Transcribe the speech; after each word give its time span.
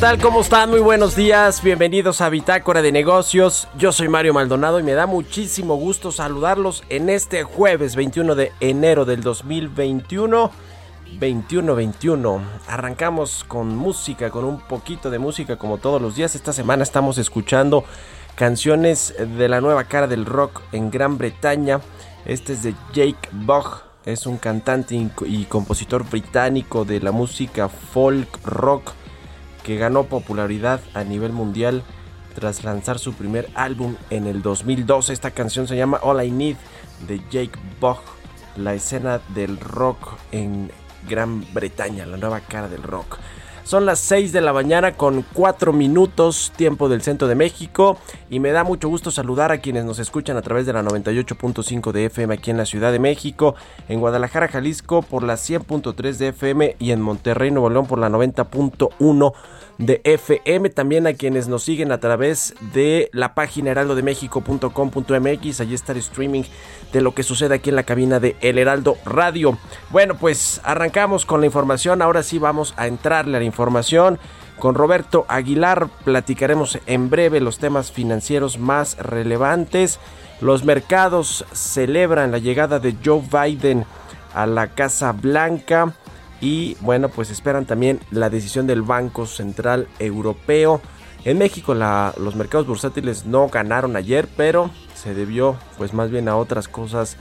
Tal? 0.00 0.18
¿Cómo 0.20 0.42
están? 0.42 0.68
Muy 0.68 0.80
buenos 0.80 1.16
días. 1.16 1.62
Bienvenidos 1.62 2.20
a 2.20 2.28
Bitácora 2.28 2.82
de 2.82 2.92
Negocios. 2.92 3.66
Yo 3.78 3.92
soy 3.92 4.08
Mario 4.08 4.34
Maldonado 4.34 4.78
y 4.78 4.82
me 4.82 4.92
da 4.92 5.06
muchísimo 5.06 5.76
gusto 5.76 6.12
saludarlos 6.12 6.84
en 6.90 7.08
este 7.08 7.44
jueves 7.44 7.96
21 7.96 8.34
de 8.34 8.52
enero 8.60 9.06
del 9.06 9.22
2021. 9.22 10.50
21-21. 11.18 12.40
Arrancamos 12.68 13.44
con 13.44 13.74
música, 13.74 14.28
con 14.28 14.44
un 14.44 14.60
poquito 14.60 15.08
de 15.08 15.18
música 15.18 15.56
como 15.56 15.78
todos 15.78 16.02
los 16.02 16.14
días. 16.14 16.34
Esta 16.34 16.52
semana 16.52 16.82
estamos 16.82 17.16
escuchando 17.16 17.84
canciones 18.34 19.14
de 19.18 19.48
la 19.48 19.62
nueva 19.62 19.84
cara 19.84 20.06
del 20.06 20.26
rock 20.26 20.60
en 20.72 20.90
Gran 20.90 21.16
Bretaña. 21.16 21.80
Este 22.26 22.52
es 22.52 22.62
de 22.62 22.74
Jake 22.92 23.30
Bogg. 23.32 23.84
Es 24.04 24.26
un 24.26 24.36
cantante 24.36 24.94
y 25.26 25.44
compositor 25.44 26.08
británico 26.08 26.84
de 26.84 27.00
la 27.00 27.12
música 27.12 27.68
folk 27.68 28.28
rock 28.44 28.92
que 29.66 29.76
ganó 29.76 30.04
popularidad 30.04 30.80
a 30.94 31.02
nivel 31.02 31.32
mundial 31.32 31.82
tras 32.36 32.62
lanzar 32.62 33.00
su 33.00 33.14
primer 33.14 33.48
álbum 33.56 33.96
en 34.10 34.28
el 34.28 34.40
2012. 34.40 35.12
Esta 35.12 35.32
canción 35.32 35.66
se 35.66 35.76
llama 35.76 35.98
All 36.02 36.24
I 36.24 36.30
Need 36.30 36.56
de 37.08 37.20
Jake 37.32 37.58
Bogg, 37.80 37.98
la 38.56 38.74
escena 38.74 39.20
del 39.34 39.58
rock 39.58 40.18
en 40.30 40.70
Gran 41.08 41.44
Bretaña, 41.52 42.06
la 42.06 42.16
nueva 42.16 42.38
cara 42.42 42.68
del 42.68 42.84
rock. 42.84 43.18
Son 43.64 43.84
las 43.84 43.98
6 43.98 44.32
de 44.32 44.40
la 44.40 44.52
mañana 44.52 44.92
con 44.92 45.24
4 45.32 45.72
minutos 45.72 46.52
tiempo 46.54 46.88
del 46.88 47.02
centro 47.02 47.26
de 47.26 47.34
México 47.34 47.98
y 48.30 48.38
me 48.38 48.52
da 48.52 48.62
mucho 48.62 48.88
gusto 48.88 49.10
saludar 49.10 49.50
a 49.50 49.58
quienes 49.58 49.84
nos 49.84 49.98
escuchan 49.98 50.36
a 50.36 50.42
través 50.42 50.66
de 50.66 50.74
la 50.74 50.84
98.5 50.84 51.90
de 51.90 52.04
FM 52.04 52.34
aquí 52.34 52.52
en 52.52 52.58
la 52.58 52.66
Ciudad 52.66 52.92
de 52.92 53.00
México, 53.00 53.56
en 53.88 53.98
Guadalajara, 53.98 54.46
Jalisco 54.46 55.02
por 55.02 55.24
la 55.24 55.34
100.3 55.34 56.16
de 56.18 56.28
FM 56.28 56.76
y 56.78 56.92
en 56.92 57.00
Monterrey, 57.00 57.50
Nuevo 57.50 57.68
León 57.68 57.88
por 57.88 57.98
la 57.98 58.08
90.1 58.08 59.32
de 59.78 60.00
FM, 60.04 60.70
también 60.70 61.06
a 61.06 61.12
quienes 61.14 61.48
nos 61.48 61.62
siguen 61.62 61.92
a 61.92 62.00
través 62.00 62.54
de 62.72 63.10
la 63.12 63.34
página 63.34 63.70
heraldodemexico.com.mx, 63.72 65.60
allí 65.60 65.74
está 65.74 65.92
el 65.92 65.98
streaming 65.98 66.44
de 66.92 67.00
lo 67.00 67.14
que 67.14 67.22
sucede 67.22 67.54
aquí 67.54 67.70
en 67.70 67.76
la 67.76 67.82
cabina 67.82 68.18
de 68.20 68.36
El 68.40 68.58
Heraldo 68.58 68.96
Radio. 69.04 69.58
Bueno, 69.90 70.16
pues 70.16 70.60
arrancamos 70.64 71.26
con 71.26 71.40
la 71.40 71.46
información, 71.46 72.00
ahora 72.02 72.22
sí 72.22 72.38
vamos 72.38 72.74
a 72.76 72.86
entrarle 72.86 73.36
a 73.36 73.40
la 73.40 73.46
información. 73.46 74.18
Con 74.58 74.74
Roberto 74.74 75.26
Aguilar 75.28 75.88
platicaremos 76.04 76.78
en 76.86 77.10
breve 77.10 77.40
los 77.40 77.58
temas 77.58 77.92
financieros 77.92 78.58
más 78.58 78.96
relevantes. 78.96 80.00
Los 80.40 80.64
mercados 80.64 81.44
celebran 81.52 82.32
la 82.32 82.38
llegada 82.38 82.78
de 82.78 82.96
Joe 83.04 83.22
Biden 83.30 83.84
a 84.34 84.46
la 84.46 84.68
Casa 84.68 85.12
Blanca 85.12 85.94
y 86.40 86.76
bueno 86.80 87.08
pues 87.08 87.30
esperan 87.30 87.66
también 87.66 88.00
la 88.10 88.30
decisión 88.30 88.66
del 88.66 88.82
Banco 88.82 89.26
Central 89.26 89.88
Europeo. 89.98 90.80
En 91.24 91.38
México 91.38 91.74
los 91.74 92.36
mercados 92.36 92.66
bursátiles 92.66 93.26
no 93.26 93.48
ganaron 93.48 93.96
ayer, 93.96 94.28
pero 94.36 94.70
se 94.94 95.14
debió 95.14 95.56
pues 95.76 95.92
más 95.92 96.10
bien 96.10 96.28
a 96.28 96.36
otras 96.36 96.68
cosas 96.68 97.16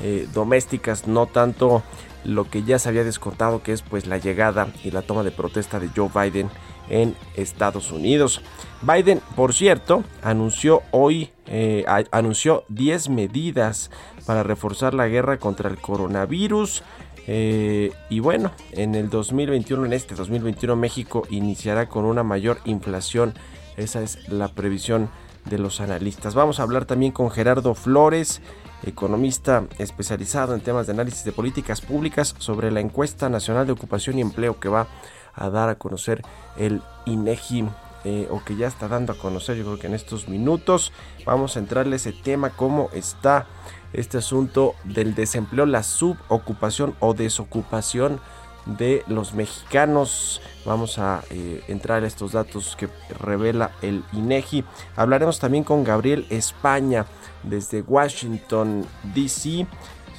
eh, 0.00 0.26
domésticas, 0.32 1.06
no 1.06 1.26
tanto 1.26 1.82
lo 2.24 2.48
que 2.48 2.62
ya 2.62 2.78
se 2.78 2.88
había 2.88 3.04
descontado 3.04 3.62
que 3.62 3.72
es 3.72 3.82
pues 3.82 4.06
la 4.06 4.18
llegada 4.18 4.68
y 4.84 4.90
la 4.90 5.02
toma 5.02 5.22
de 5.22 5.32
protesta 5.32 5.80
de 5.80 5.90
Joe 5.94 6.08
Biden 6.14 6.50
en 6.88 7.14
Estados 7.36 7.90
Unidos. 7.92 8.40
Biden, 8.82 9.20
por 9.36 9.54
cierto, 9.54 10.04
anunció 10.22 10.82
hoy, 10.90 11.30
eh, 11.46 11.84
anunció 12.10 12.64
10 12.68 13.08
medidas 13.08 13.90
para 14.26 14.42
reforzar 14.42 14.94
la 14.94 15.08
guerra 15.08 15.38
contra 15.38 15.70
el 15.70 15.78
coronavirus. 15.78 16.82
Eh, 17.26 17.92
y 18.10 18.20
bueno, 18.20 18.52
en 18.72 18.94
el 18.94 19.10
2021, 19.10 19.86
en 19.86 19.92
este 19.92 20.14
2021, 20.14 20.76
México 20.76 21.26
iniciará 21.30 21.88
con 21.88 22.04
una 22.04 22.22
mayor 22.22 22.58
inflación. 22.64 23.34
Esa 23.76 24.02
es 24.02 24.28
la 24.28 24.48
previsión 24.48 25.08
de 25.44 25.58
los 25.58 25.80
analistas. 25.80 26.34
Vamos 26.34 26.60
a 26.60 26.62
hablar 26.62 26.84
también 26.84 27.12
con 27.12 27.30
Gerardo 27.30 27.74
Flores, 27.74 28.40
economista 28.84 29.64
especializado 29.78 30.54
en 30.54 30.60
temas 30.60 30.86
de 30.86 30.92
análisis 30.92 31.24
de 31.24 31.32
políticas 31.32 31.80
públicas, 31.80 32.34
sobre 32.38 32.70
la 32.70 32.80
encuesta 32.80 33.28
nacional 33.28 33.66
de 33.66 33.72
ocupación 33.72 34.18
y 34.18 34.22
empleo 34.22 34.58
que 34.58 34.68
va 34.68 34.88
a 35.34 35.50
dar 35.50 35.68
a 35.68 35.76
conocer 35.76 36.22
el 36.56 36.82
INEGI. 37.06 37.68
Eh, 38.04 38.26
o 38.32 38.42
que 38.42 38.56
ya 38.56 38.66
está 38.66 38.88
dando 38.88 39.12
a 39.12 39.16
conocer 39.16 39.56
yo 39.56 39.62
creo 39.62 39.78
que 39.78 39.86
en 39.86 39.94
estos 39.94 40.26
minutos 40.26 40.92
vamos 41.24 41.54
a 41.54 41.60
entrarle 41.60 41.94
ese 41.94 42.12
tema 42.12 42.50
cómo 42.50 42.90
está 42.92 43.46
este 43.92 44.18
asunto 44.18 44.74
del 44.84 45.14
desempleo, 45.14 45.66
la 45.66 45.82
subocupación 45.82 46.94
o 47.00 47.14
desocupación 47.14 48.20
de 48.66 49.02
los 49.08 49.34
mexicanos. 49.34 50.40
Vamos 50.64 50.98
a 50.98 51.22
eh, 51.30 51.64
entrar 51.68 52.04
a 52.04 52.06
estos 52.06 52.32
datos 52.32 52.76
que 52.76 52.88
revela 53.20 53.72
el 53.82 54.04
INEGI. 54.12 54.64
Hablaremos 54.96 55.38
también 55.38 55.64
con 55.64 55.84
Gabriel 55.84 56.26
España 56.30 57.06
desde 57.42 57.82
Washington, 57.82 58.86
D.C. 59.14 59.66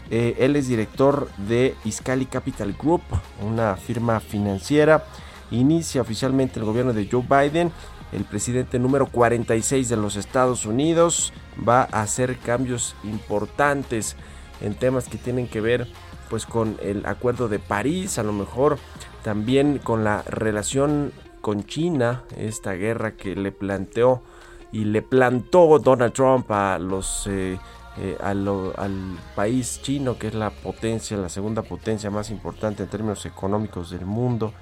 Eh, 0.10 0.36
él 0.40 0.56
es 0.56 0.68
director 0.68 1.30
de 1.38 1.76
Iscali 1.86 2.26
Capital 2.26 2.74
Group, 2.74 3.04
una 3.42 3.78
firma 3.78 4.20
financiera. 4.20 5.06
Inicia 5.52 6.02
oficialmente 6.02 6.60
el 6.60 6.66
gobierno 6.66 6.94
de 6.94 7.08
Joe 7.10 7.22
Biden 7.22 7.72
el 8.14 8.26
presidente 8.26 8.80
número 8.80 9.08
46 9.08 9.90
de 9.90 9.98
los 9.98 10.16
Estados 10.16 10.66
Unidos 10.66 11.34
va 11.68 11.88
a 11.92 12.02
hacer 12.02 12.38
cambios 12.38 12.96
importantes 13.04 14.16
en 14.62 14.76
temas 14.76 15.10
que 15.10 15.18
tienen 15.18 15.48
que 15.48 15.62
ver 15.62 15.88
pues 16.30 16.46
con 16.46 16.78
el 16.82 17.06
acuerdo 17.06 17.48
de 17.48 17.60
París, 17.60 18.18
a 18.18 18.24
lo 18.24 18.34
mejor 18.34 18.78
también 19.24 19.78
con 19.78 20.04
la 20.04 20.24
relación 20.24 21.12
con 21.42 21.66
China, 21.66 22.24
esta 22.38 22.74
guerra 22.74 23.16
que 23.16 23.36
le 23.36 23.52
planteó 23.52 24.24
y 24.72 24.86
le 24.86 25.02
plantó 25.02 25.78
Donald 25.80 26.14
Trump 26.14 26.50
a 26.52 26.80
los 26.80 27.28
eh, 27.28 27.60
eh, 27.98 28.18
al, 28.22 28.48
al, 28.78 29.20
país 29.36 29.80
chino, 29.84 30.18
que 30.18 30.28
es 30.28 30.34
la 30.34 30.50
potencia, 30.50 31.16
la 31.18 31.30
segunda 31.30 31.62
potencia 31.62 32.10
más 32.10 32.32
importante 32.32 32.82
en 32.82 32.90
términos 32.90 33.26
económicos 33.28 33.92
del 33.92 34.06
mundo. 34.06 34.54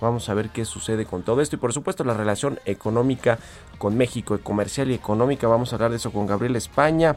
Vamos 0.00 0.28
a 0.28 0.34
ver 0.34 0.50
qué 0.50 0.64
sucede 0.64 1.06
con 1.06 1.22
todo 1.22 1.40
esto 1.40 1.56
y 1.56 1.58
por 1.58 1.72
supuesto 1.72 2.04
la 2.04 2.14
relación 2.14 2.60
económica 2.64 3.38
con 3.78 3.96
México, 3.96 4.38
comercial 4.42 4.90
y 4.90 4.94
económica. 4.94 5.48
Vamos 5.48 5.72
a 5.72 5.76
hablar 5.76 5.90
de 5.90 5.96
eso 5.96 6.12
con 6.12 6.26
Gabriel 6.26 6.56
España. 6.56 7.16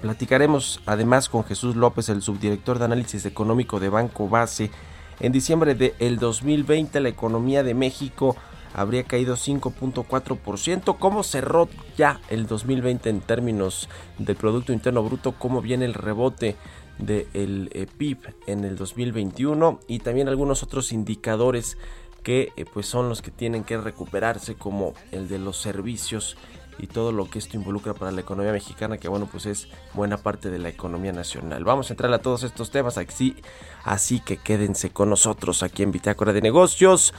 Platicaremos 0.00 0.80
además 0.86 1.28
con 1.28 1.44
Jesús 1.44 1.74
López, 1.74 2.08
el 2.08 2.22
subdirector 2.22 2.78
de 2.78 2.84
análisis 2.84 3.24
económico 3.26 3.80
de 3.80 3.88
Banco 3.88 4.28
Base. 4.28 4.70
En 5.18 5.32
diciembre 5.32 5.74
del 5.74 6.18
2020 6.18 7.00
la 7.00 7.08
economía 7.08 7.62
de 7.62 7.74
México 7.74 8.36
habría 8.74 9.04
caído 9.04 9.36
5.4%. 9.36 10.98
¿Cómo 10.98 11.22
cerró 11.22 11.68
ya 11.96 12.20
el 12.28 12.46
2020 12.46 13.08
en 13.08 13.20
términos 13.20 13.88
del 14.18 14.36
Producto 14.36 14.72
Interno 14.72 15.02
Bruto? 15.02 15.32
¿Cómo 15.32 15.62
viene 15.62 15.86
el 15.86 15.94
rebote 15.94 16.56
del 16.98 17.70
eh, 17.72 17.86
PIB 17.96 18.18
en 18.46 18.64
el 18.64 18.76
2021? 18.76 19.80
Y 19.88 20.00
también 20.00 20.28
algunos 20.28 20.62
otros 20.62 20.92
indicadores 20.92 21.76
que 22.22 22.52
eh, 22.56 22.64
pues 22.64 22.86
son 22.86 23.08
los 23.08 23.22
que 23.22 23.30
tienen 23.30 23.64
que 23.64 23.76
recuperarse 23.78 24.56
como 24.56 24.94
el 25.12 25.28
de 25.28 25.38
los 25.38 25.58
servicios 25.58 26.36
y 26.78 26.86
todo 26.88 27.12
lo 27.12 27.30
que 27.30 27.38
esto 27.38 27.56
involucra 27.56 27.94
para 27.94 28.10
la 28.10 28.20
economía 28.20 28.52
mexicana, 28.52 28.98
que 28.98 29.08
bueno, 29.08 29.28
pues 29.30 29.46
es 29.46 29.68
buena 29.94 30.16
parte 30.16 30.50
de 30.50 30.58
la 30.58 30.68
economía 30.68 31.12
nacional. 31.12 31.64
Vamos 31.64 31.88
a 31.88 31.92
entrar 31.94 32.12
a 32.12 32.18
todos 32.18 32.42
estos 32.42 32.70
temas 32.70 32.98
así, 32.98 33.36
así 33.84 34.20
que 34.20 34.36
quédense 34.36 34.90
con 34.90 35.10
nosotros 35.10 35.62
aquí 35.62 35.82
en 35.82 35.92
Bitácora 35.92 36.32
de 36.32 36.42
Negocios. 36.42 37.14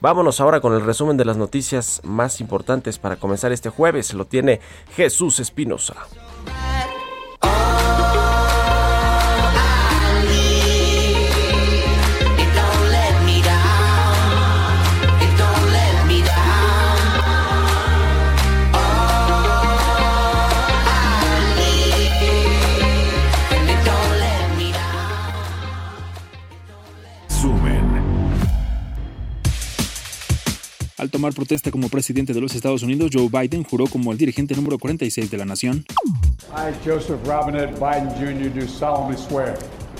Vámonos 0.00 0.40
ahora 0.40 0.60
con 0.60 0.74
el 0.74 0.84
resumen 0.84 1.16
de 1.16 1.24
las 1.24 1.36
noticias 1.36 2.00
más 2.04 2.40
importantes 2.40 2.98
para 2.98 3.16
comenzar 3.16 3.52
este 3.52 3.70
jueves. 3.70 4.14
Lo 4.14 4.26
tiene 4.26 4.60
Jesús 4.96 5.38
Espinosa. 5.38 5.94
Al 31.02 31.10
tomar 31.10 31.34
protesta 31.34 31.72
como 31.72 31.88
presidente 31.88 32.32
de 32.32 32.40
los 32.40 32.54
Estados 32.54 32.84
Unidos, 32.84 33.10
Joe 33.12 33.28
Biden 33.28 33.64
juró 33.64 33.88
como 33.88 34.12
el 34.12 34.18
dirigente 34.18 34.54
número 34.54 34.78
46 34.78 35.32
de 35.32 35.36
la 35.36 35.44
nación. 35.44 35.84
I, 36.54 36.72
Joseph 36.88 37.18
Robinette 37.26 37.74
Biden 37.80 38.08
Jr., 38.20 38.48
do 38.54 38.68
solemnly 38.68 39.16
swear 39.16 39.58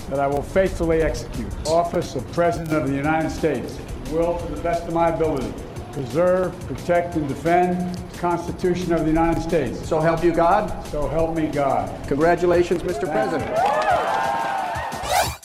that 0.09 0.17
I 0.17 0.27
will 0.27 0.41
faithfully 0.41 1.01
execute 1.01 1.49
the 1.65 1.71
office 1.71 2.15
of 2.15 2.23
President 2.31 2.71
of 2.71 2.87
the 2.87 2.95
United 2.95 3.29
States, 3.29 3.77
will 4.13 4.37
to 4.37 4.55
the 4.55 4.61
best 4.61 4.87
of 4.87 4.93
my 4.93 5.09
ability 5.09 5.53
preserve, 5.91 6.57
protect, 6.67 7.17
and 7.17 7.27
defend 7.27 7.93
the 7.93 8.19
Constitution 8.19 8.93
of 8.93 9.01
the 9.01 9.09
United 9.11 9.43
States. 9.43 9.85
So 9.85 9.99
help 9.99 10.23
you 10.23 10.31
God? 10.31 10.71
So 10.87 11.09
help 11.09 11.35
me 11.35 11.47
God. 11.47 11.91
Congratulations, 12.07 12.81
Mr. 12.81 13.11
President. 13.11 13.51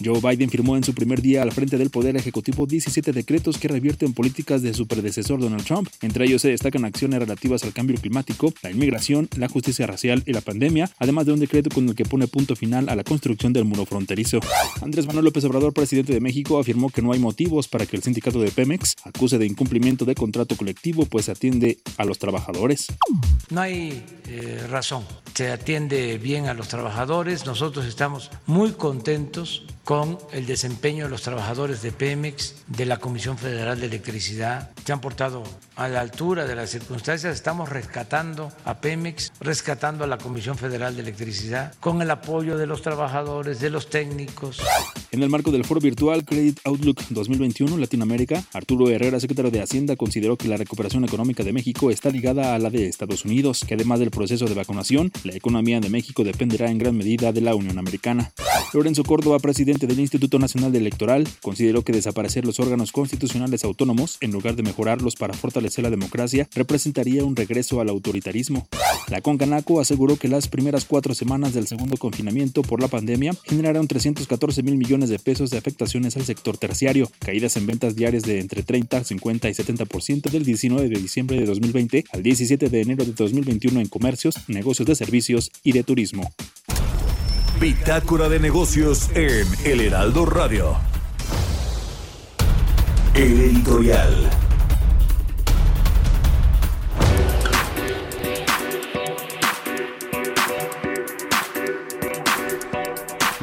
Joe 0.05 0.21
Biden 0.21 0.51
firmó 0.51 0.77
en 0.77 0.85
su 0.85 0.95
primer 0.95 1.21
día 1.21 1.43
al 1.43 1.53
frente 1.53 1.77
del 1.77 1.91
Poder 1.91 2.17
Ejecutivo 2.17 2.67
17 2.67 3.13
decretos 3.13 3.59
que 3.59 3.69
revierten 3.69 4.13
políticas 4.13 4.63
de 4.63 4.73
su 4.75 4.87
predecesor 4.87 5.41
Donald 5.41 5.65
Trump. 5.65 5.89
Entre 6.03 6.25
ellos 6.25 6.43
se 6.43 6.51
destacan 6.51 6.85
acciones 6.85 7.19
relativas 7.19 7.65
al 7.65 7.73
cambio 7.73 7.97
climático, 8.01 8.53
la 8.63 8.71
inmigración, 8.71 9.29
la 9.37 9.49
justicia 9.49 9.87
racial 9.87 10.23
y 10.27 10.33
la 10.33 10.41
pandemia, 10.41 10.91
además 10.99 11.27
de 11.27 11.33
un 11.33 11.41
decreto 11.41 11.71
con 11.71 11.89
el 11.89 11.95
que 11.95 12.05
pone 12.05 12.29
punto 12.29 12.55
final 12.55 12.89
a 12.89 12.97
la 12.97 13.05
construcción 13.05 13.53
del 13.53 13.65
muro 13.65 13.87
fronterizo. 13.87 14.41
Andrés 14.81 15.07
Manuel 15.07 15.25
López 15.25 15.45
Obrador, 15.45 15.73
presidente 15.73 16.13
de 16.13 16.21
México, 16.21 16.59
afirmó 16.59 16.91
que 16.91 17.03
no 17.03 17.13
hay 17.13 17.19
motivos 17.19 17.69
para 17.69 17.87
que 17.87 17.97
el 17.97 18.03
sindicato 18.03 18.41
de 18.41 18.51
Pemex 18.51 18.95
acuse 19.05 19.39
de 19.39 19.47
incumplimiento 19.47 20.05
de 20.05 20.15
contrato 20.15 20.57
colectivo, 20.57 21.07
pues 21.07 21.29
atiende 21.29 21.79
a 21.97 22.05
los 22.05 22.19
trabajadores. 22.19 22.87
No 23.51 23.61
hay 23.61 24.05
eh, 24.29 24.67
razón, 24.71 25.05
se 25.35 25.51
atiende 25.51 26.19
bien 26.19 26.47
a 26.47 26.55
los 26.55 26.69
trabajadores, 26.69 27.47
nosotros 27.47 27.87
estamos 27.87 28.31
muy 28.47 28.73
contentos 28.73 29.65
con 29.89 30.19
el 30.33 30.45
desempeño 30.45 31.05
de 31.05 31.11
los 31.11 31.23
trabajadores 31.23 31.81
de 31.81 31.93
Pemex, 31.93 32.57
de 32.67 32.85
la 32.85 32.99
Comisión 32.99 33.39
Federal 33.39 33.81
de 33.81 33.87
Electricidad. 33.87 34.71
Se 34.85 34.93
han 34.93 35.01
portado 35.01 35.45
a 35.79 35.89
la 35.89 36.01
altura 36.01 36.45
de 36.45 36.57
las 36.57 36.71
circunstancias. 36.71 37.35
Estamos 37.35 37.69
rescatando 37.69 38.53
a 38.65 38.81
Pemex, 38.81 39.33
rescatando 39.41 40.03
a 40.03 40.09
la 40.09 40.19
Comisión 40.19 40.59
Federal 40.59 40.97
de 40.97 41.03
Electricidad, 41.03 41.73
con 41.79 42.03
el 42.03 42.11
apoyo 42.11 42.59
de 42.59 42.67
los 42.67 42.83
trabajadores, 42.83 43.61
de 43.61 43.71
los 43.71 43.89
técnicos. 43.89 44.61
En 45.13 45.23
el 45.23 45.31
marco 45.31 45.53
del 45.53 45.65
foro 45.65 45.81
virtual 45.81 46.25
Credit 46.25 46.59
Outlook 46.65 47.01
2021 47.11 47.79
Latinoamérica, 47.79 48.43
Arturo 48.53 48.91
Herrera, 48.91 49.21
secretario 49.21 49.53
de 49.53 49.63
Hacienda, 49.63 49.95
consideró 49.95 50.37
que 50.37 50.49
la 50.49 50.57
recuperación 50.57 51.05
económica 51.05 51.45
de 51.45 51.53
México 51.53 51.91
está 51.91 52.11
ligada 52.11 52.57
a 52.57 52.59
la 52.59 52.71
de 52.71 52.89
Estados 52.89 53.25
Unidos, 53.25 53.65
que 53.67 53.75
además 53.75 54.01
del 54.01 54.11
proceso 54.11 54.47
de 54.47 54.55
vacunación, 54.55 55.13
la 55.23 55.35
economía 55.35 55.79
de 55.79 55.91
México 55.91 56.25
dependerá 56.25 56.71
en 56.71 56.79
gran 56.79 56.97
medida 56.97 57.33
de 57.33 57.41
la 57.41 57.55
Unión 57.55 57.79
Americana. 57.79 58.33
Lorenzo 58.75 59.05
Córdoba, 59.05 59.39
presidente 59.39 59.87
del 59.87 60.01
Instituto 60.01 60.41
Nacional 60.41 60.75
Electoral, 60.75 61.27
consideró 61.41 61.83
que 61.83 61.93
desaparecer 61.93 62.45
los 62.45 62.59
órganos 62.59 62.91
constitucionales 62.91 63.65
autónomos, 63.65 64.19
en 64.21 64.33
lugar 64.33 64.57
de 64.57 64.65
mejorarlos 64.65 65.15
para 65.15 65.35
fortalecer 65.35 65.68
la 65.77 65.91
democracia, 65.91 66.49
representaría 66.55 67.25
un 67.25 67.37
regreso 67.37 67.81
al 67.81 67.91
autoritarismo. 67.91 68.67
La 69.09 69.21
Concanaco 69.21 69.81
aseguró 69.81 70.17
que 70.17 70.29
las 70.29 70.49
primeras 70.49 70.85
cuatro 70.85 71.15
semanas 71.15 71.55
del 71.55 71.67
segundo 71.67 71.97
confinamiento 71.97 72.63
por 72.63 72.81
la 72.81 72.89
pandemia 72.89 73.35
generaron 73.45 73.87
314 73.87 74.63
mil 74.63 74.77
millones 74.77 75.11
de 75.11 75.19
pesos 75.19 75.51
de 75.51 75.59
afectaciones 75.59 76.17
al 76.17 76.25
sector 76.25 76.57
terciario, 76.57 77.11
caídas 77.19 77.57
en 77.57 77.67
ventas 77.67 77.95
diarias 77.95 78.23
de 78.23 78.41
entre 78.41 78.63
30, 78.63 79.05
50 79.05 79.49
y 79.49 79.53
70% 79.53 80.31
del 80.31 80.45
19 80.45 80.89
de 80.89 81.01
diciembre 81.01 81.39
de 81.39 81.47
2020 81.47 82.05
al 82.13 82.23
17 82.23 82.69
de 82.69 82.81
enero 82.81 83.05
de 83.05 83.13
2021 83.13 83.81
en 83.81 83.89
comercios, 83.89 84.37
negocios 84.49 84.89
de 84.89 84.95
servicios 84.95 85.51
y 85.63 85.73
de 85.73 85.85
turismo. 85.85 86.33
Bitácora 87.61 88.29
de 88.29 88.39
negocios 88.39 89.11
en 89.15 89.47
El 89.65 89.81
Heraldo 89.81 90.27
Radio. 90.27 90.77
El 93.15 93.41
editorial. 93.41 94.48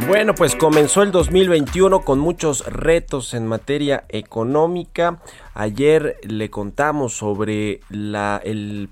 Bueno, 0.08 0.36
pues 0.36 0.56
comenzó 0.56 1.02
el 1.02 1.12
2021 1.12 2.02
con 2.02 2.20
muchos 2.20 2.64
retos 2.68 3.34
en 3.34 3.48
materia 3.48 4.06
económica. 4.10 5.20
Ayer 5.56 6.18
le 6.22 6.52
contamos 6.52 7.18
sobre 7.18 7.80
la, 7.90 8.40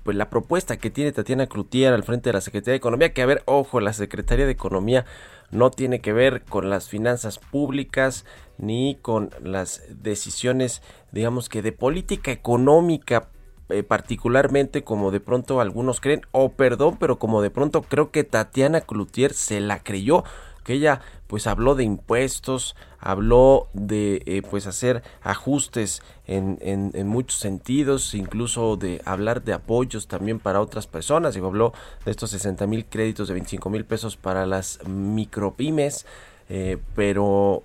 pues 0.02 0.16
la 0.16 0.28
propuesta 0.28 0.76
que 0.76 0.90
tiene 0.90 1.12
Tatiana 1.12 1.46
Cloutier 1.46 1.92
al 1.92 2.02
frente 2.02 2.30
de 2.30 2.34
la 2.34 2.40
Secretaría 2.40 2.72
de 2.72 2.78
Economía, 2.78 3.12
que 3.12 3.22
a 3.22 3.26
ver, 3.26 3.44
ojo, 3.46 3.78
la 3.78 3.92
Secretaría 3.92 4.44
de 4.44 4.52
Economía 4.52 5.04
no 5.52 5.70
tiene 5.70 6.00
que 6.00 6.12
ver 6.12 6.42
con 6.42 6.68
las 6.68 6.88
finanzas 6.88 7.38
públicas 7.38 8.24
ni 8.58 8.96
con 9.00 9.30
las 9.40 9.82
decisiones, 9.90 10.82
digamos 11.12 11.48
que 11.48 11.62
de 11.62 11.70
política 11.70 12.32
económica 12.32 13.28
eh, 13.70 13.82
particularmente 13.82 14.84
como 14.84 15.10
de 15.10 15.20
pronto 15.20 15.60
algunos 15.60 16.00
creen, 16.00 16.22
o 16.32 16.50
perdón, 16.50 16.96
pero 16.98 17.18
como 17.18 17.40
de 17.40 17.50
pronto 17.50 17.82
creo 17.82 18.10
que 18.10 18.22
Tatiana 18.24 18.80
Cloutier 18.82 19.32
se 19.32 19.60
la 19.60 19.82
creyó 19.82 20.24
que 20.64 20.72
ella 20.74 21.00
pues 21.26 21.46
habló 21.46 21.74
de 21.74 21.84
impuestos, 21.84 22.74
habló 22.98 23.68
de 23.72 24.22
eh, 24.26 24.42
pues 24.42 24.66
hacer 24.66 25.02
ajustes 25.22 26.02
en, 26.26 26.58
en, 26.62 27.06
muchos 27.06 27.38
sentidos, 27.38 28.14
incluso 28.14 28.76
de 28.76 29.02
hablar 29.04 29.42
de 29.44 29.52
apoyos 29.52 30.08
también 30.08 30.38
para 30.38 30.60
otras 30.60 30.86
personas, 30.86 31.36
y 31.36 31.40
habló 31.40 31.72
de 32.04 32.10
estos 32.10 32.30
60 32.30 32.66
mil 32.66 32.86
créditos 32.86 33.28
de 33.28 33.34
25 33.34 33.68
mil 33.70 33.84
pesos 33.84 34.16
para 34.16 34.46
las 34.46 34.80
micropymes, 34.86 36.06
eh, 36.48 36.78
pero 36.94 37.62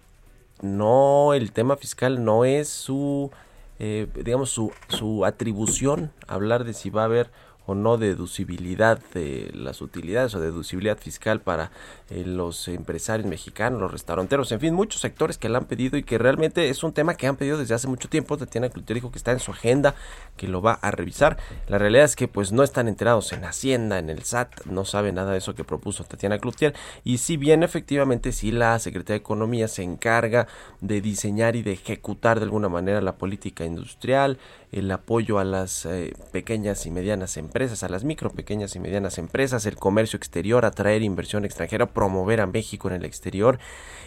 no, 0.62 1.34
el 1.34 1.52
tema 1.52 1.78
fiscal 1.78 2.24
no 2.24 2.44
es 2.44 2.68
su, 2.68 3.32
eh, 3.80 4.08
digamos, 4.24 4.50
su, 4.50 4.72
su 4.90 5.26
atribución, 5.26 6.12
hablar 6.28 6.66
de 6.66 6.74
si 6.74 6.90
va 6.90 7.04
a 7.04 7.06
haber 7.06 7.32
o 7.70 7.76
no 7.76 7.98
deducibilidad 7.98 9.00
de 9.14 9.52
las 9.54 9.82
utilidades 9.82 10.34
o 10.34 10.40
deducibilidad 10.40 10.98
fiscal 10.98 11.40
para 11.40 11.70
eh, 12.10 12.24
los 12.26 12.68
empresarios 12.68 13.30
mexicanos, 13.30 13.80
los 13.80 13.92
restauranteros, 13.92 14.52
en 14.52 14.60
fin, 14.60 14.74
muchos 14.74 15.02
sectores 15.02 15.38
que 15.38 15.50
la 15.50 15.60
han 15.60 15.66
pedido 15.66 15.96
y 15.96 16.04
que 16.04 16.18
realmente 16.18 16.70
es 16.70 16.84
un 16.84 16.94
tema 16.94 17.14
que 17.14 17.28
han 17.28 17.36
pedido 17.36 17.60
desde 17.60 17.76
hace 17.76 17.88
mucho 17.88 18.10
tiempo. 18.10 18.38
Tatiana 18.38 18.70
Cloutier 18.70 18.96
dijo 18.96 19.12
que 19.12 19.20
está 19.20 19.32
en 19.32 19.40
su 19.40 19.52
agenda, 19.52 19.94
que 20.36 20.48
lo 20.48 20.64
va 20.64 20.74
a 20.74 20.90
revisar. 20.90 21.38
La 21.68 21.78
realidad 21.78 22.06
es 22.06 22.16
que 22.16 22.28
pues 22.28 22.52
no 22.52 22.64
están 22.64 22.88
enterados 22.88 23.32
en 23.34 23.46
Hacienda, 23.46 24.00
en 24.00 24.10
el 24.10 24.24
SAT, 24.24 24.66
no 24.66 24.84
sabe 24.84 25.12
nada 25.12 25.34
de 25.34 25.38
eso 25.38 25.54
que 25.54 25.64
propuso 25.64 26.04
Tatiana 26.04 26.40
Cloutier. 26.40 26.74
Y 27.04 27.20
si 27.20 27.38
bien 27.38 27.62
efectivamente 27.62 28.32
si 28.32 28.52
la 28.52 28.80
Secretaría 28.80 29.20
de 29.20 29.24
Economía 29.24 29.68
se 29.68 29.84
encarga 29.84 30.48
de 30.82 31.02
diseñar 31.02 31.56
y 31.56 31.62
de 31.62 31.74
ejecutar 31.74 32.40
de 32.40 32.46
alguna 32.46 32.68
manera 32.68 33.00
la 33.00 33.18
política 33.18 33.64
industrial, 33.64 34.40
el 34.72 34.92
apoyo 34.92 35.40
a 35.40 35.44
las 35.44 35.86
eh, 35.86 36.14
pequeñas 36.32 36.86
y 36.86 36.92
medianas 36.92 37.38
empresas, 37.38 37.59
a 37.60 37.90
las 37.90 38.06
micro, 38.06 38.30
pequeñas 38.30 38.78
y 38.78 38.80
medianas 38.80 39.18
empresas, 39.18 39.66
el 39.66 39.76
comercio 39.76 40.16
exterior, 40.16 40.64
atraer 40.64 41.02
inversión 41.02 41.44
extranjera, 41.44 41.88
promover 41.88 42.40
a 42.40 42.48
México 42.48 42.88
en 42.88 42.96
el 42.96 43.04
exterior 43.04 43.60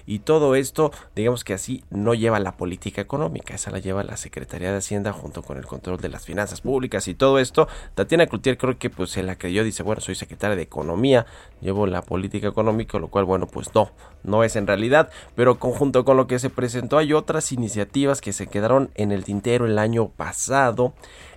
y 0.07 0.21
todo 0.21 0.55
esto, 0.55 0.91
digamos 1.15 1.45
que 1.45 1.53
así 1.53 1.85
no 1.91 2.15
lleva 2.15 2.41
la 2.41 2.57
política 2.57 3.03
económica, 3.03 3.55
esa 3.55 3.71
la 3.71 3.79
lleva 3.79 4.03
la 4.05 4.17
Secretaría 4.17 4.73
de 4.73 4.79
Hacienda 4.79 5.13
junto 5.13 5.43
con 5.43 5.59
el 5.59 5.67
control 5.67 6.01
de 6.01 6.09
las 6.09 6.25
finanzas 6.25 6.63
públicas 6.63 7.07
y 7.09 7.15
todo 7.15 7.39
esto. 7.39 7.69
Tatiana 7.95 8.27
Cloutier 8.27 8.57
creo 8.57 8.79
que 8.79 8.89
pues 8.89 9.11
se 9.11 9.23
la 9.23 9.37
creyó, 9.37 9.65
dice, 9.65 9.83
bueno, 9.83 10.01
soy 10.01 10.15
secretaria 10.15 10.57
de 10.57 10.63
Economía, 10.63 11.27
llevo 11.61 11.87
la 11.87 12.01
política 12.01 12.49
económica, 12.49 12.99
lo 12.99 13.09
cual, 13.09 13.27
bueno, 13.27 13.47
pues 13.47 13.75
no, 13.75 13.93
no 14.23 14.45
es 14.45 14.57
en 14.57 14.67
realidad, 14.67 15.11
pero 15.35 15.59
conjunto 15.59 16.07
con 16.07 16.17
lo 16.17 16.27
que 16.27 16.39
se 16.39 16.49
presentó 16.49 16.97
hay 16.97 17.13
otras 17.13 17.53
iniciativas 17.53 18.23
que 18.23 18.33
se 18.33 18.47
quedaron 18.47 18.91
en 18.95 19.13
el 19.13 19.25
tintero 19.25 19.67
el 19.67 19.79
año 19.79 20.09
pasado 20.09 20.95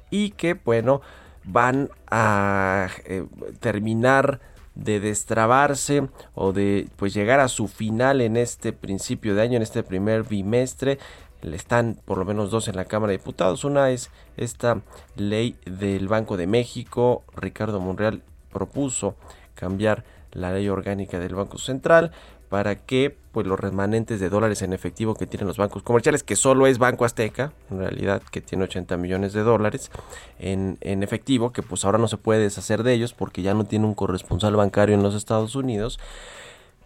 y 0.09 0.31
que, 0.31 0.53
bueno, 0.53 1.01
van 1.45 1.89
a 2.09 2.87
eh, 3.05 3.25
terminar 3.59 4.39
de 4.75 4.99
destrabarse 4.99 6.09
o 6.33 6.51
de 6.51 6.87
pues 6.97 7.13
llegar 7.13 7.39
a 7.39 7.47
su 7.47 7.67
final 7.67 8.21
en 8.21 8.37
este 8.37 8.73
principio 8.73 9.35
de 9.35 9.41
año, 9.41 9.55
en 9.55 9.63
este 9.63 9.83
primer 9.83 10.23
bimestre. 10.23 10.99
Están 11.41 11.99
por 12.05 12.17
lo 12.17 12.25
menos 12.25 12.49
dos 12.49 12.67
en 12.67 12.75
la 12.75 12.85
Cámara 12.85 13.11
de 13.11 13.17
Diputados. 13.17 13.63
Una 13.63 13.91
es 13.91 14.09
esta 14.35 14.81
ley 15.15 15.55
del 15.65 16.07
Banco 16.07 16.37
de 16.37 16.47
México. 16.47 17.23
Ricardo 17.35 17.79
Monreal 17.79 18.23
propuso 18.51 19.15
cambiar 19.53 20.03
la 20.31 20.51
ley 20.51 20.67
orgánica 20.69 21.19
del 21.19 21.35
Banco 21.35 21.57
Central 21.57 22.11
para 22.49 22.75
que 22.75 23.15
pues 23.35 23.45
los 23.47 23.59
remanentes 23.59 24.21
de 24.21 24.29
dólares 24.29 24.61
en 24.61 24.71
efectivo 24.71 25.13
que 25.13 25.27
tienen 25.27 25.45
los 25.45 25.57
bancos 25.57 25.83
comerciales, 25.83 26.23
que 26.23 26.37
solo 26.37 26.67
es 26.67 26.77
Banco 26.77 27.03
Azteca, 27.03 27.51
en 27.69 27.79
realidad 27.79 28.21
que 28.31 28.39
tiene 28.39 28.63
80 28.63 28.95
millones 28.95 29.33
de 29.33 29.41
dólares 29.41 29.91
en, 30.39 30.77
en 30.79 31.03
efectivo, 31.03 31.51
que 31.51 31.61
pues 31.61 31.83
ahora 31.83 31.97
no 31.97 32.07
se 32.07 32.15
puede 32.15 32.43
deshacer 32.43 32.81
de 32.83 32.93
ellos 32.93 33.13
porque 33.13 33.41
ya 33.41 33.53
no 33.53 33.65
tiene 33.65 33.87
un 33.87 33.93
corresponsal 33.93 34.55
bancario 34.55 34.95
en 34.95 35.03
los 35.03 35.15
Estados 35.15 35.53
Unidos. 35.57 35.99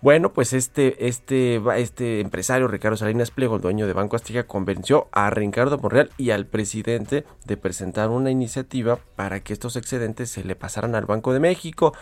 Bueno, 0.01 0.33
pues 0.33 0.53
este, 0.53 1.07
este, 1.07 1.61
este 1.77 2.19
empresario 2.19 2.67
Ricardo 2.67 2.97
Salinas 2.97 3.29
Pliego, 3.29 3.57
el 3.57 3.61
dueño 3.61 3.85
de 3.85 3.93
Banco 3.93 4.15
Azteca, 4.15 4.47
convenció 4.47 5.07
a 5.11 5.29
Ricardo 5.29 5.77
Monreal 5.77 6.09
y 6.17 6.31
al 6.31 6.47
presidente 6.47 7.25
de 7.45 7.57
presentar 7.57 8.09
una 8.09 8.31
iniciativa 8.31 8.97
para 9.15 9.41
que 9.41 9.53
estos 9.53 9.75
excedentes 9.75 10.31
se 10.31 10.43
le 10.43 10.55
pasaran 10.55 10.95
al 10.95 11.05
Banco 11.05 11.31
de 11.31 11.41
México 11.41 11.93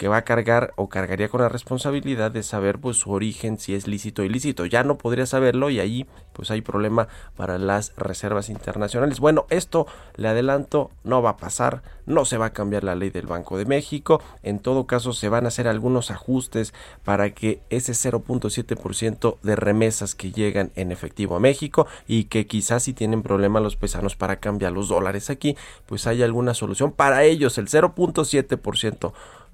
que 0.00 0.08
va 0.08 0.16
a 0.16 0.24
cargar 0.24 0.72
o 0.76 0.88
cargaría 0.88 1.28
con 1.28 1.42
la 1.42 1.50
responsabilidad 1.50 2.30
de 2.30 2.42
saber 2.42 2.78
pues 2.78 2.96
su 2.96 3.10
origen, 3.10 3.58
si 3.58 3.74
es 3.74 3.86
lícito 3.86 4.22
o 4.22 4.24
ilícito. 4.24 4.64
Ya 4.64 4.82
no 4.82 4.96
podría 4.96 5.26
saberlo 5.26 5.68
y 5.68 5.78
ahí 5.78 6.06
pues 6.32 6.50
hay 6.50 6.62
problema 6.62 7.08
para 7.36 7.58
las 7.58 7.92
reservas 7.98 8.48
internacionales. 8.48 9.20
Bueno, 9.20 9.44
esto 9.50 9.86
le 10.16 10.28
adelanto, 10.28 10.90
no 11.04 11.20
va 11.20 11.30
a 11.30 11.36
pasar, 11.36 11.82
no 12.06 12.24
se 12.24 12.38
va 12.38 12.46
a 12.46 12.52
cambiar 12.54 12.82
la 12.82 12.94
ley 12.94 13.10
del 13.10 13.26
Banco 13.26 13.58
de 13.58 13.66
México, 13.66 14.22
en 14.42 14.58
todo 14.58 14.86
caso 14.86 15.12
se 15.12 15.28
van 15.28 15.44
a 15.44 15.48
hacer 15.48 15.68
algunos 15.68 16.10
ajustes 16.10 16.72
para 17.04 17.34
que 17.34 17.60
ese 17.68 17.92
0.7% 17.92 19.36
de 19.42 19.54
remesas 19.54 20.14
que 20.14 20.32
llegan 20.32 20.72
en 20.76 20.92
efectivo 20.92 21.36
a 21.36 21.40
México 21.40 21.86
y 22.08 22.24
que 22.24 22.46
quizás 22.46 22.84
si 22.84 22.94
tienen 22.94 23.22
problemas 23.22 23.62
los 23.62 23.76
pesanos 23.76 24.16
para 24.16 24.36
cambiar 24.36 24.72
los 24.72 24.88
dólares 24.88 25.28
aquí, 25.28 25.58
pues 25.84 26.06
hay 26.06 26.22
alguna 26.22 26.54
solución 26.54 26.90
para 26.90 27.24
ellos, 27.24 27.58
el 27.58 27.68
0.7% 27.68 29.12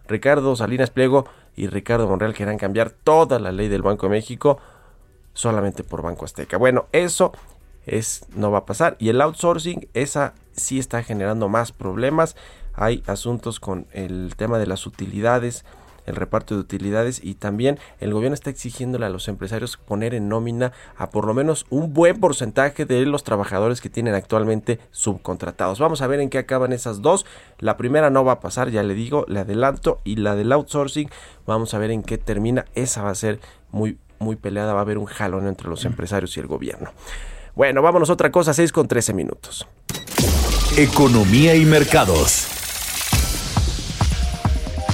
Ricardo 0.09 0.57
Salinas 0.57 0.91
Pliego 0.91 1.27
y 1.57 1.69
Ricardo 1.69 2.09
Monreal 2.09 2.35
quieran 2.35 2.59
cambiar 2.59 2.91
toda 2.91 3.39
la 3.39 3.53
ley 3.53 3.69
del 3.69 3.83
Banco 3.83 4.07
de 4.07 4.11
México 4.11 4.59
solamente 5.33 5.85
por 5.85 6.03
Banco 6.03 6.25
Azteca. 6.25 6.57
Bueno, 6.57 6.87
eso 6.93 7.33
es 7.85 8.27
no 8.35 8.51
va 8.51 8.59
a 8.59 8.67
pasar 8.67 8.97
y 8.99 9.09
el 9.11 9.21
outsourcing 9.21 9.89
esa 9.95 10.35
sí 10.53 10.79
está 10.79 11.03
generando 11.03 11.49
más 11.49 11.73
problemas. 11.73 12.37
Hay 12.75 13.03
asuntos 13.07 13.61
con 13.61 13.87
el 13.93 14.35
tema 14.37 14.59
de 14.59 14.67
las 14.67 14.87
utilidades 14.87 15.65
el 16.07 16.17
reparto 16.17 16.55
de 16.55 16.61
utilidades 16.61 17.21
y 17.23 17.35
también 17.35 17.79
el 18.01 18.13
gobierno 18.13 18.35
está 18.35 18.51
exigiéndole 18.51 19.07
a 19.07 19.11
los 19.11 19.29
empresarios 19.29 19.77
poner 19.77 20.15
en 20.15 20.29
nómina 20.29 20.73
a 20.97 21.11
por 21.11 21.27
lo 21.27 21.35
menos 21.35 21.67
un 21.71 21.93
buen 21.93 22.19
porcentaje 22.21 22.85
de 22.85 23.05
los 23.07 23.25
trabajadores 23.25 23.81
que 23.81 23.91
tienen 23.91 24.15
actualmente 24.15 24.81
subcontratados. 24.91 25.79
Vamos 25.79 26.03
a 26.03 26.07
ver 26.07 26.21
en 26.21 26.31
qué 26.31 26.39
acaban 26.39 26.73
esas 26.73 27.03
dos. 27.03 27.27
La 27.59 27.77
primera 27.77 28.11
no 28.11 28.25
va 28.25 28.33
a 28.33 28.41
pasar, 28.41 28.71
ya 28.71 28.83
le 28.83 28.95
digo, 28.95 29.25
le 29.29 29.41
adelanto 29.41 30.01
y 30.05 30.17
la 30.17 30.35
del 30.35 30.53
outsourcing, 30.53 31.11
vamos 31.47 31.75
a 31.75 31.79
ver 31.79 31.91
en 31.91 32.03
qué 32.03 32.19
termina. 32.19 32.65
Esa 32.75 33.03
va 33.03 33.11
a 33.11 33.15
ser 33.15 33.41
muy 33.71 33.99
muy 34.19 34.37
peleada, 34.37 34.73
va 34.73 34.81
a 34.81 34.83
haber 34.83 34.99
un 34.99 35.07
jalón 35.07 35.47
entre 35.47 35.69
los 35.69 35.85
empresarios 35.85 36.37
y 36.37 36.41
el 36.41 36.47
gobierno. 36.47 36.91
Bueno, 37.55 37.83
vámonos 37.83 38.11
a 38.11 38.15
otra 38.15 38.31
cosa, 38.31 38.53
6 38.55 38.73
con 38.73 38.89
13 38.89 39.13
minutos. 39.13 39.67
Economía 40.77 41.55
y 41.55 41.65
mercados. 41.65 42.56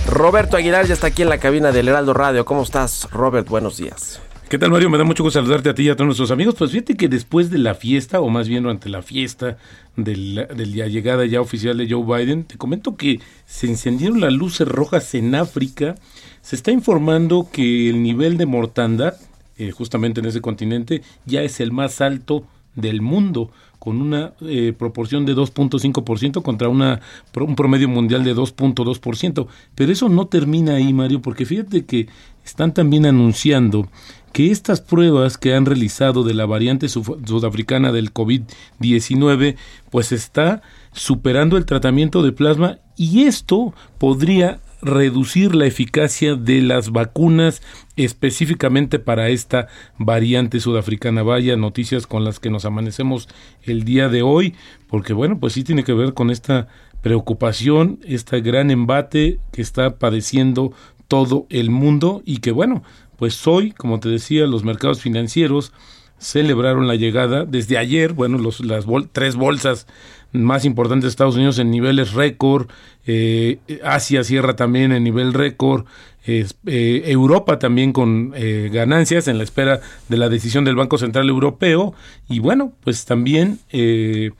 Roberto 0.06 0.56
Aguilar 0.56 0.86
ya 0.86 0.94
está 0.94 1.06
aquí 1.08 1.22
en 1.22 1.28
la 1.28 1.38
cabina 1.38 1.72
del 1.72 1.88
Heraldo 1.88 2.12
Radio. 2.12 2.44
¿Cómo 2.44 2.62
estás, 2.62 3.08
Robert? 3.12 3.48
Buenos 3.48 3.76
días. 3.76 4.20
¿Qué 4.48 4.58
tal, 4.58 4.70
Mario? 4.70 4.90
Me 4.90 4.98
da 4.98 5.04
mucho 5.04 5.22
gusto 5.22 5.40
saludarte 5.40 5.70
a 5.70 5.74
ti 5.74 5.84
y 5.84 5.88
a 5.88 5.94
todos 5.94 6.06
nuestros 6.06 6.30
amigos. 6.30 6.56
Pues 6.58 6.72
fíjate 6.72 6.96
que 6.96 7.08
después 7.08 7.50
de 7.50 7.58
la 7.58 7.74
fiesta, 7.74 8.20
o 8.20 8.28
más 8.28 8.48
bien 8.48 8.64
durante 8.64 8.88
la 8.88 9.00
fiesta 9.00 9.56
de 9.96 10.16
la, 10.16 10.88
llegada 10.88 11.24
ya 11.24 11.40
oficial 11.40 11.78
de 11.78 11.88
Joe 11.88 12.04
Biden, 12.04 12.44
te 12.44 12.58
comento 12.58 12.96
que 12.96 13.20
se 13.46 13.66
encendieron 13.66 14.20
las 14.20 14.32
luces 14.32 14.68
rojas 14.68 15.14
en 15.14 15.34
África. 15.34 15.94
Se 16.42 16.56
está 16.56 16.70
informando 16.70 17.48
que 17.50 17.88
el 17.88 18.02
nivel 18.02 18.36
de 18.36 18.46
mortandad, 18.46 19.14
eh, 19.56 19.70
justamente 19.70 20.20
en 20.20 20.26
ese 20.26 20.42
continente, 20.42 21.00
ya 21.24 21.42
es 21.42 21.60
el 21.60 21.72
más 21.72 22.00
alto 22.00 22.44
del 22.74 23.00
mundo 23.00 23.50
con 23.82 24.00
una 24.00 24.32
eh, 24.42 24.72
proporción 24.78 25.26
de 25.26 25.34
2.5% 25.34 26.40
contra 26.42 26.68
una, 26.68 27.00
un 27.34 27.56
promedio 27.56 27.88
mundial 27.88 28.22
de 28.22 28.32
2.2%. 28.32 29.48
Pero 29.74 29.90
eso 29.90 30.08
no 30.08 30.28
termina 30.28 30.76
ahí, 30.76 30.92
Mario, 30.92 31.20
porque 31.20 31.44
fíjate 31.44 31.84
que 31.84 32.06
están 32.44 32.74
también 32.74 33.06
anunciando 33.06 33.88
que 34.32 34.52
estas 34.52 34.80
pruebas 34.80 35.36
que 35.36 35.56
han 35.56 35.66
realizado 35.66 36.22
de 36.22 36.32
la 36.32 36.46
variante 36.46 36.88
sudafricana 36.88 37.90
del 37.90 38.14
COVID-19, 38.14 39.56
pues 39.90 40.12
está 40.12 40.62
superando 40.92 41.56
el 41.56 41.66
tratamiento 41.66 42.22
de 42.22 42.30
plasma 42.30 42.78
y 42.96 43.24
esto 43.24 43.74
podría 43.98 44.60
reducir 44.82 45.54
la 45.54 45.66
eficacia 45.66 46.34
de 46.34 46.60
las 46.60 46.90
vacunas 46.90 47.62
específicamente 47.96 48.98
para 48.98 49.28
esta 49.28 49.68
variante 49.96 50.60
sudafricana. 50.60 51.22
Vaya 51.22 51.56
noticias 51.56 52.06
con 52.06 52.24
las 52.24 52.40
que 52.40 52.50
nos 52.50 52.64
amanecemos 52.64 53.28
el 53.62 53.84
día 53.84 54.08
de 54.08 54.22
hoy, 54.22 54.54
porque 54.88 55.12
bueno, 55.12 55.38
pues 55.38 55.54
sí 55.54 55.64
tiene 55.64 55.84
que 55.84 55.94
ver 55.94 56.14
con 56.14 56.30
esta 56.30 56.68
preocupación, 57.00 58.00
este 58.04 58.40
gran 58.40 58.70
embate 58.70 59.38
que 59.52 59.62
está 59.62 59.98
padeciendo 59.98 60.72
todo 61.08 61.46
el 61.50 61.70
mundo 61.70 62.22
y 62.24 62.38
que 62.38 62.50
bueno, 62.50 62.82
pues 63.16 63.46
hoy, 63.46 63.72
como 63.72 64.00
te 64.00 64.08
decía, 64.08 64.46
los 64.46 64.64
mercados 64.64 65.00
financieros 65.00 65.72
celebraron 66.18 66.86
la 66.86 66.94
llegada 66.94 67.44
desde 67.44 67.78
ayer, 67.78 68.12
bueno, 68.12 68.38
los, 68.38 68.60
las 68.60 68.86
tres 69.12 69.34
bolsas 69.36 69.86
más 70.32 70.64
importantes 70.64 71.04
de 71.04 71.08
Estados 71.08 71.36
Unidos 71.36 71.58
en 71.58 71.70
niveles 71.70 72.12
récord, 72.12 72.68
eh, 73.06 73.58
Asia 73.84 74.24
cierra 74.24 74.56
también 74.56 74.92
en 74.92 75.04
nivel 75.04 75.34
récord, 75.34 75.84
eh, 76.24 76.46
Europa 76.64 77.58
también 77.58 77.92
con 77.92 78.32
eh, 78.36 78.70
ganancias 78.72 79.26
en 79.26 79.38
la 79.38 79.44
espera 79.44 79.80
de 80.08 80.16
la 80.16 80.28
decisión 80.28 80.64
del 80.64 80.76
Banco 80.76 80.98
Central 80.98 81.28
Europeo. 81.28 81.94
Y 82.28 82.38
bueno, 82.38 82.72
pues 82.82 83.04
también 83.04 83.58
el 83.70 84.32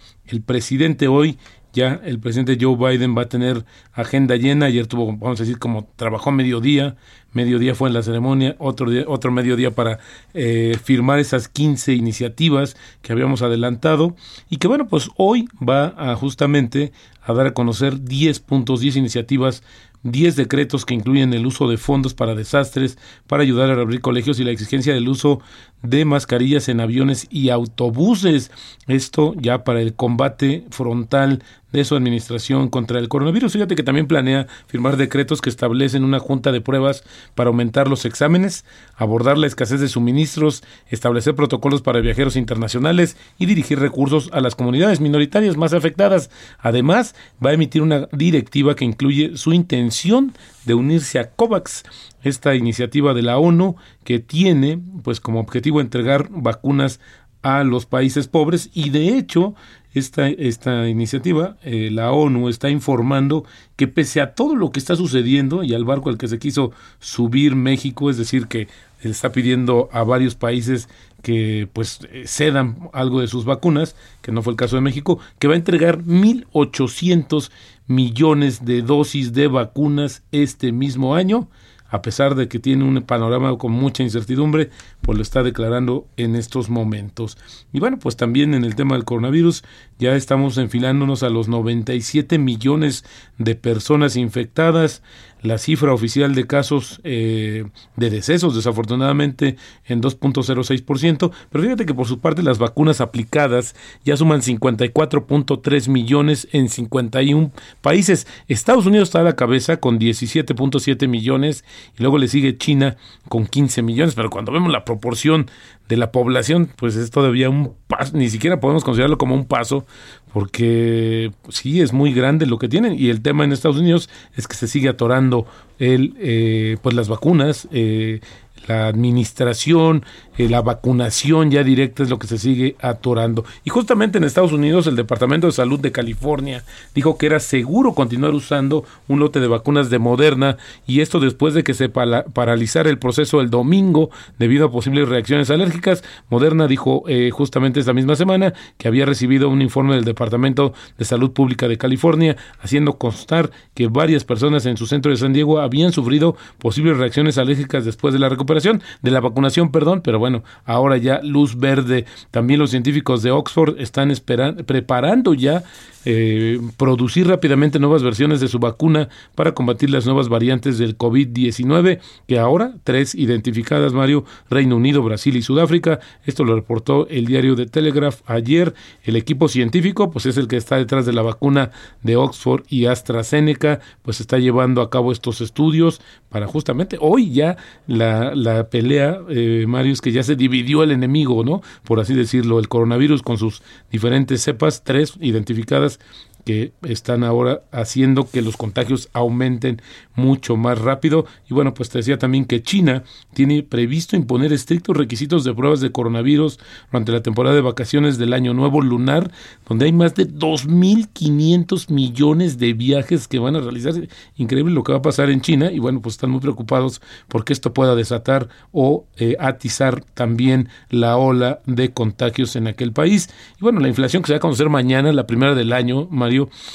presidente 0.46 1.08
hoy 1.08 1.38
ya 1.73 2.00
el 2.05 2.19
presidente 2.19 2.59
Joe 2.61 2.76
Biden 2.76 3.17
va 3.17 3.23
a 3.23 3.29
tener 3.29 3.64
agenda 3.93 4.37
llena. 4.37 4.67
Ayer 4.67 4.87
tuvo, 4.87 5.07
vamos 5.17 5.41
a 5.41 5.45
decir, 5.45 5.59
como 5.59 5.88
trabajó 5.97 6.31
mediodía, 6.31 6.97
mediodía 7.33 7.75
fue 7.75 7.88
en 7.88 7.95
la 7.95 8.02
ceremonia, 8.02 8.57
otro, 8.59 8.91
día, 8.91 9.05
otro 9.07 9.33
mediodía 9.33 9.71
para 9.71 9.99
eh, 10.35 10.76
firmar 10.83 11.19
esas 11.19 11.49
15 11.49 11.95
iniciativas 11.95 12.76
que 13.00 13.12
habíamos 13.12 13.43
adelantado 13.43 14.14
y 14.50 14.59
que 14.59 14.69
bueno, 14.69 14.88
pues 14.88 15.09
hoy 15.17 15.49
va 15.67 15.95
a 15.97 16.14
justamente 16.17 16.93
a 17.23 17.33
dar 17.33 17.47
a 17.47 17.55
conocer 17.55 18.02
10 18.02 18.41
puntos, 18.41 18.81
10 18.81 18.97
iniciativas 18.97 19.62
10 20.02 20.35
decretos 20.37 20.85
que 20.85 20.95
incluyen 20.95 21.33
el 21.33 21.47
uso 21.47 21.69
de 21.69 21.76
fondos 21.76 22.14
para 22.14 22.35
desastres, 22.35 22.99
para 23.26 23.43
ayudar 23.43 23.71
a 23.71 23.75
reabrir 23.75 24.00
colegios 24.00 24.41
y 24.41 24.45
la 24.45 24.50
exigencia 24.50 24.95
del 24.95 25.09
uso 25.09 25.41
de 25.83 26.05
mascarillas 26.05 26.69
en 26.69 26.81
aviones 26.81 27.29
y 27.31 27.50
autobuses. 27.50 28.50
Esto 28.88 29.35
ya 29.37 29.64
para 29.64 29.81
el 29.81 29.95
combate 29.95 30.64
frontal 30.71 31.45
de 31.73 31.85
su 31.85 31.97
administración 31.97 32.69
contra 32.69 32.99
el 32.99 33.09
coronavirus. 33.09 33.52
Fíjate 33.52 33.75
que 33.75 33.83
también 33.83 34.07
planea 34.07 34.47
firmar 34.67 34.97
decretos 34.97 35.41
que 35.41 35.50
establecen 35.50 36.05
una 36.05 36.19
junta 36.19 36.52
de 36.52 36.61
pruebas 36.61 37.05
para 37.35 37.49
aumentar 37.49 37.88
los 37.88 38.05
exámenes, 38.05 38.64
abordar 38.97 39.38
la 39.38 39.47
escasez 39.47 39.81
de 39.81 39.88
suministros, 39.88 40.62
establecer 40.88 41.35
protocolos 41.35 41.83
para 41.83 42.00
viajeros 42.00 42.37
internacionales 42.37 43.17
y 43.38 43.47
dirigir 43.47 43.79
recursos 43.79 44.31
a 44.33 44.41
las 44.41 44.55
comunidades 44.55 45.00
minoritarias 45.00 45.57
más 45.57 45.73
afectadas. 45.73 46.31
Además, 46.59 47.14
va 47.45 47.50
a 47.50 47.55
emitir 47.55 47.83
una 47.83 48.09
directiva 48.12 48.76
que 48.76 48.85
incluye 48.85 49.37
su 49.37 49.52
intención 49.52 50.33
de 50.64 50.75
unirse 50.75 51.19
a 51.19 51.31
COVAX, 51.31 51.83
esta 52.23 52.55
iniciativa 52.55 53.14
de 53.14 53.23
la 53.23 53.38
ONU 53.38 53.76
que 54.05 54.21
tiene 54.21 54.81
pues 55.02 55.21
como 55.21 55.41
objetivo 55.41 55.81
entregar 55.81 56.29
vacunas 56.31 57.00
a 57.43 57.64
los 57.64 57.87
países 57.87 58.29
pobres 58.29 58.71
y 58.73 58.91
de 58.91 59.17
hecho 59.17 59.55
esta, 59.94 60.28
esta 60.28 60.88
iniciativa, 60.88 61.56
eh, 61.62 61.90
la 61.90 62.12
ONU 62.12 62.49
está 62.49 62.70
informando 62.70 63.44
que 63.76 63.88
pese 63.88 64.20
a 64.20 64.34
todo 64.34 64.56
lo 64.56 64.70
que 64.70 64.78
está 64.78 64.96
sucediendo 64.96 65.62
y 65.62 65.75
al 65.75 65.84
barco 65.84 66.08
al 66.08 66.18
que 66.18 66.28
se 66.28 66.38
quiso 66.38 66.72
subir 66.99 67.54
México, 67.54 68.11
es 68.11 68.16
decir, 68.16 68.46
que 68.46 68.68
está 69.00 69.32
pidiendo 69.32 69.88
a 69.92 70.04
varios 70.04 70.34
países 70.34 70.88
que 71.22 71.68
pues 71.72 72.00
eh, 72.11 72.25
cedan 72.26 72.90
algo 72.92 73.20
de 73.20 73.28
sus 73.28 73.44
vacunas, 73.44 73.96
que 74.22 74.32
no 74.32 74.42
fue 74.42 74.52
el 74.52 74.56
caso 74.56 74.76
de 74.76 74.82
México, 74.82 75.18
que 75.38 75.49
va 75.49 75.54
a 75.54 75.58
entregar 75.58 76.02
1.800 76.02 77.50
millones 77.87 78.64
de 78.64 78.82
dosis 78.82 79.32
de 79.32 79.49
vacunas 79.49 80.22
este 80.32 80.72
mismo 80.72 81.14
año 81.14 81.49
a 81.92 82.00
pesar 82.00 82.34
de 82.34 82.49
que 82.49 82.58
tiene 82.58 82.84
un 82.84 83.02
panorama 83.02 83.56
con 83.58 83.70
mucha 83.70 84.02
incertidumbre, 84.02 84.70
pues 85.02 85.18
lo 85.18 85.22
está 85.22 85.42
declarando 85.42 86.06
en 86.16 86.37
estos 86.37 86.70
momentos. 86.70 87.37
Y 87.70 87.80
bueno, 87.80 87.99
pues 87.99 88.16
también 88.16 88.54
en 88.54 88.64
el 88.64 88.75
tema 88.75 88.94
del 88.94 89.04
coronavirus 89.04 89.62
ya 89.99 90.16
estamos 90.16 90.56
enfilándonos 90.56 91.22
a 91.22 91.28
los 91.28 91.49
97 91.49 92.38
millones 92.38 93.04
de 93.37 93.54
personas 93.56 94.16
infectadas, 94.16 95.02
la 95.42 95.58
cifra 95.58 95.92
oficial 95.92 96.34
de 96.34 96.46
casos 96.46 97.00
eh, 97.04 97.64
de 97.96 98.11
decesos, 98.11 98.54
desafortunadamente, 98.54 99.56
en 99.87 100.00
2.06%, 100.00 101.32
pero 101.50 101.64
fíjate 101.64 101.87
que 101.87 101.94
por 101.94 102.06
su 102.06 102.20
parte 102.20 102.42
las 102.42 102.58
vacunas 102.58 103.00
aplicadas 103.00 103.75
ya 104.04 104.16
suman 104.16 104.40
54.3 104.40 105.88
millones 105.88 106.49
en 106.52 106.68
51 106.68 107.50
países. 107.80 108.26
Estados 108.49 108.87
Unidos 108.87 109.08
está 109.08 109.20
a 109.20 109.25
la 109.25 109.37
cabeza 109.37 109.78
con 109.78 109.99
17.7 109.99 111.08
millones 111.08 111.64
y 111.99 112.02
luego 112.02 112.18
le 112.18 112.28
sigue 112.28 112.56
China 112.56 112.96
con 113.28 113.46
15 113.46 113.82
millones, 113.82 114.14
pero 114.14 114.30
cuando 114.30 114.52
vemos 114.52 114.70
la 114.70 114.84
proporción 114.84 115.50
de 115.92 115.99
la 115.99 116.11
población, 116.11 116.70
pues 116.76 116.96
es 116.96 117.11
todavía 117.11 117.50
un 117.50 117.75
paso, 117.87 118.16
ni 118.16 118.30
siquiera 118.30 118.61
podemos 118.61 118.82
considerarlo 118.82 119.18
como 119.18 119.34
un 119.34 119.44
paso, 119.44 119.84
porque 120.32 121.30
sí 121.50 121.82
es 121.82 121.92
muy 121.92 122.14
grande 122.14 122.46
lo 122.46 122.58
que 122.58 122.66
tienen. 122.66 122.99
Y 122.99 123.11
el 123.11 123.20
tema 123.20 123.44
en 123.44 123.52
Estados 123.52 123.76
Unidos 123.76 124.08
es 124.34 124.49
que 124.49 124.56
se 124.56 124.68
sigue 124.68 124.88
atorando 124.88 125.46
el, 125.78 126.14
eh, 126.18 126.78
pues 126.80 126.94
las 126.94 127.08
vacunas, 127.08 127.68
eh, 127.72 128.20
la 128.68 128.87
administración, 128.87 130.02
eh, 130.38 130.48
la 130.48 130.62
vacunación 130.62 131.50
ya 131.50 131.62
directa 131.62 132.02
es 132.02 132.10
lo 132.10 132.18
que 132.18 132.26
se 132.26 132.38
sigue 132.38 132.76
atorando. 132.80 133.44
Y 133.64 133.70
justamente 133.70 134.18
en 134.18 134.24
Estados 134.24 134.52
Unidos 134.52 134.86
el 134.86 134.96
Departamento 134.96 135.46
de 135.46 135.52
Salud 135.52 135.78
de 135.78 135.92
California 135.92 136.64
dijo 136.94 137.18
que 137.18 137.26
era 137.26 137.40
seguro 137.40 137.94
continuar 137.94 138.34
usando 138.34 138.84
un 139.08 139.20
lote 139.20 139.40
de 139.40 139.46
vacunas 139.46 139.90
de 139.90 139.98
Moderna 139.98 140.56
y 140.86 141.00
esto 141.00 141.20
después 141.20 141.54
de 141.54 141.64
que 141.64 141.74
se 141.74 141.88
paralizara 141.88 142.88
el 142.88 142.98
proceso 142.98 143.40
el 143.40 143.50
domingo 143.50 144.10
debido 144.38 144.66
a 144.66 144.72
posibles 144.72 145.08
reacciones 145.08 145.50
alérgicas. 145.50 146.02
Moderna 146.30 146.66
dijo 146.66 147.04
eh, 147.08 147.30
justamente 147.30 147.80
esta 147.80 147.92
misma 147.92 148.16
semana 148.16 148.54
que 148.78 148.88
había 148.88 149.04
recibido 149.04 149.48
un 149.48 149.62
informe 149.62 149.94
del 149.94 150.04
Departamento 150.04 150.72
de 150.98 151.04
Salud 151.04 151.32
Pública 151.32 151.68
de 151.68 151.78
California 151.78 152.36
haciendo 152.60 152.98
constar 152.98 153.50
que 153.74 153.88
varias 153.88 154.24
personas 154.24 154.66
en 154.66 154.76
su 154.76 154.86
centro 154.86 155.10
de 155.10 155.18
San 155.18 155.32
Diego 155.32 155.60
habían 155.60 155.92
sufrido 155.92 156.36
posibles 156.58 156.96
reacciones 156.96 157.38
alérgicas 157.38 157.84
después 157.84 158.14
de 158.14 158.20
la 158.20 158.28
recuperación 158.28 158.82
de 159.02 159.10
la 159.10 159.20
vacunación, 159.20 159.70
perdón, 159.70 160.00
pero 160.02 160.18
bueno, 160.23 160.45
ahora 160.64 160.99
ya 160.99 161.21
luz 161.21 161.59
verde. 161.59 162.07
También 162.31 162.61
los 162.61 162.71
científicos 162.71 163.25
de 163.25 163.33
Oxford 163.33 163.81
están 163.81 164.12
esperando, 164.12 164.64
preparando 164.64 165.35
ya 165.35 165.64
eh, 166.04 166.61
producir 166.76 167.28
rápidamente 167.28 167.78
nuevas 167.78 168.02
versiones 168.02 168.40
de 168.40 168.49
su 168.49 168.59
vacuna 168.59 169.09
para 169.35 169.52
combatir 169.52 169.90
las 169.90 170.04
nuevas 170.06 170.28
variantes 170.28 170.78
del 170.78 170.99
COVID-19, 170.99 172.00
que 172.26 172.38
ahora 172.38 172.75
tres 172.85 173.14
identificadas, 173.14 173.92
Mario, 173.92 174.25
Reino 174.50 174.76
Unido, 174.76 175.02
Brasil 175.02 175.37
y 175.37 175.42
Sudáfrica. 175.42 176.00
Esto 176.25 176.44
lo 176.44 176.54
reportó 176.54 177.06
el 177.09 177.26
diario 177.26 177.54
de 177.54 177.66
Telegraph 177.66 178.21
ayer. 178.26 178.75
El 179.04 179.16
equipo 179.16 179.49
científico, 179.49 180.11
pues 180.11 180.26
es 180.26 180.37
el 180.37 180.49
que 180.49 180.56
está 180.56 180.76
detrás 180.76 181.06
de 181.06 181.12
la 181.12 181.23
vacuna 181.23 181.71
de 182.02 182.16
Oxford 182.16 182.64
y 182.68 182.87
AstraZeneca, 182.87 183.80
pues 184.02 184.21
está 184.21 184.38
llevando 184.38 184.82
a 184.82 184.90
cabo 184.90 185.12
estos 185.12 185.40
estudios 185.40 186.00
para 186.28 186.47
justamente 186.47 186.97
hoy 187.00 187.30
ya 187.32 187.56
la, 187.87 188.35
la 188.35 188.68
pelea, 188.71 189.21
eh, 189.28 189.66
Mario, 189.68 189.92
es 189.92 190.00
que 190.00 190.12
ya 190.12 190.23
se 190.23 190.35
dividió 190.35 190.82
el 190.82 190.90
enemigo, 190.90 191.44
¿no? 191.44 191.61
Por 191.85 192.00
así 192.00 192.14
decirlo, 192.14 192.59
el 192.59 192.68
coronavirus 192.68 193.23
con 193.23 193.38
sus 193.38 193.62
diferentes 193.90 194.42
cepas, 194.42 194.82
tres 194.82 195.14
identificadas 195.21 195.91
cosas 195.99 196.31
que 196.44 196.72
están 196.82 197.25
ahora 197.25 197.62
haciendo 197.73 198.28
que 198.28 198.43
los 198.43 198.56
contagios 198.56 199.08
aumenten 199.12 199.80
mucho 200.14 200.56
más 200.56 200.78
rápido. 200.78 201.26
Y 201.49 201.54
bueno, 201.54 201.75
pues 201.75 201.88
te 201.88 201.99
decía 201.99 202.19
también 202.19 202.45
que 202.45 202.62
China 202.62 203.04
tiene 203.34 203.62
previsto 203.62 204.17
imponer 204.17 204.52
estrictos 204.52 204.97
requisitos 204.97 205.45
de 205.45 205.54
pruebas 205.54 205.80
de 205.80 205.93
coronavirus 205.93 206.58
durante 206.90 207.12
la 207.12 207.23
temporada 207.23 207.54
de 207.54 207.62
vacaciones 207.62 208.19
del 208.19 208.32
año 208.32 208.54
nuevo 208.54 208.80
lunar, 208.80 209.30
donde 209.69 209.86
hay 209.86 209.93
más 209.93 210.14
de 210.14 210.28
2.500 210.28 211.90
millones 211.90 212.58
de 212.58 212.73
viajes 212.73 213.28
que 213.28 213.38
van 213.38 213.56
a 213.56 213.60
realizar. 213.60 213.95
Increíble 214.36 214.75
lo 214.75 214.82
que 214.82 214.93
va 214.93 214.99
a 214.99 215.02
pasar 215.02 215.30
en 215.30 215.40
China 215.40 215.71
y 215.71 215.78
bueno, 215.78 216.00
pues 216.00 216.14
están 216.14 216.30
muy 216.30 216.40
preocupados 216.40 217.00
porque 217.28 217.52
esto 217.52 217.73
pueda 217.73 217.95
desatar 217.95 218.49
o 218.73 219.06
eh, 219.17 219.36
atizar 219.38 220.04
también 220.14 220.69
la 220.90 221.17
ola 221.17 221.60
de 221.67 221.93
contagios 221.93 222.56
en 222.56 222.67
aquel 222.67 222.93
país. 222.93 223.30
Y 223.58 223.62
bueno, 223.62 223.80
la 223.80 223.88
inflación 223.88 224.23
que 224.23 224.28
se 224.28 224.32
va 224.34 224.38
a 224.38 224.40
conocer 224.40 224.69
mañana, 224.69 225.12
la 225.12 225.26
primera 225.26 225.54
del 225.54 225.73
año, 225.73 226.08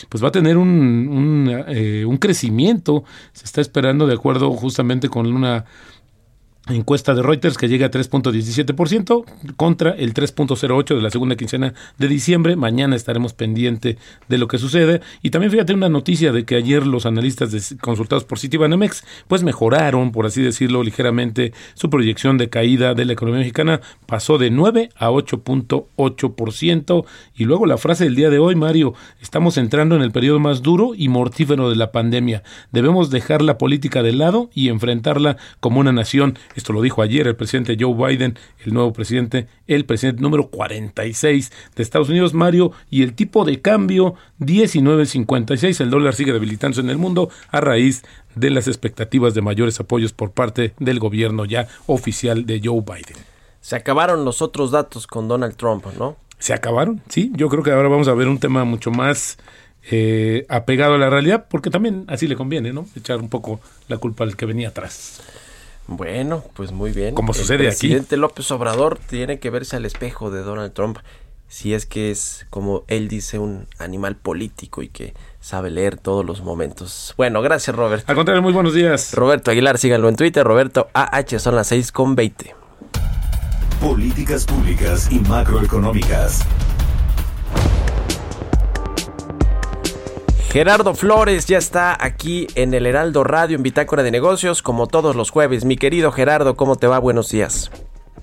pues 0.10 0.24
va 0.24 0.30
a 0.30 0.32
tener 0.32 0.58
un, 0.58 1.64
eh, 1.68 2.06
un 2.06 2.18
crecimiento. 2.18 3.04
Se 3.34 3.46
está 3.46 3.62
esperando 3.62 4.08
de 4.08 4.14
acuerdo 4.14 4.52
justamente 4.52 5.10
con 5.10 5.28
una 5.28 5.66
encuesta 6.70 7.14
de 7.14 7.22
Reuters 7.22 7.58
que 7.58 7.68
llega 7.68 7.88
a 7.88 7.92
3.17% 7.92 9.26
contra 9.56 9.92
el 9.92 10.14
3.08 10.14 10.96
de 10.96 11.02
la 11.02 11.10
segunda 11.10 11.36
quincena 11.36 11.74
de 11.98 12.08
diciembre. 12.08 12.56
Mañana 12.56 12.96
estaremos 12.96 13.34
pendiente 13.34 13.98
de 14.28 14.38
lo 14.38 14.48
que 14.48 14.58
sucede. 14.58 15.02
Y 15.22 15.30
también 15.30 15.52
fíjate 15.52 15.74
una 15.74 15.90
noticia 15.90 16.32
de 16.32 16.46
que 16.46 16.56
ayer 16.56 16.86
los 16.86 17.06
analistas 17.06 17.76
consultados 17.82 18.24
por 18.26 18.40
Citibanamex 18.40 19.04
pues 19.28 19.44
mejoraron, 19.44 20.12
por 20.12 20.26
así 20.26 20.42
decirlo, 20.42 20.84
ligeramente 20.84 21.54
su 21.74 21.90
proyección 21.90 22.38
de 22.38 22.50
caída 22.50 22.94
de 22.94 23.06
la 23.06 23.14
economía 23.14 23.40
mexicana. 23.40 23.82
Pasó 24.06 24.38
de 24.38 24.50
9 24.50 24.90
a 24.96 25.10
8.8%. 25.10 27.06
Y 27.36 27.46
luego 27.46 27.66
la 27.66 27.78
frase 27.78 28.06
del 28.06 28.16
día 28.16 28.30
de 28.30 28.40
hoy, 28.40 28.56
Mario, 28.56 28.94
estamos 29.22 29.58
entrando 29.58 29.96
en 29.96 30.02
el 30.02 30.12
periodo 30.12 30.40
más 30.40 30.62
duro 30.62 30.94
y 30.96 31.10
mortífero 31.10 31.70
de 31.70 31.76
la 31.76 31.92
pandemia. 31.92 32.44
Debemos 32.72 33.10
dejar 33.10 33.42
la 33.42 33.58
política 33.58 34.04
de 34.04 34.14
lado 34.14 34.50
y 34.54 34.70
enfrentarla 34.70 35.38
como 35.60 35.80
una 35.80 35.92
nación 35.92 36.38
esto 36.58 36.74
lo 36.74 36.82
dijo 36.82 37.02
ayer 37.02 37.28
el 37.28 37.36
presidente 37.36 37.78
Joe 37.80 37.94
Biden, 37.94 38.38
el 38.66 38.74
nuevo 38.74 38.92
presidente, 38.92 39.48
el 39.68 39.86
presidente 39.86 40.22
número 40.22 40.50
46 40.50 41.52
de 41.76 41.84
Estados 41.84 42.10
Unidos, 42.10 42.34
Mario, 42.34 42.72
y 42.90 43.04
el 43.04 43.14
tipo 43.14 43.46
de 43.46 43.62
cambio 43.62 44.16
19.56. 44.40 45.82
El 45.82 45.90
dólar 45.90 46.16
sigue 46.16 46.34
debilitándose 46.34 46.82
en 46.82 46.90
el 46.90 46.98
mundo 46.98 47.30
a 47.50 47.62
raíz 47.62 48.04
de 48.36 48.50
las 48.50 48.68
expectativas 48.68 49.34
de 49.34 49.42
mayores 49.42 49.80
apoyos 49.80 50.14
por 50.14 50.32
parte 50.32 50.74
del 50.80 51.00
gobierno 51.00 51.46
ya 51.46 51.68
oficial 51.86 52.46
de 52.46 52.60
Joe 52.64 52.82
Biden. 52.82 53.24
Se 53.62 53.76
acabaron 53.76 54.26
los 54.26 54.42
otros 54.42 54.72
datos 54.72 55.08
con 55.08 55.28
Donald 55.28 55.56
Trump, 55.56 55.86
¿no? 55.98 56.18
Se 56.40 56.54
acabaron, 56.54 57.02
sí. 57.10 57.32
Yo 57.36 57.50
creo 57.50 57.64
que 57.64 57.72
ahora 57.72 57.90
vamos 57.90 58.08
a 58.08 58.14
ver 58.14 58.28
un 58.28 58.40
tema 58.40 58.64
mucho 58.64 58.92
más 58.92 59.38
eh, 59.90 60.46
apegado 60.50 60.96
a 60.96 60.98
la 60.98 61.10
realidad, 61.10 61.48
porque 61.50 61.70
también 61.70 62.06
así 62.08 62.28
le 62.28 62.36
conviene, 62.36 62.74
¿no? 62.74 62.88
Echar 62.96 63.20
un 63.20 63.30
poco 63.30 63.60
la 63.88 63.98
culpa 63.98 64.24
al 64.24 64.36
que 64.36 64.46
venía 64.46 64.70
atrás. 64.70 65.22
Bueno, 65.88 66.44
pues 66.54 66.72
muy 66.72 66.92
bien. 66.92 67.16
Como 67.16 67.34
sucede 67.34 67.64
el 67.64 67.70
aquí. 67.72 67.88
presidente 67.88 68.18
López 68.18 68.52
Obrador 68.52 69.00
tiene 69.00 69.40
que 69.40 69.50
verse 69.50 69.78
al 69.78 69.86
espejo 69.86 70.30
de 70.30 70.42
Donald 70.42 70.74
Trump. 70.74 71.00
Si 71.50 71.74
es 71.74 71.86
que 71.86 72.12
es, 72.12 72.46
como 72.50 72.84
él 72.88 73.08
dice, 73.08 73.40
un 73.40 73.68
animal 73.80 74.18
político 74.18 74.82
y 74.82 74.90
que 74.90 75.14
sabe 75.40 75.70
leer 75.72 75.98
todos 75.98 76.26
los 76.26 76.42
momentos. 76.42 77.14
Bueno, 77.16 77.42
gracias, 77.42 77.74
Roberto. 77.74 78.06
Al 78.08 78.16
contrario, 78.16 78.42
muy 78.42 78.52
buenos 78.52 78.74
días. 78.74 79.14
Roberto 79.14 79.52
Aguilar, 79.52 79.78
síganlo 79.78 80.10
en 80.10 80.18
Twitter. 80.18 80.46
Roberto 80.46 80.90
AH, 80.94 81.40
son 81.40 81.56
las 81.56 81.68
6 81.68 81.94
con 81.94 82.16
20. 82.16 82.54
Políticas 83.80 84.46
públicas 84.46 85.08
y 85.10 85.20
macroeconómicas. 85.20 86.46
Gerardo 90.58 90.96
Flores 90.96 91.46
ya 91.46 91.60
está 91.60 91.96
aquí 92.04 92.48
en 92.56 92.74
el 92.74 92.88
Heraldo 92.88 93.24
Radio 93.24 93.56
en 93.56 93.62
Bitácora 93.62 94.02
de 94.02 94.10
Negocios, 94.10 94.64
como 94.64 94.88
todos 94.88 95.16
los 95.16 95.30
jueves. 95.30 95.66
Mi 95.66 95.76
querido 95.76 96.12
Gerardo, 96.12 96.56
¿cómo 96.56 96.78
te 96.78 96.88
va? 96.88 96.98
Buenos 96.98 97.30
días. 97.30 97.70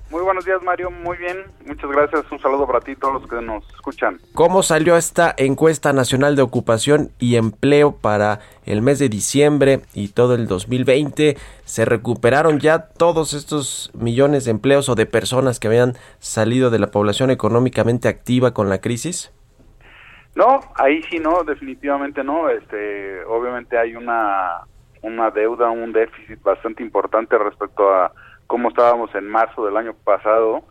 Muy 0.09 0.21
buenos 0.21 0.43
días, 0.43 0.61
Mario. 0.61 0.91
Muy 0.91 1.15
bien. 1.15 1.45
Muchas 1.65 1.89
gracias. 1.89 2.29
Un 2.29 2.41
saludo 2.41 2.67
para 2.67 2.81
ti 2.81 2.91
y 2.91 2.95
todos 2.97 3.21
los 3.21 3.29
que 3.29 3.41
nos 3.41 3.63
escuchan. 3.73 4.19
¿Cómo 4.33 4.63
salió 4.63 4.97
esta 4.97 5.33
encuesta 5.37 5.93
nacional 5.93 6.35
de 6.35 6.41
ocupación 6.41 7.09
y 7.19 7.37
empleo 7.37 7.93
para 7.95 8.41
el 8.65 8.81
mes 8.81 8.99
de 8.99 9.07
diciembre 9.07 9.79
y 9.93 10.09
todo 10.09 10.35
el 10.35 10.47
2020? 10.47 11.37
¿Se 11.63 11.85
recuperaron 11.85 12.59
ya 12.59 12.89
todos 12.89 13.33
estos 13.33 13.91
millones 13.93 14.43
de 14.43 14.51
empleos 14.51 14.89
o 14.89 14.95
de 14.95 15.05
personas 15.05 15.61
que 15.61 15.67
habían 15.67 15.97
salido 16.19 16.69
de 16.69 16.79
la 16.79 16.91
población 16.91 17.31
económicamente 17.31 18.09
activa 18.09 18.53
con 18.53 18.67
la 18.67 18.81
crisis? 18.81 19.31
No, 20.35 20.59
ahí 20.75 21.01
sí 21.03 21.19
no, 21.19 21.43
definitivamente 21.43 22.23
no. 22.23 22.49
Este, 22.49 23.23
obviamente 23.23 23.77
hay 23.77 23.95
una 23.95 24.61
una 25.05 25.29
deuda, 25.29 25.69
un 25.69 25.93
déficit 25.93 26.41
bastante 26.41 26.81
importante 26.81 27.37
respecto 27.37 27.93
a 27.93 28.11
cómo 28.47 28.69
estábamos 28.69 29.13
en 29.13 29.27
marzo 29.27 29.65
del 29.65 29.77
año 29.77 29.93
pasado. 30.03 30.63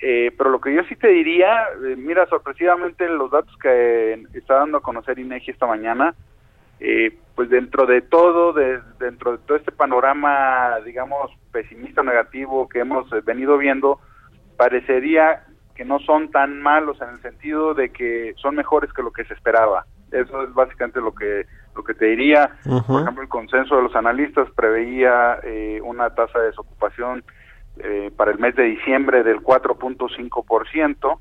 Eh, 0.00 0.30
pero 0.36 0.50
lo 0.50 0.60
que 0.60 0.74
yo 0.74 0.82
sí 0.84 0.96
te 0.96 1.08
diría, 1.08 1.64
eh, 1.86 1.96
mira, 1.96 2.26
sorpresivamente 2.26 3.08
los 3.08 3.30
datos 3.30 3.54
que 3.58 4.24
está 4.34 4.56
dando 4.56 4.78
a 4.78 4.82
conocer 4.82 5.18
INEGI 5.18 5.50
esta 5.50 5.66
mañana, 5.66 6.14
eh, 6.80 7.16
pues 7.34 7.48
dentro 7.48 7.86
de 7.86 8.02
todo, 8.02 8.52
de, 8.52 8.80
dentro 8.98 9.32
de 9.32 9.38
todo 9.38 9.56
este 9.56 9.72
panorama, 9.72 10.78
digamos, 10.84 11.30
pesimista 11.52 12.02
negativo 12.02 12.68
que 12.68 12.80
hemos 12.80 13.08
venido 13.24 13.56
viendo, 13.56 14.00
parecería 14.56 15.44
que 15.76 15.84
no 15.84 15.98
son 16.00 16.30
tan 16.30 16.60
malos 16.60 17.00
en 17.02 17.10
el 17.10 17.22
sentido 17.22 17.74
de 17.74 17.90
que 17.90 18.34
son 18.36 18.56
mejores 18.56 18.92
que 18.92 19.02
lo 19.02 19.12
que 19.12 19.24
se 19.24 19.34
esperaba. 19.34 19.84
Eso 20.10 20.42
es 20.42 20.54
básicamente 20.54 21.00
lo 21.00 21.14
que 21.14 21.46
lo 21.76 21.84
que 21.84 21.94
te 21.94 22.06
diría. 22.06 22.50
Por 22.64 23.02
ejemplo, 23.02 23.22
el 23.22 23.28
consenso 23.28 23.76
de 23.76 23.82
los 23.82 23.94
analistas 23.94 24.48
preveía 24.56 25.38
eh, 25.42 25.78
una 25.84 26.10
tasa 26.14 26.38
de 26.38 26.46
desocupación 26.46 27.22
eh, 27.78 28.10
para 28.16 28.30
el 28.30 28.38
mes 28.38 28.56
de 28.56 28.62
diciembre 28.62 29.22
del 29.22 29.40
4.5% 29.40 31.18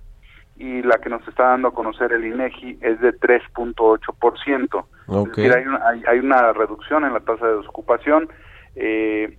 y 0.58 0.82
la 0.84 0.98
que 1.00 1.10
nos 1.10 1.28
está 1.28 1.50
dando 1.50 1.68
a 1.68 1.74
conocer 1.74 2.14
el 2.14 2.26
INEGI 2.26 2.80
es 2.80 3.02
de 3.02 3.14
3.8%. 3.20 4.86
Okay. 5.08 5.24
Es 5.26 5.36
decir, 5.36 5.54
hay 5.54 5.68
una, 5.68 5.90
hay, 5.90 6.04
hay 6.08 6.20
una 6.20 6.54
reducción 6.54 7.04
en 7.04 7.14
la 7.14 7.20
tasa 7.20 7.46
de 7.46 7.58
desocupación. 7.58 8.30
Eh, 8.76 9.38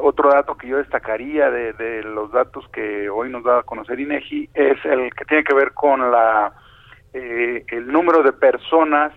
otro 0.00 0.30
dato 0.30 0.56
que 0.56 0.68
yo 0.68 0.78
destacaría 0.78 1.50
de, 1.50 1.72
de, 1.72 2.02
los 2.02 2.30
datos 2.32 2.68
que 2.68 3.08
hoy 3.08 3.30
nos 3.30 3.44
da 3.44 3.60
a 3.60 3.62
conocer 3.62 3.98
INEGI 4.00 4.50
es 4.54 4.84
el 4.84 5.12
que 5.14 5.24
tiene 5.24 5.44
que 5.44 5.54
ver 5.54 5.72
con 5.72 6.10
la 6.10 6.52
eh, 7.14 7.64
el 7.68 7.86
número 7.86 8.22
de 8.22 8.32
personas 8.32 9.12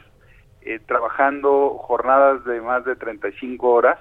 eh, 0.62 0.80
trabajando 0.86 1.78
jornadas 1.80 2.44
de 2.46 2.62
más 2.62 2.86
de 2.86 2.96
35 2.96 3.70
horas 3.70 4.00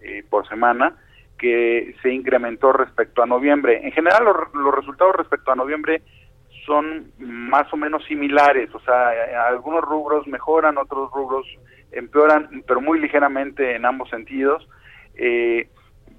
eh, 0.00 0.24
por 0.28 0.48
semana 0.48 0.96
que 1.38 1.94
se 2.02 2.12
incrementó 2.12 2.72
respecto 2.72 3.22
a 3.22 3.26
noviembre. 3.26 3.80
En 3.84 3.92
general 3.92 4.24
los, 4.24 4.36
los, 4.54 4.74
resultados 4.74 5.14
respecto 5.16 5.52
a 5.52 5.56
noviembre 5.56 6.02
son 6.66 7.12
más 7.18 7.72
o 7.72 7.76
menos 7.76 8.04
similares, 8.06 8.74
o 8.74 8.80
sea, 8.80 9.10
algunos 9.46 9.82
rubros 9.82 10.26
mejoran, 10.26 10.76
otros 10.76 11.10
rubros 11.12 11.46
empeoran, 11.92 12.62
pero 12.66 12.80
muy 12.80 12.98
ligeramente 13.00 13.74
en 13.74 13.84
ambos 13.86 14.10
sentidos. 14.10 14.68
Eh, 15.14 15.68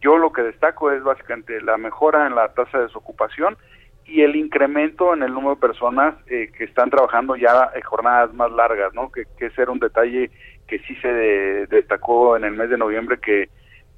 yo 0.01 0.17
lo 0.17 0.31
que 0.31 0.43
destaco 0.43 0.91
es 0.91 1.03
básicamente 1.03 1.61
la 1.61 1.77
mejora 1.77 2.27
en 2.27 2.35
la 2.35 2.53
tasa 2.53 2.77
de 2.77 2.85
desocupación 2.85 3.57
y 4.05 4.21
el 4.21 4.35
incremento 4.35 5.13
en 5.13 5.23
el 5.23 5.33
número 5.33 5.55
de 5.55 5.61
personas 5.61 6.15
eh, 6.27 6.51
que 6.57 6.63
están 6.63 6.89
trabajando 6.89 7.35
ya 7.35 7.69
en 7.75 7.81
jornadas 7.81 8.33
más 8.33 8.51
largas, 8.51 8.93
¿no? 8.93 9.11
Que, 9.11 9.25
que 9.37 9.47
ese 9.47 9.61
era 9.61 9.71
un 9.71 9.79
detalle 9.79 10.31
que 10.67 10.79
sí 10.79 10.95
se 10.95 11.07
de, 11.07 11.67
destacó 11.67 12.35
en 12.37 12.43
el 12.43 12.53
mes 12.53 12.69
de 12.69 12.77
noviembre 12.77 13.19
que, 13.19 13.49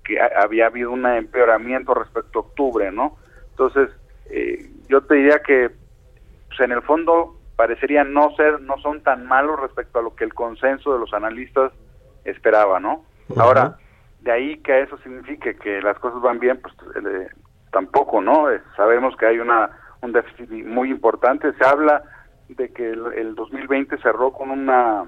que 0.04 0.20
había 0.22 0.68
habido 0.68 0.92
un 0.92 1.06
empeoramiento 1.06 1.94
respecto 1.94 2.40
a 2.40 2.42
octubre, 2.42 2.92
¿no? 2.92 3.18
Entonces, 3.52 3.90
eh, 4.30 4.70
yo 4.90 5.02
te 5.02 5.16
diría 5.16 5.40
que 5.40 5.70
pues, 6.48 6.60
en 6.60 6.72
el 6.72 6.82
fondo 6.82 7.38
parecería 7.56 8.04
no 8.04 8.36
ser, 8.36 8.60
no 8.62 8.78
son 8.80 9.02
tan 9.04 9.26
malos 9.28 9.60
respecto 9.60 10.00
a 10.00 10.02
lo 10.02 10.16
que 10.16 10.24
el 10.24 10.34
consenso 10.34 10.94
de 10.94 11.00
los 11.00 11.14
analistas 11.14 11.72
esperaba, 12.26 12.80
¿no? 12.80 13.06
Ahora, 13.38 13.78
de 14.21 14.31
ahí 14.31 14.57
que 14.60 14.81
eso 14.81 14.97
signifique 14.99 15.55
que 15.55 15.81
las 15.81 15.97
cosas 15.99 16.21
van 16.21 16.39
bien, 16.39 16.60
pues 16.62 16.73
eh, 16.95 17.27
tampoco, 17.71 18.21
¿no? 18.21 18.49
Eh, 18.49 18.62
sabemos 18.75 19.15
que 19.17 19.25
hay 19.25 19.39
una 19.39 19.69
un 20.01 20.12
déficit 20.12 20.49
muy 20.65 20.89
importante. 20.89 21.53
Se 21.53 21.65
habla 21.65 22.03
de 22.49 22.71
que 22.73 22.89
el, 22.89 23.13
el 23.13 23.36
2020 23.36 23.97
cerró 23.99 24.31
con 24.31 24.51
una 24.51 25.05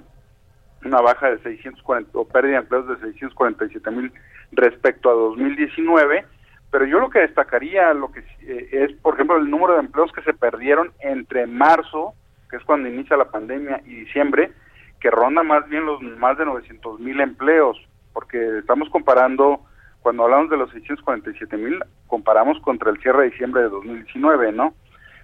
una 0.86 1.02
baja 1.02 1.30
de 1.30 1.40
640 1.40 2.12
o 2.18 2.28
pérdida 2.28 2.54
de 2.54 2.58
empleos 2.60 2.88
de 2.88 2.98
647 2.98 3.92
mil 3.92 4.12
respecto 4.52 5.10
a 5.10 5.14
2019, 5.14 6.26
pero 6.72 6.86
yo 6.86 7.00
lo 7.00 7.10
que 7.10 7.20
destacaría 7.20 7.94
lo 7.94 8.12
que 8.12 8.20
eh, 8.42 8.70
es, 8.72 8.94
por 9.02 9.14
ejemplo, 9.14 9.38
el 9.38 9.50
número 9.50 9.74
de 9.74 9.80
empleos 9.80 10.12
que 10.12 10.22
se 10.24 10.34
perdieron 10.34 10.92
entre 11.00 11.48
marzo, 11.48 12.14
que 12.50 12.58
es 12.58 12.64
cuando 12.64 12.90
inicia 12.90 13.16
la 13.16 13.32
pandemia, 13.32 13.82
y 13.86 13.96
diciembre, 13.96 14.52
que 15.00 15.10
ronda 15.10 15.44
más 15.44 15.68
bien 15.70 15.86
los 15.86 16.02
más 16.02 16.38
de 16.38 16.46
900 16.46 17.00
mil 17.00 17.20
empleos 17.22 17.78
porque 18.14 18.60
estamos 18.60 18.90
comparando, 18.90 19.62
cuando 20.02 20.24
hablamos 20.24 20.50
de 20.50 20.58
los 20.58 20.72
647 20.72 21.58
mil, 21.58 21.80
comparamos 22.08 22.60
contra 22.62 22.92
el 22.92 23.00
cierre 23.00 23.24
de 23.24 23.30
diciembre 23.32 23.64
de 23.64 23.70
2019, 23.70 24.52
¿no? 24.52 24.74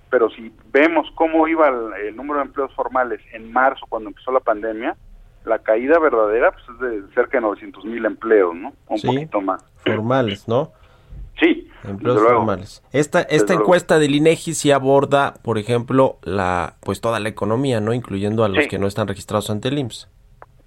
Pero 0.10 0.30
si 0.32 0.52
vemos 0.72 1.08
cómo 1.16 1.48
iba 1.48 1.68
el, 1.68 2.08
el 2.08 2.16
número 2.16 2.40
de 2.40 2.46
empleos 2.48 2.74
formales 2.74 3.22
en 3.32 3.52
marzo, 3.52 3.86
cuando 3.90 4.10
empezó 4.10 4.32
la 4.32 4.40
pandemia, 4.40 4.96
la 5.46 5.60
caída 5.60 6.00
verdadera 6.00 6.52
pues, 6.52 6.64
es 6.70 6.80
de 6.80 7.14
cerca 7.14 7.38
de 7.38 7.42
900 7.42 7.86
mil 7.86 8.06
empleos, 8.06 8.56
¿no? 8.56 8.74
Un 8.88 8.98
sí, 8.98 9.08
poquito 9.08 9.42
más. 9.42 9.64
Formales, 9.86 10.48
¿no? 10.48 10.72
Sí, 11.40 11.70
empleos 11.86 12.22
formales. 12.22 12.84
Esta 12.92 13.22
esta 13.22 13.54
encuesta 13.54 13.98
del 14.00 14.14
INEGI 14.16 14.54
sí 14.54 14.72
aborda, 14.72 15.36
por 15.42 15.58
ejemplo, 15.58 16.18
la 16.24 16.74
pues 16.82 17.00
toda 17.00 17.20
la 17.22 17.30
economía, 17.30 17.80
¿no? 17.80 17.94
Incluyendo 17.94 18.44
a 18.44 18.50
los 18.50 18.64
Sí. 18.64 18.70
que 18.70 18.80
no 18.80 18.88
están 18.88 19.08
registrados 19.08 19.50
ante 19.50 19.70
el 19.70 19.78
IMSS. 19.80 20.10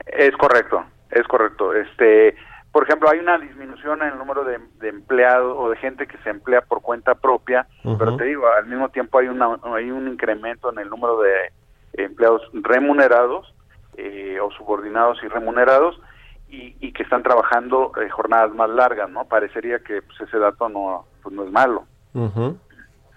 Es 0.07 0.35
correcto, 0.37 0.83
es 1.13 1.27
correcto. 1.29 1.75
Este, 1.75 2.35
por 2.73 2.85
ejemplo, 2.85 3.11
hay 3.11 3.19
una 3.19 3.39
disminución 3.39 4.03
en 4.03 4.09
el 4.09 4.19
número 4.19 4.45
de, 4.45 4.59
de 4.81 4.89
empleados 4.89 5.57
o 5.59 5.71
de 5.71 5.77
gente 5.77 6.07
que 6.07 6.17
se 6.19 6.31
emplea 6.31 6.63
por 6.63 6.81
cuenta 6.81 7.15
propia, 7.15 7.67
pero 7.99 8.17
te 8.17 8.25
digo, 8.25 8.47
al 8.49 8.67
mismo 8.67 8.89
tiempo 8.89 9.19
hay 9.19 9.29
una 9.29 9.59
hay 9.75 9.91
un 9.91 10.09
incremento 10.09 10.73
en 10.73 10.79
el 10.79 10.89
número 10.89 11.21
de 11.21 11.53
empleados 11.93 12.43
remunerados 12.55 13.55
eh, 13.99 14.39
o 14.41 14.51
subordinados 14.53 15.19
y 15.23 15.29
remunerados 15.29 16.01
y, 16.49 16.75
y 16.81 16.93
que 16.93 17.03
están 17.03 17.23
trabajando 17.23 17.93
eh, 18.01 18.09
jornadas 18.09 18.55
más 18.55 18.71
largas, 18.71 19.11
¿no? 19.11 19.27
Parecería 19.27 19.81
que 19.81 20.01
pues, 20.01 20.21
ese 20.23 20.39
dato 20.39 20.69
no 20.71 21.05
pues 21.23 21.35
no 21.35 21.45
es 21.45 21.53
malo. 21.53 21.85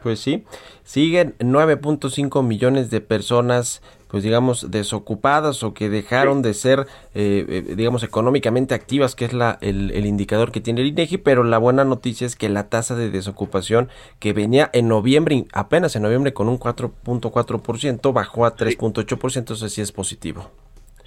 Pues 0.04 0.20
sí, 0.20 0.46
siguen 0.84 1.36
9.5 1.40 2.46
millones 2.46 2.92
de 2.92 3.02
personas, 3.02 3.82
pues 4.16 4.24
digamos, 4.24 4.72
desocupadas 4.72 5.62
o 5.64 5.74
que 5.74 5.90
dejaron 5.90 6.42
de 6.42 6.54
ser, 6.54 6.88
eh, 7.16 7.46
eh, 7.50 7.76
digamos, 7.76 8.02
económicamente 8.02 8.74
activas, 8.74 9.14
que 9.14 9.26
es 9.26 9.34
la, 9.34 9.58
el, 9.60 9.92
el 9.92 10.06
indicador 10.06 10.54
que 10.54 10.62
tiene 10.62 10.80
el 10.80 10.88
INEGI, 10.88 11.18
pero 11.18 11.44
la 11.44 11.58
buena 11.58 11.84
noticia 11.84 12.26
es 12.26 12.38
que 12.38 12.48
la 12.48 12.70
tasa 12.70 12.96
de 12.96 13.10
desocupación 13.10 13.90
que 14.20 14.32
venía 14.32 14.70
en 14.72 14.88
noviembre, 14.88 15.48
apenas 15.52 15.98
en 15.98 16.04
noviembre 16.04 16.32
con 16.32 16.48
un 16.48 16.58
4.4%, 16.58 18.14
bajó 18.14 18.46
a 18.46 18.56
3.8%, 18.56 19.52
eso 19.52 19.68
sí 19.68 19.82
es 19.82 19.92
positivo. 19.92 20.50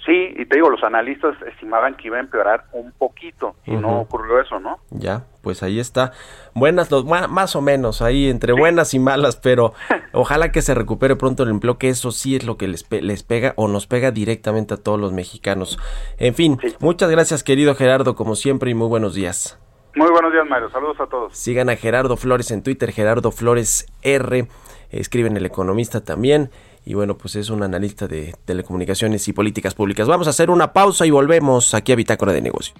Sí, 0.09 0.33
y 0.37 0.45
te 0.47 0.55
digo, 0.55 0.71
los 0.71 0.83
analistas 0.83 1.35
estimaban 1.47 1.93
que 1.95 2.07
iba 2.07 2.17
a 2.17 2.19
empeorar 2.19 2.65
un 2.71 2.91
poquito 2.93 3.53
y 3.63 3.75
no 3.75 3.99
ocurrió 3.99 4.41
eso, 4.41 4.59
¿no? 4.59 4.79
Ya, 4.89 5.25
pues 5.43 5.61
ahí 5.61 5.79
está. 5.79 6.13
Buenas, 6.55 6.89
los, 6.89 7.05
más 7.05 7.55
o 7.55 7.61
menos, 7.61 8.01
ahí 8.01 8.27
entre 8.27 8.53
buenas 8.53 8.95
y 8.95 8.99
malas, 8.99 9.35
pero 9.35 9.73
ojalá 10.13 10.51
que 10.51 10.63
se 10.63 10.73
recupere 10.73 11.15
pronto 11.15 11.43
el 11.43 11.49
empleo, 11.49 11.77
que 11.77 11.89
eso 11.89 12.11
sí 12.11 12.35
es 12.35 12.43
lo 12.43 12.57
que 12.57 12.67
les, 12.67 12.83
pe- 12.83 13.03
les 13.03 13.21
pega 13.21 13.53
o 13.55 13.67
nos 13.67 13.85
pega 13.85 14.09
directamente 14.09 14.73
a 14.73 14.77
todos 14.77 14.99
los 14.99 15.13
mexicanos. 15.13 15.77
En 16.17 16.33
fin, 16.33 16.57
muchas 16.79 17.11
gracias 17.11 17.43
querido 17.43 17.75
Gerardo, 17.75 18.15
como 18.15 18.35
siempre, 18.35 18.71
y 18.71 18.73
muy 18.73 18.87
buenos 18.87 19.13
días. 19.13 19.59
Muy 19.95 20.09
buenos 20.09 20.31
días, 20.33 20.47
Mario. 20.49 20.71
Saludos 20.71 20.99
a 21.01 21.05
todos. 21.05 21.37
Sigan 21.37 21.69
a 21.69 21.75
Gerardo 21.75 22.17
Flores 22.17 22.49
en 22.49 22.63
Twitter, 22.63 22.91
Gerardo 22.91 23.31
Flores 23.31 23.85
R, 24.01 24.47
escriben 24.89 25.37
El 25.37 25.45
Economista 25.45 26.03
también. 26.03 26.49
Y 26.89 26.95
bueno, 26.95 27.15
pues 27.15 27.35
es 27.35 27.51
un 27.51 27.61
analista 27.61 28.07
de 28.07 28.33
telecomunicaciones 28.45 29.27
y 29.27 29.31
políticas 29.31 29.75
públicas. 29.75 30.07
Vamos 30.07 30.25
a 30.25 30.31
hacer 30.31 30.49
una 30.49 30.73
pausa 30.73 31.05
y 31.05 31.11
volvemos 31.11 31.75
aquí 31.75 31.91
a 31.91 31.95
Bitácora 31.95 32.33
de 32.33 32.41
Negocio. 32.41 32.73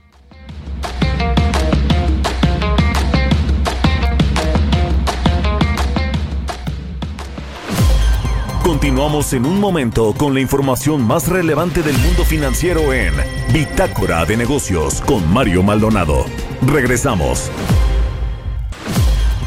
Continuamos 8.63 9.31
en 9.33 9.45
un 9.45 9.59
momento 9.59 10.15
con 10.17 10.33
la 10.33 10.39
información 10.39 11.03
más 11.05 11.27
relevante 11.27 11.83
del 11.83 11.95
mundo 11.99 12.25
financiero 12.25 12.91
en 12.91 13.13
Bitácora 13.53 14.25
de 14.25 14.37
Negocios 14.37 15.01
con 15.01 15.31
Mario 15.31 15.61
Maldonado. 15.61 16.25
Regresamos. 16.65 17.51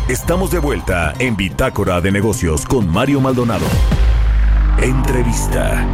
Estamos 0.08 0.52
de 0.52 0.60
vuelta 0.60 1.14
en 1.18 1.34
Bitácora 1.34 2.00
de 2.00 2.12
Negocios 2.12 2.64
con 2.64 2.88
Mario 2.88 3.20
Maldonado. 3.20 3.66
Entrevista. 4.82 5.86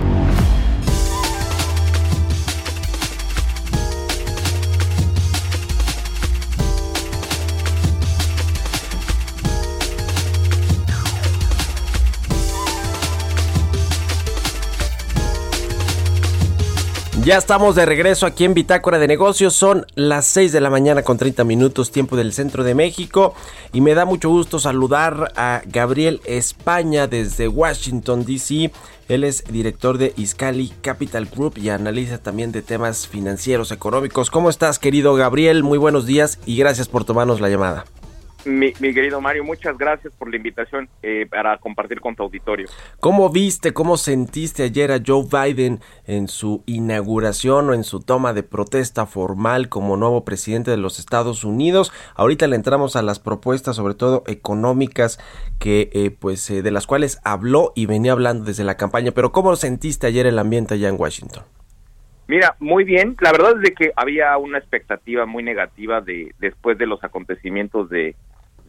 Ya 17.29 17.37
estamos 17.37 17.75
de 17.75 17.85
regreso 17.85 18.25
aquí 18.25 18.47
en 18.47 18.55
Bitácora 18.55 18.99
de 18.99 19.07
Negocios. 19.07 19.53
Son 19.53 19.85
las 19.97 20.25
6 20.29 20.51
de 20.51 20.63
la 20.63 20.71
mañana 20.71 21.03
con 21.03 21.19
30 21.19 21.45
minutos, 21.45 21.91
tiempo 21.91 22.17
del 22.17 22.33
centro 22.33 22.65
de 22.65 22.75
México. 22.75 23.35
Y 23.71 23.83
me 23.83 23.93
da 23.93 24.07
mucho 24.07 24.31
gusto 24.31 24.59
saludar 24.59 25.35
a 25.37 25.61
Gabriel 25.67 26.23
España 26.25 27.07
desde 27.07 27.47
Washington, 27.47 28.25
D.C. 28.25 28.73
Él 29.09 29.25
es 29.25 29.45
director 29.45 29.99
de 29.99 30.15
Iscali 30.17 30.73
Capital 30.81 31.27
Group 31.27 31.59
y 31.59 31.69
analiza 31.69 32.17
también 32.17 32.51
de 32.51 32.63
temas 32.63 33.07
financieros, 33.07 33.73
económicos. 33.73 34.31
¿Cómo 34.31 34.49
estás, 34.49 34.79
querido 34.79 35.15
Gabriel? 35.15 35.63
Muy 35.63 35.77
buenos 35.77 36.07
días 36.07 36.39
y 36.47 36.57
gracias 36.57 36.89
por 36.89 37.05
tomarnos 37.05 37.43
la 37.43 37.51
llamada. 37.51 37.85
Mi, 38.49 38.73
querido 38.73 39.21
Mario, 39.21 39.45
muchas 39.45 39.77
gracias 39.77 40.15
por 40.15 40.31
la 40.31 40.37
invitación 40.37 40.89
eh, 41.03 41.27
para 41.29 41.59
compartir 41.59 42.01
con 42.01 42.17
tu 42.17 42.23
auditorio. 42.23 42.67
¿Cómo 42.99 43.29
viste, 43.29 43.75
cómo 43.75 43.99
sentiste 43.99 44.63
ayer 44.63 44.91
a 44.91 45.01
Joe 45.07 45.27
Biden 45.31 45.81
en 46.07 46.29
su 46.29 46.63
inauguración 46.65 47.69
o 47.69 47.75
en 47.75 47.85
su 47.85 48.01
toma 48.01 48.33
de 48.33 48.43
protesta 48.43 49.05
formal 49.05 49.69
como 49.69 49.99
nuevo 49.99 50.25
presidente 50.25 50.71
de 50.71 50.79
los 50.79 50.99
Estados 50.99 51.45
Unidos? 51.45 51.93
Ahorita 52.15 52.47
le 52.47 52.57
entramos 52.57 52.97
a 52.97 53.03
las 53.03 53.21
propuestas, 53.21 53.77
sobre 53.77 53.95
todo 53.95 54.25
económicas, 54.27 55.19
que 55.59 55.91
eh, 55.93 56.11
pues 56.11 56.49
eh, 56.51 56.63
de 56.63 56.71
las 56.71 56.87
cuales 56.87 57.21
habló 57.25 57.73
y 57.77 57.85
venía 57.85 58.13
hablando 58.13 58.45
desde 58.45 58.65
la 58.65 58.79
campaña. 58.79 59.13
Pero 59.13 59.31
¿cómo 59.31 59.55
sentiste 59.57 60.07
ayer 60.07 60.27
el 60.27 60.39
ambiente 60.39 60.75
allá 60.75 60.89
en 60.89 60.99
Washington? 60.99 61.45
Mira, 62.29 62.57
muy 62.61 62.85
bien. 62.85 63.17
La 63.21 63.33
verdad 63.33 63.57
es 63.57 63.63
de 63.63 63.75
que 63.75 63.93
había 63.97 64.37
una 64.39 64.59
expectativa 64.59 65.27
muy 65.27 65.43
negativa 65.43 66.01
de 66.01 66.35
después 66.39 66.77
de 66.77 66.87
los 66.87 67.03
acontecimientos 67.03 67.89
de, 67.89 68.17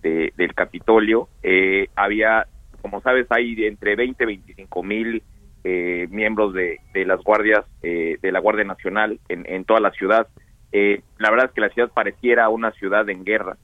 del 0.02 0.54
Capitolio. 0.54 1.30
Eh, 1.44 1.88
había, 1.96 2.48
como 2.82 3.02
sabes, 3.02 3.28
hay 3.30 3.66
entre 3.66 3.96
20 3.96 4.24
y 4.24 4.28
25 4.28 4.84
mil 4.84 5.24
eh, 5.64 6.08
miembros 6.10 6.54
de, 6.54 6.80
de, 6.94 7.06
las 7.06 7.22
guardias 7.22 7.66
eh, 7.84 8.18
de 8.22 8.32
la 8.32 8.40
Guardia 8.40 8.64
Nacional 8.64 9.20
en, 9.30 9.46
en 9.48 9.66
toda 9.66 9.80
la 9.80 9.92
ciudad. 9.92 10.28
la 10.72 11.30
verdad 11.30 11.48
es 11.48 11.52
que 11.52 11.62
la 11.62 11.70
ciudad 11.70 11.92
pareciera 11.94 12.50
una 12.50 12.72
ciudad 12.72 13.10
en 13.10 13.24
guerra. 13.24 13.58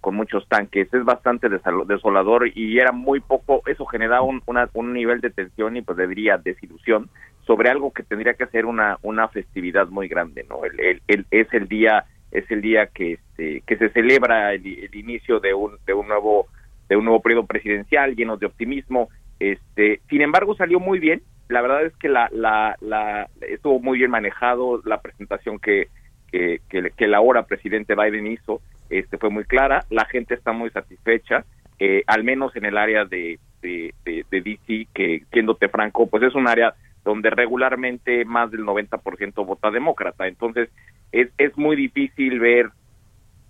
con 0.00 0.14
muchos 0.14 0.48
tanques, 0.48 0.92
es 0.92 1.04
bastante 1.04 1.48
desolador 1.48 2.48
y 2.54 2.78
era 2.78 2.92
muy 2.92 3.20
poco, 3.20 3.62
eso 3.66 3.84
generaba 3.84 4.22
un, 4.22 4.42
un 4.72 4.92
nivel 4.92 5.20
de 5.20 5.30
tensión 5.30 5.76
y 5.76 5.82
pues 5.82 5.98
diría 6.08 6.38
desilusión 6.38 7.10
sobre 7.46 7.70
algo 7.70 7.92
que 7.92 8.02
tendría 8.02 8.34
que 8.34 8.46
ser 8.46 8.66
una, 8.66 8.98
una 9.02 9.28
festividad 9.28 9.88
muy 9.88 10.08
grande, 10.08 10.44
¿no? 10.48 10.64
El, 10.64 11.00
el, 11.06 11.26
es 11.30 11.52
el 11.52 11.68
día 11.68 12.04
es 12.36 12.50
el 12.50 12.60
día 12.60 12.86
que 12.86 13.12
este, 13.12 13.62
que 13.66 13.76
se 13.76 13.88
celebra 13.90 14.52
el, 14.52 14.94
inicio 14.94 15.40
de 15.40 15.54
un 15.54 15.76
de 15.86 15.94
un 15.94 16.06
nuevo 16.08 16.46
de 16.88 16.96
un 16.96 17.04
nuevo 17.04 17.20
periodo 17.20 17.46
presidencial 17.46 18.14
lleno 18.14 18.36
de 18.36 18.46
optimismo. 18.46 19.08
Este, 19.40 20.00
sin 20.08 20.22
embargo, 20.22 20.54
salió 20.54 20.78
muy 20.78 20.98
bien. 20.98 21.22
La 21.48 21.62
verdad 21.62 21.84
es 21.84 21.96
que 21.96 22.08
la, 22.08 22.28
la, 22.32 22.76
la 22.80 23.28
estuvo 23.40 23.80
muy 23.80 23.98
bien 23.98 24.10
manejado 24.10 24.82
la 24.84 25.00
presentación 25.00 25.58
que 25.58 25.88
que, 26.30 26.60
que, 26.68 27.44
presidente 27.48 27.94
Biden 27.94 28.26
hizo 28.26 28.60
este 28.90 29.16
fue 29.16 29.30
muy 29.30 29.44
clara 29.44 29.84
la 29.90 30.04
gente 30.04 30.34
está 30.34 30.52
muy 30.52 30.68
satisfecha 30.70 31.44
eh, 31.78 32.02
al 32.06 32.24
menos 32.24 32.54
en 32.56 32.66
el 32.66 32.76
área 32.76 33.04
de 33.06 33.38
DC 33.62 34.88
que 34.92 35.22
siéndote 35.32 35.68
franco 35.68 36.08
pues 36.08 36.24
es 36.24 36.34
un 36.34 36.46
área 36.46 36.74
donde 37.06 37.30
regularmente 37.30 38.24
más 38.24 38.50
del 38.50 38.64
90% 38.64 39.46
vota 39.46 39.70
demócrata. 39.70 40.26
Entonces, 40.26 40.70
es, 41.12 41.28
es 41.38 41.56
muy 41.56 41.76
difícil 41.76 42.40
ver 42.40 42.70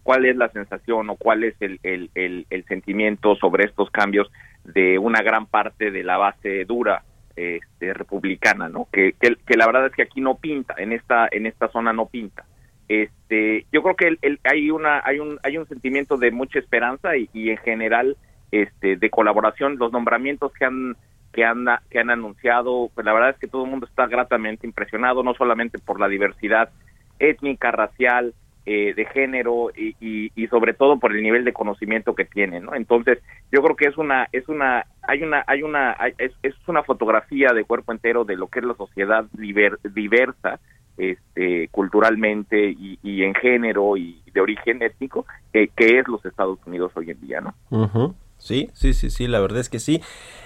cuál 0.02 0.26
es 0.26 0.36
la 0.36 0.50
sensación 0.50 1.08
o 1.08 1.16
cuál 1.16 1.42
es 1.42 1.54
el, 1.60 1.80
el, 1.82 2.64
sentimiento 2.68 3.34
sobre 3.36 3.64
estos 3.64 3.90
cambios 3.90 4.30
de 4.62 4.98
una 4.98 5.22
gran 5.22 5.46
parte 5.46 5.90
de 5.90 6.04
la 6.04 6.18
base 6.18 6.66
dura 6.66 7.02
este, 7.34 7.94
republicana, 7.94 8.68
¿no? 8.68 8.88
Que, 8.92 9.14
que, 9.14 9.56
la 9.56 9.66
verdad 9.66 9.86
es 9.86 9.92
que 9.92 10.02
aquí 10.02 10.20
no 10.20 10.36
pinta, 10.36 10.74
en 10.76 10.92
esta, 10.92 11.26
en 11.32 11.46
esta 11.46 11.68
zona 11.68 11.94
no 11.94 12.06
pinta. 12.06 12.44
Este, 12.88 13.64
yo 13.72 13.82
creo 13.82 13.96
que 13.96 14.18
el, 14.20 14.38
hay 14.44 14.70
una, 14.70 15.00
hay 15.02 15.18
un, 15.18 15.40
hay 15.42 15.56
un 15.56 15.66
sentimiento 15.66 16.18
de 16.18 16.30
mucha 16.30 16.58
esperanza 16.58 17.16
y, 17.16 17.30
y 17.32 17.48
en 17.50 17.56
general, 17.56 18.18
este, 18.52 18.96
de 18.96 19.10
colaboración. 19.10 19.76
Los 19.78 19.92
nombramientos 19.92 20.52
que 20.52 20.66
han 20.66 20.94
que 21.36 21.44
han, 21.44 21.66
que 21.90 22.00
han 22.00 22.08
anunciado, 22.08 22.90
pues 22.94 23.04
la 23.04 23.12
verdad 23.12 23.30
es 23.30 23.36
que 23.36 23.46
todo 23.46 23.64
el 23.64 23.70
mundo 23.70 23.84
está 23.84 24.06
gratamente 24.06 24.66
impresionado, 24.66 25.22
no 25.22 25.34
solamente 25.34 25.78
por 25.78 26.00
la 26.00 26.08
diversidad 26.08 26.70
étnica, 27.18 27.70
racial, 27.70 28.32
eh, 28.64 28.94
de 28.94 29.04
género 29.04 29.68
y, 29.76 30.32
sobre 30.48 30.72
todo 30.72 30.98
por 30.98 31.14
el 31.14 31.22
nivel 31.22 31.44
de 31.44 31.52
conocimiento 31.52 32.14
que 32.14 32.24
tienen, 32.24 32.64
¿no? 32.64 32.74
Entonces, 32.74 33.18
yo 33.52 33.62
creo 33.62 33.76
que 33.76 33.84
es 33.84 33.98
una, 33.98 34.28
es 34.32 34.48
una, 34.48 34.86
hay 35.02 35.22
una, 35.22 35.44
hay 35.46 35.62
una, 35.62 35.92
es, 36.16 36.32
es 36.42 36.54
una 36.66 36.82
fotografía 36.82 37.52
de 37.52 37.64
cuerpo 37.64 37.92
entero 37.92 38.24
de 38.24 38.36
lo 38.36 38.48
que 38.48 38.60
es 38.60 38.64
la 38.64 38.74
sociedad 38.74 39.26
diversa, 39.34 40.58
este, 40.96 41.68
culturalmente 41.68 42.70
y, 42.70 42.98
y, 43.02 43.22
en 43.22 43.34
género 43.34 43.98
y 43.98 44.22
de 44.32 44.40
origen 44.40 44.82
étnico, 44.82 45.26
que, 45.52 45.68
que 45.68 45.98
es 45.98 46.08
los 46.08 46.24
Estados 46.24 46.58
Unidos 46.66 46.92
hoy 46.96 47.10
en 47.10 47.20
día, 47.20 47.42
¿no? 47.42 48.14
Sí, 48.38 48.70
sí, 48.74 48.94
sí, 48.94 49.10
sí, 49.10 49.26
la 49.26 49.40
verdad 49.40 49.60
es 49.60 49.68
que 49.68 49.80
sí. 49.80 50.00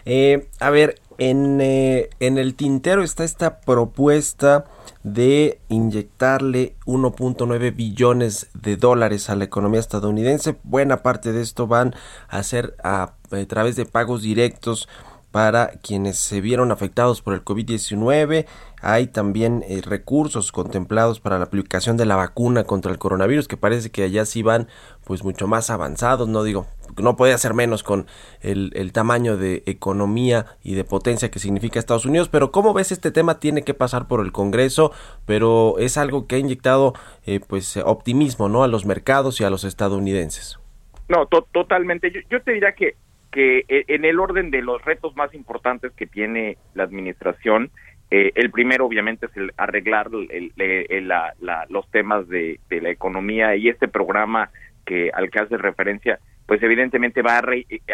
Eh, 0.05 0.48
a 0.59 0.70
ver, 0.70 1.00
en, 1.18 1.61
eh, 1.61 2.09
en 2.18 2.38
el 2.38 2.55
tintero 2.55 3.03
está 3.03 3.24
esta 3.24 3.61
propuesta 3.61 4.64
de 5.03 5.61
inyectarle 5.68 6.76
1.9 6.87 7.74
billones 7.74 8.48
de 8.55 8.76
dólares 8.76 9.31
a 9.31 9.37
la 9.37 9.44
economía 9.44 9.81
estadounidense. 9.81 10.57
Buena 10.62 11.03
parte 11.03 11.33
de 11.33 11.42
esto 11.42 11.66
van 11.66 11.94
a 12.29 12.42
ser 12.42 12.74
a, 12.83 13.14
través 13.48 13.76
de 13.76 13.87
pagos 13.87 14.22
directos 14.22 14.88
para 15.31 15.68
quienes 15.83 16.18
se 16.18 16.40
vieron 16.40 16.72
afectados 16.72 17.22
por 17.22 17.35
el 17.35 17.44
COVID-19. 17.44 18.46
Hay 18.83 19.07
también 19.07 19.64
eh, 19.68 19.81
recursos 19.85 20.53
contemplados 20.53 21.20
para 21.20 21.38
la 21.38 21.44
aplicación 21.44 21.96
de 21.96 22.07
la 22.07 22.16
vacuna 22.16 22.64
contra 22.64 22.90
el 22.90 22.98
coronavirus, 22.98 23.46
que 23.46 23.57
parece 23.57 23.90
que 23.90 24.03
allá 24.03 24.24
sí 24.26 24.42
van 24.42 24.68
pues 25.11 25.25
mucho 25.25 25.49
más 25.49 25.70
avanzados, 25.70 26.29
no 26.29 26.44
digo, 26.44 26.68
no 26.96 27.16
puede 27.16 27.37
ser 27.37 27.53
menos 27.53 27.83
con 27.83 28.07
el, 28.42 28.70
el, 28.77 28.92
tamaño 28.92 29.37
de 29.37 29.64
economía 29.66 30.46
y 30.62 30.75
de 30.75 30.85
potencia 30.85 31.33
que 31.33 31.40
significa 31.40 31.81
Estados 31.81 32.07
Unidos, 32.07 32.29
pero 32.29 32.53
¿cómo 32.53 32.73
ves 32.75 32.92
este 32.92 33.11
tema? 33.11 33.40
Tiene 33.40 33.64
que 33.64 33.75
pasar 33.75 34.07
por 34.07 34.25
el 34.25 34.31
Congreso, 34.31 34.92
pero 35.27 35.81
es 35.81 35.99
algo 35.99 36.29
que 36.29 36.37
ha 36.37 36.38
inyectado 36.38 36.92
eh, 37.27 37.40
pues 37.40 37.77
optimismo, 37.79 38.49
¿no? 38.49 38.62
A 38.62 38.68
los 38.68 38.87
mercados 38.87 39.40
y 39.40 39.44
a 39.44 39.51
los 39.51 39.64
estadounidenses. 39.64 40.61
No, 41.09 41.27
totalmente. 41.27 42.12
Yo, 42.31 42.40
te 42.42 42.53
diría 42.53 42.70
que 42.77 42.94
que 43.33 43.64
eh, 43.68 43.85
en 43.88 44.05
el 44.05 44.20
orden 44.20 44.53
de 44.53 44.62
los 44.62 44.85
retos 44.85 45.16
más 45.16 45.35
importantes 45.35 45.90
que 45.92 46.07
tiene 46.07 46.57
la 46.75 46.85
administración, 46.85 47.73
eh, 48.12 48.33
el 48.35 48.51
primero 48.51 48.87
obviamente 48.87 49.27
es 49.27 49.37
el 49.37 49.53
arreglar 49.57 50.11
los 50.11 51.90
temas 51.92 52.29
de, 52.29 52.59
la 52.70 52.90
economía 52.90 53.55
y 53.55 53.68
este 53.68 53.87
programa 53.87 54.51
que 54.90 55.09
al 55.14 55.31
que 55.31 55.38
hace 55.38 55.57
referencia, 55.57 56.18
pues 56.46 56.61
evidentemente 56.64 57.22
va 57.22 57.38
a 57.38 57.44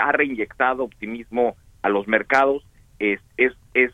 ha 0.01 0.13
reinyectado 0.13 0.85
optimismo 0.85 1.57
a 1.83 1.91
los 1.91 2.09
mercados. 2.09 2.67
Es, 2.99 3.21
es, 3.37 3.53
es, 3.75 3.93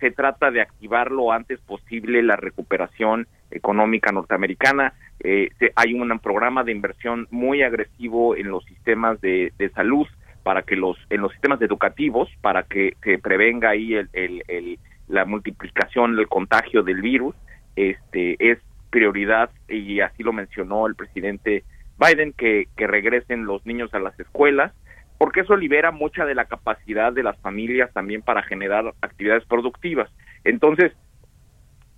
se 0.00 0.10
trata 0.12 0.50
de 0.50 0.62
activar 0.62 1.10
lo 1.10 1.30
antes 1.30 1.60
posible 1.60 2.22
la 2.22 2.36
recuperación 2.36 3.26
económica 3.50 4.12
norteamericana. 4.12 4.94
Eh, 5.20 5.50
hay 5.76 5.92
un 5.92 6.18
programa 6.20 6.64
de 6.64 6.72
inversión 6.72 7.28
muy 7.30 7.62
agresivo 7.62 8.34
en 8.34 8.48
los 8.48 8.64
sistemas 8.64 9.20
de, 9.20 9.52
de 9.58 9.68
salud 9.70 10.06
para 10.42 10.62
que 10.62 10.76
los 10.76 10.96
en 11.10 11.20
los 11.20 11.32
sistemas 11.32 11.60
educativos 11.60 12.30
para 12.40 12.62
que, 12.62 12.96
se 13.02 13.18
prevenga 13.18 13.70
ahí 13.70 13.92
el, 13.92 14.08
el, 14.14 14.78
la 15.08 15.26
multiplicación 15.26 16.18
el 16.18 16.28
contagio 16.28 16.82
del 16.82 17.02
virus 17.02 17.34
este 17.76 18.36
es 18.38 18.58
prioridad 18.88 19.50
y 19.68 20.00
así 20.00 20.22
lo 20.22 20.32
mencionó 20.32 20.86
el 20.86 20.94
presidente 20.94 21.64
Biden 21.98 22.32
que, 22.32 22.68
que 22.76 22.86
regresen 22.86 23.44
los 23.46 23.64
niños 23.66 23.92
a 23.94 23.98
las 23.98 24.18
escuelas 24.18 24.72
porque 25.18 25.40
eso 25.40 25.56
libera 25.56 25.90
mucha 25.90 26.24
de 26.24 26.34
la 26.34 26.46
capacidad 26.46 27.12
de 27.12 27.24
las 27.24 27.36
familias 27.40 27.92
también 27.92 28.22
para 28.22 28.42
generar 28.42 28.94
actividades 29.02 29.44
productivas. 29.44 30.08
Entonces 30.44 30.92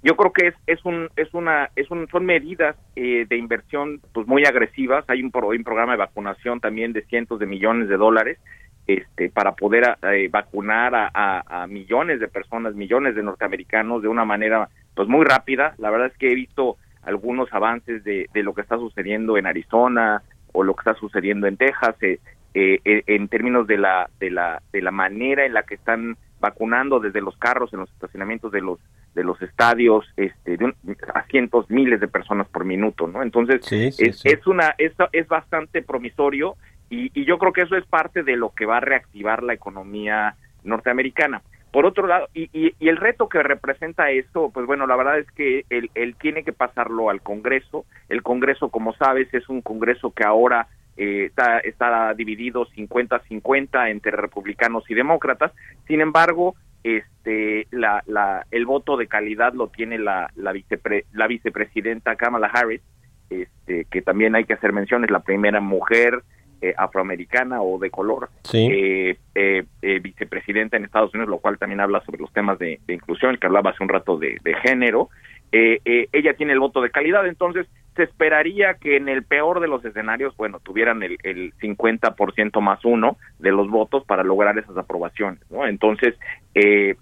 yo 0.03 0.17
creo 0.17 0.33
que 0.33 0.49
es 0.49 0.55
es 0.67 0.83
un 0.87 1.11
es 1.17 1.33
una 1.35 1.71
es 1.77 1.91
un 1.91 2.09
son 2.09 2.25
medidas 2.25 2.77
eh, 2.97 3.27
de 3.29 3.37
inversión 3.37 4.01
pues 4.15 4.27
muy 4.27 4.45
agresivas. 4.45 5.05
Hay 5.09 5.23
un, 5.23 5.31
un 5.33 5.65
programa 5.65 5.93
de 5.93 5.99
vacunación 5.99 6.61
también 6.61 6.95
de 6.95 7.03
cientos 7.03 7.39
de 7.39 7.47
millones 7.47 7.89
de 7.89 7.99
dólares 7.99 8.39
este 8.87 9.29
para 9.29 9.53
poder 9.53 9.99
eh, 10.03 10.29
vacunar 10.31 10.95
a, 10.95 11.11
a, 11.47 11.67
millones 11.67 12.19
de 12.19 12.29
personas 12.29 12.75
millones 12.75 13.15
de 13.15 13.23
norteamericanos 13.23 14.01
de 14.01 14.09
una 14.09 14.25
manera 14.25 14.71
pues 14.95 15.07
muy 15.07 15.27
rápida. 15.27 15.75
La 15.77 15.91
verdad 15.91 16.09
es 16.09 16.17
que 16.17 16.33
he 16.33 16.35
visto 16.35 16.79
algunos 17.03 17.53
avances 17.53 18.05
de, 18.05 18.29
de 18.33 18.43
lo 18.43 18.55
que 18.55 18.61
está 18.63 18.77
sucediendo 18.77 19.37
en 19.37 19.47
Arizona 19.47 20.23
o 20.53 20.63
lo 20.63 20.75
que 20.75 20.81
está 20.81 20.95
sucediendo 20.95 21.47
en 21.47 21.57
Texas 21.57 21.97
eh, 22.03 22.19
en 22.85 23.29
términos 23.29 23.67
de 23.67 23.79
la 23.79 24.11
de 24.19 24.31
la 24.31 24.63
de 24.73 24.83
la 24.83 24.91
manera 24.91 25.47
en 25.47 25.55
la 25.55 25.63
que 25.63 25.75
están 25.75 26.17
vacunando 26.41 26.99
desde 26.99 27.21
los 27.21 27.37
carros 27.37 27.73
en 27.73 27.81
los 27.81 27.91
estacionamientos 27.91 28.51
de 28.51 28.61
los 28.61 28.81
de 29.15 29.25
los 29.25 29.41
estadios 29.43 30.05
este 30.17 30.57
de 30.57 30.75
a 31.15 31.23
cientos 31.25 31.71
miles 31.71 32.01
de 32.01 32.09
personas 32.09 32.49
por 32.49 32.65
minuto 32.65 33.07
no 33.07 33.23
entonces 33.23 33.61
es, 33.71 34.25
es 34.25 34.47
una 34.47 34.75
es, 34.79 34.93
es 35.13 35.29
bastante 35.29 35.83
promisorio 35.83 36.57
y, 36.89 37.13
y, 37.15 37.25
yo 37.25 37.39
creo 37.39 37.53
que 37.53 37.63
eso 37.63 37.77
es 37.77 37.87
parte 37.87 38.25
de 38.25 38.35
lo 38.35 38.51
que 38.51 38.67
va 38.67 38.79
a 38.79 38.81
reactivar 38.81 39.45
la 39.45 39.55
economía 39.55 40.35
norteamericana 40.65 41.41
por 41.73 41.87
otro 41.87 42.07
lado 42.07 42.29
y, 42.35 42.51
y, 42.53 42.75
y 42.79 42.89
el 42.89 42.97
reto 42.97 43.29
que 43.29 43.43
representa 43.43 44.11
esto 44.11 44.51
pues 44.53 44.67
bueno 44.67 44.87
la 44.87 44.97
verdad 44.97 45.19
es 45.19 45.31
que 45.33 45.65
él, 45.71 46.17
tiene 46.21 46.45
que 46.45 46.53
pasarlo 46.53 47.11
al 47.11 47.23
Congreso 47.23 47.85
el 48.09 48.23
Congreso 48.23 48.69
como 48.69 48.93
sabes 48.95 49.33
es 49.33 49.49
un 49.49 49.63
Congreso 49.63 50.11
que 50.13 50.25
ahora 50.25 50.69
eh, 50.97 51.27
está, 51.27 51.61
está 51.61 52.13
dividido 52.15 52.67
50-50 52.67 53.91
entre 53.91 54.11
republicanos 54.13 54.85
y 54.91 54.95
demócratas. 54.95 55.53
Sin 55.87 56.03
embargo, 56.03 56.57
este 56.83 57.67
la, 57.71 58.03
la 58.07 58.47
el 58.51 58.67
voto 58.67 58.97
de 58.97 59.07
calidad 59.07 59.55
lo 59.55 59.69
tiene 59.69 59.99
la 59.99 60.31
la, 60.37 60.53
vicepre, 60.53 61.07
la 61.13 61.27
vicepresidenta 61.27 62.17
Kamala 62.17 62.49
Harris 62.49 62.83
este 63.29 63.85
que 63.85 64.03
también 64.03 64.35
hay 64.35 64.45
que 64.45 64.55
hacer 64.55 64.73
mención 64.73 65.05
es 65.05 65.11
la 65.11 65.21
primera 65.21 65.61
mujer 65.61 66.23
eh, 66.61 66.75
afroamericana 66.77 67.63
o 67.63 67.79
de 67.79 67.91
color 67.91 68.29
Sí. 68.45 68.69
eh, 68.71 69.17
eh, 69.35 69.65
eh, 69.83 69.99
vicepresidenta 70.01 70.77
en 70.77 70.85
Estados 70.85 71.13
Unidos, 71.15 71.31
lo 71.31 71.39
cual 71.39 71.59
también 71.59 71.81
habla 71.81 72.01
sobre 72.05 72.21
los 72.21 72.33
temas 72.33 72.59
de, 72.59 72.81
de 72.87 72.95
inclusión, 72.95 73.37
que 73.37 73.47
hablaba 73.47 73.71
hace 73.71 73.83
un 73.83 73.89
rato 73.89 74.19
de, 74.19 74.39
de 74.43 74.55
género. 74.57 75.09
Eh, 75.53 75.81
eh, 75.85 76.09
ella 76.13 76.35
tiene 76.35 76.53
el 76.53 76.61
voto 76.61 76.81
de 76.81 76.91
calidad, 76.91 77.27
entonces 77.27 77.67
se 77.97 78.05
esperaría 78.05 78.75
que 78.75 78.97
en 78.97 79.09
el 79.09 79.25
peor 79.25 79.59
de 79.61 79.67
los 79.67 79.85
escenarios, 79.85 80.37
bueno, 80.37 80.61
tuvieran 80.61 81.03
el, 81.03 81.19
el 81.25 81.53
50% 81.61 82.61
más 82.61 82.85
uno 82.85 83.17
de 83.39 83.51
los 83.51 83.69
votos 83.69 84.05
para 84.05 84.23
lograr 84.23 84.57
esas 84.59 84.77
aprobaciones, 84.77 85.41
¿no? 85.51 85.67
Entonces, 85.67 86.15
eh, 86.55 86.95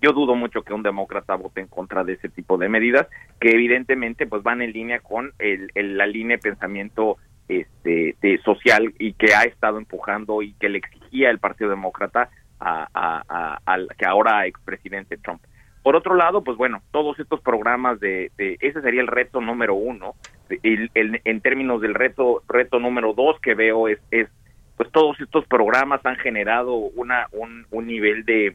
yo 0.00 0.12
dudo 0.12 0.34
mucho 0.34 0.62
que 0.62 0.72
un 0.74 0.82
demócrata 0.82 1.34
vote 1.36 1.60
en 1.60 1.66
contra 1.68 2.04
de 2.04 2.14
ese 2.14 2.28
tipo 2.28 2.56
de 2.58 2.68
medidas 2.68 3.06
que 3.40 3.50
evidentemente 3.50 4.26
pues 4.26 4.42
van 4.42 4.62
en 4.62 4.72
línea 4.72 5.00
con 5.00 5.32
el, 5.38 5.70
el- 5.74 5.96
la 5.98 6.06
línea 6.06 6.36
de 6.36 6.42
pensamiento 6.42 7.16
este 7.48 8.14
de 8.20 8.38
social 8.44 8.92
y 8.98 9.12
que 9.14 9.34
ha 9.34 9.42
estado 9.44 9.78
empujando 9.78 10.42
y 10.42 10.52
que 10.54 10.68
le 10.68 10.78
exigía 10.78 11.30
el 11.30 11.38
Partido 11.38 11.70
Demócrata 11.70 12.28
a, 12.60 13.58
al 13.64 13.88
que 13.96 14.04
ahora 14.06 14.46
expresidente 14.46 15.16
Trump. 15.16 15.40
Por 15.82 15.96
otro 15.96 16.14
lado, 16.16 16.42
pues 16.42 16.56
bueno, 16.58 16.82
todos 16.90 17.18
estos 17.18 17.40
programas 17.40 18.00
de, 18.00 18.30
de- 18.36 18.58
ese 18.60 18.82
sería 18.82 19.00
el 19.00 19.06
reto 19.06 19.40
número 19.40 19.74
uno. 19.74 20.14
El- 20.62 20.90
el- 20.94 21.20
en 21.24 21.40
términos 21.40 21.80
del 21.80 21.94
reto 21.94 22.42
reto 22.48 22.78
número 22.80 23.12
dos 23.14 23.40
que 23.40 23.54
veo 23.54 23.88
es, 23.88 23.98
es 24.10 24.28
pues 24.76 24.90
todos 24.92 25.18
estos 25.20 25.46
programas 25.46 26.04
han 26.04 26.16
generado 26.16 26.74
una 26.74 27.26
un, 27.32 27.66
un 27.70 27.86
nivel 27.86 28.24
de 28.24 28.54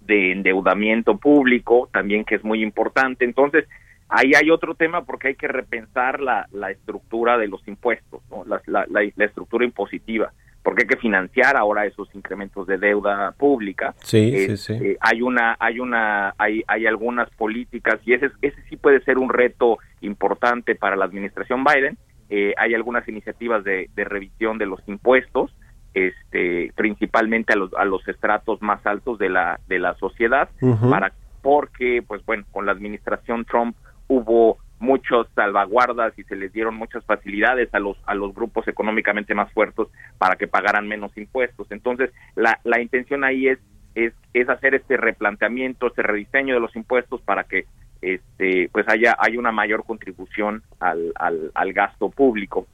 de 0.00 0.32
endeudamiento 0.32 1.18
público 1.18 1.88
también 1.92 2.24
que 2.24 2.36
es 2.36 2.44
muy 2.44 2.62
importante. 2.62 3.24
Entonces, 3.24 3.66
ahí 4.08 4.32
hay 4.34 4.50
otro 4.50 4.74
tema 4.74 5.04
porque 5.04 5.28
hay 5.28 5.34
que 5.34 5.48
repensar 5.48 6.20
la, 6.20 6.46
la 6.52 6.70
estructura 6.70 7.36
de 7.38 7.48
los 7.48 7.66
impuestos, 7.68 8.22
¿no? 8.30 8.44
la, 8.46 8.60
la, 8.88 9.24
estructura 9.24 9.64
impositiva, 9.64 10.32
porque 10.62 10.82
hay 10.84 10.88
que 10.88 10.96
financiar 10.96 11.56
ahora 11.56 11.84
esos 11.86 12.12
incrementos 12.14 12.66
de 12.66 12.78
deuda 12.78 13.32
pública. 13.32 13.94
Sí, 13.98 14.32
Eh, 14.34 14.46
sí, 14.48 14.56
sí. 14.56 14.72
eh, 14.74 14.96
hay 15.00 15.22
una, 15.22 15.56
hay 15.60 15.80
una, 15.80 16.34
hay, 16.38 16.62
hay 16.66 16.86
algunas 16.86 17.28
políticas 17.30 18.00
y 18.04 18.14
ese, 18.14 18.26
es- 18.26 18.32
ese 18.42 18.62
sí 18.68 18.76
puede 18.76 19.00
ser 19.02 19.18
un 19.18 19.28
reto 19.30 19.78
importante 20.00 20.74
para 20.74 20.96
la 20.96 21.04
administración 21.04 21.64
Biden. 21.64 21.98
Eh, 22.30 22.54
hay 22.58 22.74
algunas 22.74 23.06
iniciativas 23.08 23.64
de, 23.64 23.88
de 23.94 24.04
revisión 24.04 24.58
de 24.58 24.66
los 24.66 24.80
impuestos, 24.88 25.54
este, 25.94 26.72
principalmente 26.76 27.52
a 27.54 27.56
los, 27.56 27.72
a 27.74 27.84
los 27.84 28.06
estratos 28.06 28.60
más 28.62 28.84
altos 28.86 29.18
de 29.18 29.28
la, 29.30 29.58
de 29.66 29.78
la 29.78 29.94
sociedad, 29.94 30.48
para, 30.90 31.12
porque, 31.42 32.02
pues 32.06 32.24
bueno, 32.26 32.44
con 32.52 32.66
la 32.66 32.72
administración 32.72 33.44
Trump 33.44 33.76
hubo 34.08 34.58
muchas 34.80 35.26
salvaguardas 35.34 36.16
y 36.18 36.24
se 36.24 36.36
les 36.36 36.52
dieron 36.52 36.74
muchas 36.76 37.04
facilidades 37.04 37.72
a 37.74 37.78
los 37.78 37.96
a 38.06 38.14
los 38.14 38.34
grupos 38.34 38.68
económicamente 38.68 39.34
más 39.34 39.52
fuertes 39.52 39.86
para 40.18 40.36
que 40.36 40.46
pagaran 40.46 40.86
menos 40.86 41.16
impuestos. 41.16 41.70
Entonces, 41.70 42.10
la, 42.36 42.60
la 42.64 42.80
intención 42.80 43.24
ahí 43.24 43.48
es, 43.48 43.58
es 43.94 44.12
es 44.34 44.48
hacer 44.48 44.74
este 44.74 44.96
replanteamiento, 44.96 45.88
este 45.88 46.02
rediseño 46.02 46.54
de 46.54 46.60
los 46.60 46.74
impuestos 46.76 47.20
para 47.22 47.44
que 47.44 47.66
este 48.00 48.68
pues 48.72 48.88
haya 48.88 49.16
hay 49.18 49.36
una 49.36 49.50
mayor 49.50 49.84
contribución 49.84 50.62
al, 50.78 51.12
al 51.54 51.72
gasto 51.72 52.10
público 52.10 52.68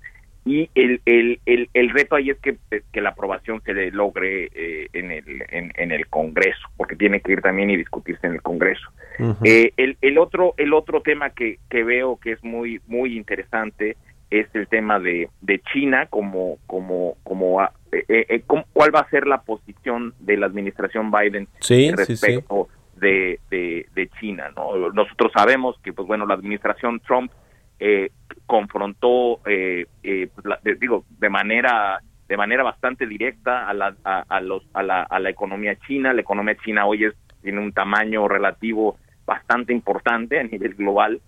y 0.46 0.68
el, 0.74 1.00
el, 1.06 1.40
el, 1.46 1.70
el 1.72 1.90
reto 1.90 2.16
ahí 2.16 2.30
es 2.30 2.38
que, 2.38 2.56
que 2.92 3.00
la 3.00 3.10
aprobación 3.10 3.62
se 3.62 3.72
le 3.72 3.90
logre 3.90 4.50
eh, 4.54 4.88
en, 4.92 5.10
el, 5.10 5.42
en, 5.50 5.72
en 5.76 5.90
el 5.92 6.06
Congreso, 6.08 6.68
porque 6.76 6.96
tiene 6.96 7.20
que 7.20 7.32
ir 7.32 7.40
también 7.40 7.70
y 7.70 7.76
discutirse 7.76 8.26
en 8.26 8.34
el 8.34 8.42
Congreso. 8.42 8.86
Eh, 9.44 9.72
el, 9.76 9.96
el 10.02 10.18
otro 10.18 10.54
el 10.58 10.74
otro 10.74 11.00
tema 11.00 11.30
que, 11.30 11.58
que 11.70 11.82
veo 11.84 12.16
que 12.18 12.32
es 12.32 12.42
muy 12.44 12.80
muy 12.88 13.16
interesante 13.16 13.96
es 14.30 14.46
el 14.54 14.66
tema 14.66 14.98
de, 14.98 15.28
de 15.40 15.60
China 15.72 16.06
como 16.10 16.58
como 16.66 17.16
como 17.22 17.60
ah, 17.60 17.72
eh, 17.92 18.04
eh, 18.08 18.42
cómo- 18.46 18.64
cuál 18.72 18.92
va 18.94 19.00
a 19.00 19.10
ser 19.10 19.26
la 19.28 19.42
posición 19.42 20.14
de 20.18 20.36
la 20.36 20.46
administración 20.46 21.10
Biden 21.12 21.46
Sí, 21.60 21.90
sí, 21.90 21.94
respecto 21.94 22.68
De, 22.96 23.38
de, 23.50 23.86
de 23.94 24.08
China 24.20 24.50
no 24.56 24.90
nosotros 24.92 25.30
sabemos 25.32 25.78
que 25.84 25.92
pues 25.92 26.08
bueno 26.08 26.26
la 26.26 26.34
administración 26.34 27.00
Trump 27.00 27.30
eh, 27.78 28.10
confrontó 28.46 29.40
eh, 29.46 29.86
eh, 30.02 30.28
la- 30.44 30.58
de- 30.62 30.76
digo 30.76 31.04
de 31.18 31.28
manera 31.28 32.00
de 32.28 32.36
manera 32.36 32.62
bastante 32.62 33.06
directa 33.06 33.68
a 33.68 33.74
la 33.74 33.94
a, 34.04 34.24
a 34.28 34.40
los 34.40 34.62
a 34.72 34.82
la, 34.82 35.02
a 35.02 35.18
la 35.20 35.30
economía 35.30 35.76
china. 35.86 36.12
La 36.12 36.20
economía 36.22 36.56
china 36.64 36.86
hoy 36.86 37.04
es 37.04 37.14
tiene 37.42 37.60
un 37.60 37.72
tamaño 37.72 38.26
relativo 38.28 38.96
bastante 39.26 39.72
importante 39.72 40.38
a 40.40 40.44
nivel 40.44 40.74
global 40.74 41.20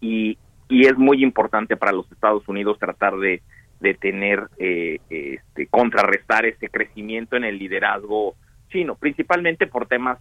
y, 0.00 0.38
y 0.68 0.86
es 0.86 0.96
muy 0.96 1.22
importante 1.22 1.76
para 1.76 1.92
los 1.92 2.10
Estados 2.12 2.46
Unidos 2.48 2.78
tratar 2.78 3.16
de, 3.18 3.42
de 3.80 3.94
tener, 3.94 4.48
eh, 4.58 4.98
este, 5.10 5.66
contrarrestar 5.66 6.46
ese 6.46 6.68
crecimiento 6.68 7.36
en 7.36 7.44
el 7.44 7.58
liderazgo 7.58 8.36
chino, 8.70 8.94
principalmente 8.94 9.66
por 9.66 9.86
temas 9.86 10.18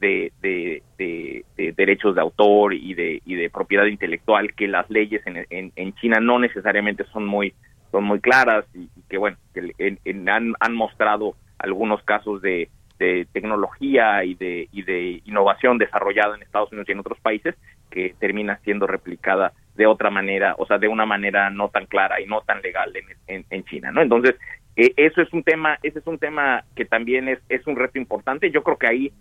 de, 0.00 0.32
de, 0.40 0.82
de- 0.98 1.44
de 1.56 1.72
derechos 1.72 2.14
de 2.14 2.20
autor 2.20 2.74
y 2.74 2.94
de, 2.94 3.22
y 3.24 3.34
de 3.34 3.50
propiedad 3.50 3.86
intelectual, 3.86 4.54
que 4.54 4.66
las 4.68 4.88
leyes 4.90 5.22
en, 5.26 5.72
en, 5.76 5.94
China 5.94 6.18
no 6.20 6.38
necesariamente 6.38 7.04
son 7.12 7.26
muy, 7.26 7.54
son 7.90 8.04
muy 8.04 8.20
claras 8.20 8.64
y, 8.74 8.88
que, 9.08 9.18
bueno, 9.18 9.36
que 9.54 9.72
en- 9.78 10.28
han, 10.28 10.54
han 10.60 10.74
mostrado 10.74 11.34
algunos 11.58 12.02
casos 12.04 12.40
de, 12.42 12.70
de 12.98 13.26
tecnología 13.32 14.24
y 14.24 14.34
de, 14.34 14.68
y 14.72 14.82
de 14.82 15.22
innovación 15.24 15.78
desarrollada 15.78 16.36
en 16.36 16.42
Estados 16.42 16.70
Unidos 16.72 16.88
y 16.88 16.92
en 16.92 17.00
otros 17.00 17.18
países 17.20 17.54
que 17.90 18.14
termina 18.18 18.58
siendo 18.64 18.86
replicada 18.86 19.52
de 19.74 19.86
otra 19.86 20.10
manera, 20.10 20.54
o 20.58 20.66
sea, 20.66 20.78
de 20.78 20.88
una 20.88 21.06
manera 21.06 21.50
no 21.50 21.68
tan 21.68 21.86
clara 21.86 22.20
y 22.20 22.26
no 22.26 22.40
tan 22.42 22.60
legal 22.62 22.94
en, 22.94 23.04
en, 23.26 23.44
en 23.50 23.64
China, 23.64 23.90
¿no? 23.90 24.02
Entonces, 24.02 24.36
eh, 24.76 24.92
eso 24.96 25.22
es 25.22 25.32
un 25.32 25.42
tema, 25.42 25.78
ese 25.82 25.98
es 25.98 26.06
un 26.06 26.18
tema 26.18 26.64
que 26.76 26.84
también 26.84 27.28
es, 27.28 27.38
es 27.48 27.66
un 27.66 27.76
reto 27.76 27.98
importante. 27.98 28.50
Yo 28.50 28.62
creo 28.62 28.76
que 28.78 28.86
ahí 28.86 29.12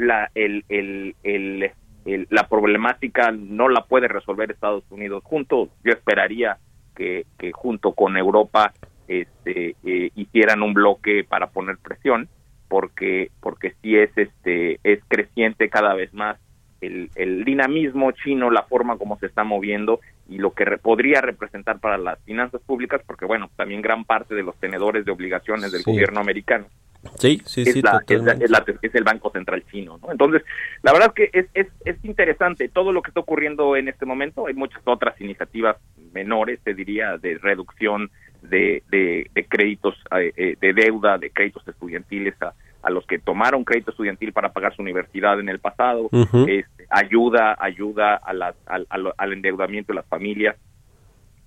la, 0.00 0.30
el, 0.34 0.64
el, 0.68 1.14
el, 1.22 1.70
la 2.30 2.48
problemática 2.48 3.30
no 3.30 3.68
la 3.68 3.84
puede 3.84 4.08
resolver 4.08 4.50
Estados 4.50 4.84
Unidos 4.90 5.22
junto. 5.24 5.68
Yo 5.84 5.92
esperaría 5.92 6.58
que, 6.96 7.26
que 7.38 7.52
junto 7.52 7.92
con 7.92 8.16
Europa 8.16 8.72
este, 9.08 9.76
eh, 9.84 10.10
hicieran 10.14 10.62
un 10.62 10.74
bloque 10.74 11.24
para 11.24 11.48
poner 11.48 11.78
presión, 11.78 12.28
porque 12.68 13.30
porque 13.40 13.74
sí 13.82 13.96
es 13.96 14.10
este 14.16 14.78
es 14.84 15.00
creciente 15.08 15.68
cada 15.68 15.94
vez 15.94 16.14
más 16.14 16.38
el, 16.80 17.10
el 17.14 17.44
dinamismo 17.44 18.12
chino, 18.12 18.50
la 18.50 18.62
forma 18.62 18.96
como 18.96 19.18
se 19.18 19.26
está 19.26 19.44
moviendo 19.44 20.00
y 20.28 20.38
lo 20.38 20.52
que 20.52 20.64
re- 20.64 20.78
podría 20.78 21.20
representar 21.20 21.78
para 21.80 21.98
las 21.98 22.18
finanzas 22.24 22.60
públicas, 22.62 23.00
porque 23.06 23.24
bueno, 23.26 23.50
también 23.56 23.82
gran 23.82 24.04
parte 24.04 24.34
de 24.34 24.42
los 24.42 24.56
tenedores 24.58 25.04
de 25.04 25.12
obligaciones 25.12 25.72
del 25.72 25.82
Sí. 25.82 25.90
gobierno 25.90 26.20
americano 26.20 26.66
Sí, 27.18 27.40
sí, 27.46 27.62
es, 27.62 27.72
sí, 27.72 27.80
la- 27.82 27.90
es, 27.90 27.94
la- 27.94 28.00
totalmente. 28.00 28.44
es 28.44 28.50
la- 28.50 28.64
es 28.82 28.94
el 28.94 29.04
Banco 29.04 29.30
Central 29.30 29.64
chino. 29.70 29.98
¿no? 30.02 30.12
Entonces, 30.12 30.42
la 30.82 30.92
verdad 30.92 31.12
es 31.16 31.30
que 31.30 31.38
es, 31.38 31.46
es, 31.54 31.66
es 31.86 32.04
interesante 32.04 32.68
todo 32.68 32.92
lo 32.92 33.00
que 33.02 33.08
está 33.10 33.20
ocurriendo 33.20 33.74
en 33.76 33.88
este 33.88 34.04
momento. 34.04 34.46
Hay 34.46 34.54
muchas 34.54 34.82
otras 34.84 35.18
iniciativas 35.20 35.76
menores, 36.12 36.60
te 36.62 36.74
diría, 36.74 37.16
de 37.16 37.38
reducción 37.38 38.10
de, 38.42 38.82
de, 38.90 39.30
de 39.34 39.44
créditos, 39.44 39.94
eh, 40.18 40.32
eh, 40.36 40.56
de 40.60 40.72
deuda, 40.74 41.16
de 41.18 41.30
créditos 41.30 41.66
estudiantiles 41.68 42.34
a, 42.42 42.52
a 42.82 42.90
los 42.90 43.06
que 43.06 43.18
tomaron 43.18 43.64
crédito 43.64 43.90
estudiantil 43.90 44.32
para 44.32 44.52
pagar 44.52 44.74
su 44.74 44.82
universidad 44.82 45.38
en 45.40 45.48
el 45.48 45.58
pasado. 45.58 46.08
Este, 46.48 46.86
ayuda, 46.90 47.56
ayuda 47.60 48.14
a 48.16 48.32
las, 48.32 48.54
al, 48.66 48.86
al- 48.90 49.12
al 49.16 49.32
endeudamiento 49.32 49.92
de 49.92 49.96
las 49.96 50.06
familias 50.06 50.56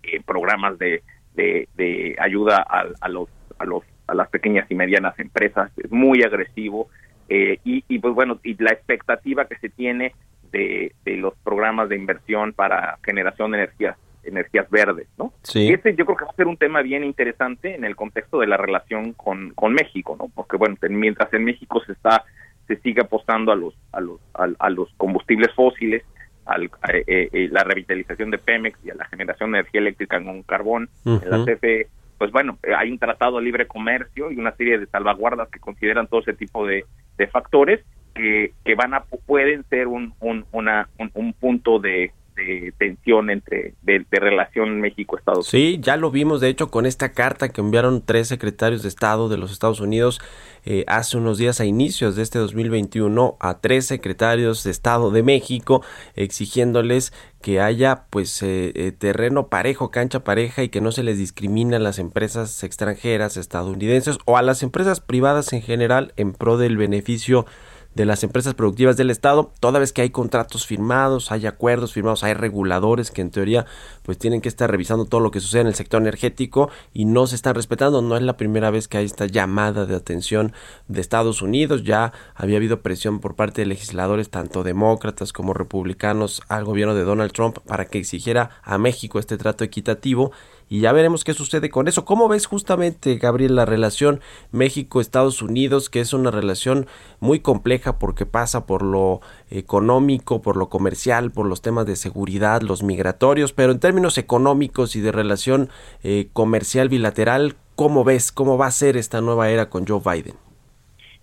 eh, 0.03 0.21
programas 0.25 0.77
de, 0.77 1.01
de, 1.33 1.67
de 1.75 2.15
ayuda 2.19 2.57
a, 2.67 2.85
a 3.01 3.09
los 3.09 3.29
a 3.57 3.65
los 3.65 3.83
a 4.07 4.13
las 4.13 4.29
pequeñas 4.29 4.69
y 4.69 4.75
medianas 4.75 5.17
empresas 5.19 5.71
es 5.77 5.89
muy 5.91 6.23
agresivo 6.23 6.89
eh, 7.29 7.59
y, 7.63 7.83
y 7.87 7.99
pues 7.99 8.13
bueno 8.13 8.39
y 8.43 8.61
la 8.61 8.71
expectativa 8.71 9.45
que 9.45 9.55
se 9.57 9.69
tiene 9.69 10.13
de, 10.51 10.93
de 11.05 11.15
los 11.17 11.33
programas 11.43 11.87
de 11.89 11.95
inversión 11.95 12.51
para 12.53 12.99
generación 13.03 13.51
de 13.51 13.57
energías 13.59 13.97
energías 14.23 14.69
verdes 14.69 15.07
no 15.17 15.33
Sí. 15.43 15.67
y 15.67 15.73
este 15.73 15.95
yo 15.95 16.05
creo 16.05 16.17
que 16.17 16.25
va 16.25 16.31
a 16.31 16.35
ser 16.35 16.47
un 16.47 16.57
tema 16.57 16.81
bien 16.81 17.03
interesante 17.03 17.75
en 17.75 17.83
el 17.83 17.95
contexto 17.95 18.39
de 18.39 18.47
la 18.47 18.57
relación 18.57 19.13
con, 19.13 19.51
con 19.51 19.73
México 19.73 20.15
no 20.19 20.29
porque 20.33 20.57
bueno 20.57 20.75
mientras 20.89 21.33
en 21.33 21.43
México 21.45 21.81
se 21.85 21.93
está 21.93 22.23
se 22.67 22.77
sigue 22.77 23.01
apostando 23.01 23.51
a 23.51 23.55
los 23.55 23.73
a 23.91 23.99
los 24.01 24.19
a, 24.33 24.47
a 24.59 24.69
los 24.69 24.89
combustibles 24.97 25.51
fósiles 25.53 26.03
al, 26.45 26.69
a- 26.81 26.91
eh, 26.91 27.03
eh, 27.31 27.47
la 27.51 27.63
revitalización 27.63 28.29
de 28.31 28.37
Pemex 28.37 28.77
y 28.85 28.89
a 28.89 28.95
la 28.95 29.05
generación 29.05 29.51
de 29.51 29.59
energía 29.59 29.81
eléctrica 29.81 30.21
con 30.23 30.43
carbón 30.43 30.89
en 31.05 31.29
la. 31.29 31.45
CFE, 31.45 31.87
pues 32.17 32.31
bueno, 32.31 32.57
eh, 32.63 32.73
hay 32.77 32.91
un 32.91 32.99
tratado 32.99 33.37
de 33.37 33.43
libre 33.45 33.65
comercio 33.65 34.29
y 34.31 34.35
una 34.37 34.53
serie 34.55 34.77
de 34.77 34.85
salvaguardas 34.87 35.47
que 35.49 35.59
consideran 35.59 36.07
todo 36.07 36.19
ese 36.19 36.33
tipo 36.33 36.65
de, 36.67 36.85
de 37.17 37.27
factores 37.27 37.79
que, 38.13 38.51
que 38.65 38.75
van 38.75 38.93
a 38.93 39.03
pueden 39.25 39.63
ser 39.69 39.87
un, 39.87 40.13
un, 40.19 40.45
una, 40.51 40.89
un, 40.99 41.11
un 41.13 41.31
punto 41.33 41.79
de, 41.79 42.11
de 42.35 42.73
tensión 42.77 43.29
entre 43.29 43.73
de, 43.81 44.05
relación 44.11 44.81
México-Estados 44.81 45.53
Unidos. 45.53 45.73
Sí, 45.73 45.79
ya 45.81 45.97
lo 45.97 46.11
vimos 46.11 46.41
de 46.41 46.49
hecho 46.49 46.69
con 46.69 46.85
esta 46.85 47.11
carta 47.11 47.49
que 47.49 47.61
enviaron 47.61 48.03
tres 48.05 48.27
secretarios 48.27 48.83
de 48.83 48.89
Estado 48.89 49.29
de 49.29 49.37
los 49.37 49.51
Estados 49.51 49.79
Unidos 49.79 50.21
eh, 50.65 50.83
hace 50.87 51.17
unos 51.17 51.37
días 51.37 51.59
a 51.59 51.65
inicios 51.65 52.15
de 52.15 52.23
este 52.23 52.39
2021 52.39 53.37
a 53.39 53.59
tres 53.59 53.85
secretarios 53.85 54.63
de 54.63 54.71
Estado 54.71 55.11
de 55.11 55.23
México 55.23 55.83
exigiéndoles 56.15 57.13
que 57.41 57.59
haya 57.59 58.05
pues 58.09 58.41
eh, 58.41 58.71
eh, 58.75 58.91
terreno 58.91 59.47
parejo, 59.47 59.91
cancha 59.91 60.23
pareja 60.23 60.63
y 60.63 60.69
que 60.69 60.79
no 60.79 60.91
se 60.93 61.03
les 61.03 61.17
discrimine 61.17 61.75
a 61.75 61.79
las 61.79 61.99
empresas 61.99 62.63
extranjeras 62.63 63.35
estadounidenses 63.35 64.17
o 64.25 64.37
a 64.37 64.41
las 64.41 64.63
empresas 64.63 65.01
privadas 65.01 65.51
en 65.51 65.61
general 65.61 66.13
en 66.15 66.31
pro 66.31 66.57
del 66.57 66.77
beneficio 66.77 67.45
de 67.95 68.05
las 68.05 68.23
empresas 68.23 68.53
productivas 68.53 68.97
del 68.97 69.09
Estado, 69.09 69.51
toda 69.59 69.79
vez 69.79 69.93
que 69.93 70.01
hay 70.01 70.09
contratos 70.09 70.65
firmados, 70.65 71.31
hay 71.31 71.45
acuerdos 71.45 71.93
firmados, 71.93 72.23
hay 72.23 72.33
reguladores 72.33 73.11
que 73.11 73.21
en 73.21 73.31
teoría 73.31 73.65
pues 74.03 74.17
tienen 74.17 74.41
que 74.41 74.49
estar 74.49 74.69
revisando 74.69 75.05
todo 75.05 75.21
lo 75.21 75.31
que 75.31 75.39
sucede 75.39 75.61
en 75.61 75.67
el 75.67 75.75
sector 75.75 76.01
energético 76.01 76.69
y 76.93 77.05
no 77.05 77.27
se 77.27 77.35
están 77.35 77.55
respetando. 77.55 78.01
No 78.01 78.17
es 78.17 78.23
la 78.23 78.37
primera 78.37 78.71
vez 78.71 78.87
que 78.87 78.97
hay 78.97 79.05
esta 79.05 79.25
llamada 79.25 79.85
de 79.85 79.95
atención 79.95 80.53
de 80.87 81.01
Estados 81.01 81.41
Unidos, 81.41 81.83
ya 81.83 82.13
había 82.35 82.57
habido 82.57 82.81
presión 82.81 83.19
por 83.19 83.35
parte 83.35 83.61
de 83.61 83.67
legisladores 83.67 84.29
tanto 84.29 84.63
demócratas 84.63 85.33
como 85.33 85.53
republicanos 85.53 86.41
al 86.47 86.65
gobierno 86.65 86.95
de 86.95 87.03
Donald 87.03 87.31
Trump 87.31 87.59
para 87.65 87.85
que 87.85 87.99
exigiera 87.99 88.49
a 88.63 88.77
México 88.77 89.19
este 89.19 89.37
trato 89.37 89.63
equitativo 89.63 90.31
y 90.69 90.81
ya 90.81 90.91
veremos 90.91 91.23
qué 91.23 91.33
sucede 91.33 91.69
con 91.69 91.87
eso. 91.87 92.05
¿Cómo 92.05 92.27
ves 92.27 92.45
justamente, 92.45 93.17
Gabriel, 93.17 93.55
la 93.55 93.65
relación 93.65 94.21
México-Estados 94.51 95.41
Unidos, 95.41 95.89
que 95.89 95.99
es 95.99 96.13
una 96.13 96.31
relación 96.31 96.87
muy 97.19 97.39
compleja 97.39 97.99
porque 97.99 98.25
pasa 98.25 98.65
por 98.65 98.83
lo 98.83 99.21
económico, 99.49 100.41
por 100.41 100.57
lo 100.57 100.69
comercial, 100.69 101.31
por 101.31 101.45
los 101.45 101.61
temas 101.61 101.85
de 101.85 101.95
seguridad, 101.95 102.61
los 102.61 102.83
migratorios, 102.83 103.53
pero 103.53 103.71
en 103.71 103.79
términos 103.79 104.17
económicos 104.17 104.95
y 104.95 105.01
de 105.01 105.11
relación 105.11 105.69
eh, 106.03 106.27
comercial 106.33 106.89
bilateral, 106.89 107.55
¿cómo 107.75 108.03
ves, 108.03 108.31
cómo 108.31 108.57
va 108.57 108.67
a 108.67 108.71
ser 108.71 108.97
esta 108.97 109.21
nueva 109.21 109.49
era 109.49 109.69
con 109.69 109.85
Joe 109.85 110.01
Biden? 110.03 110.35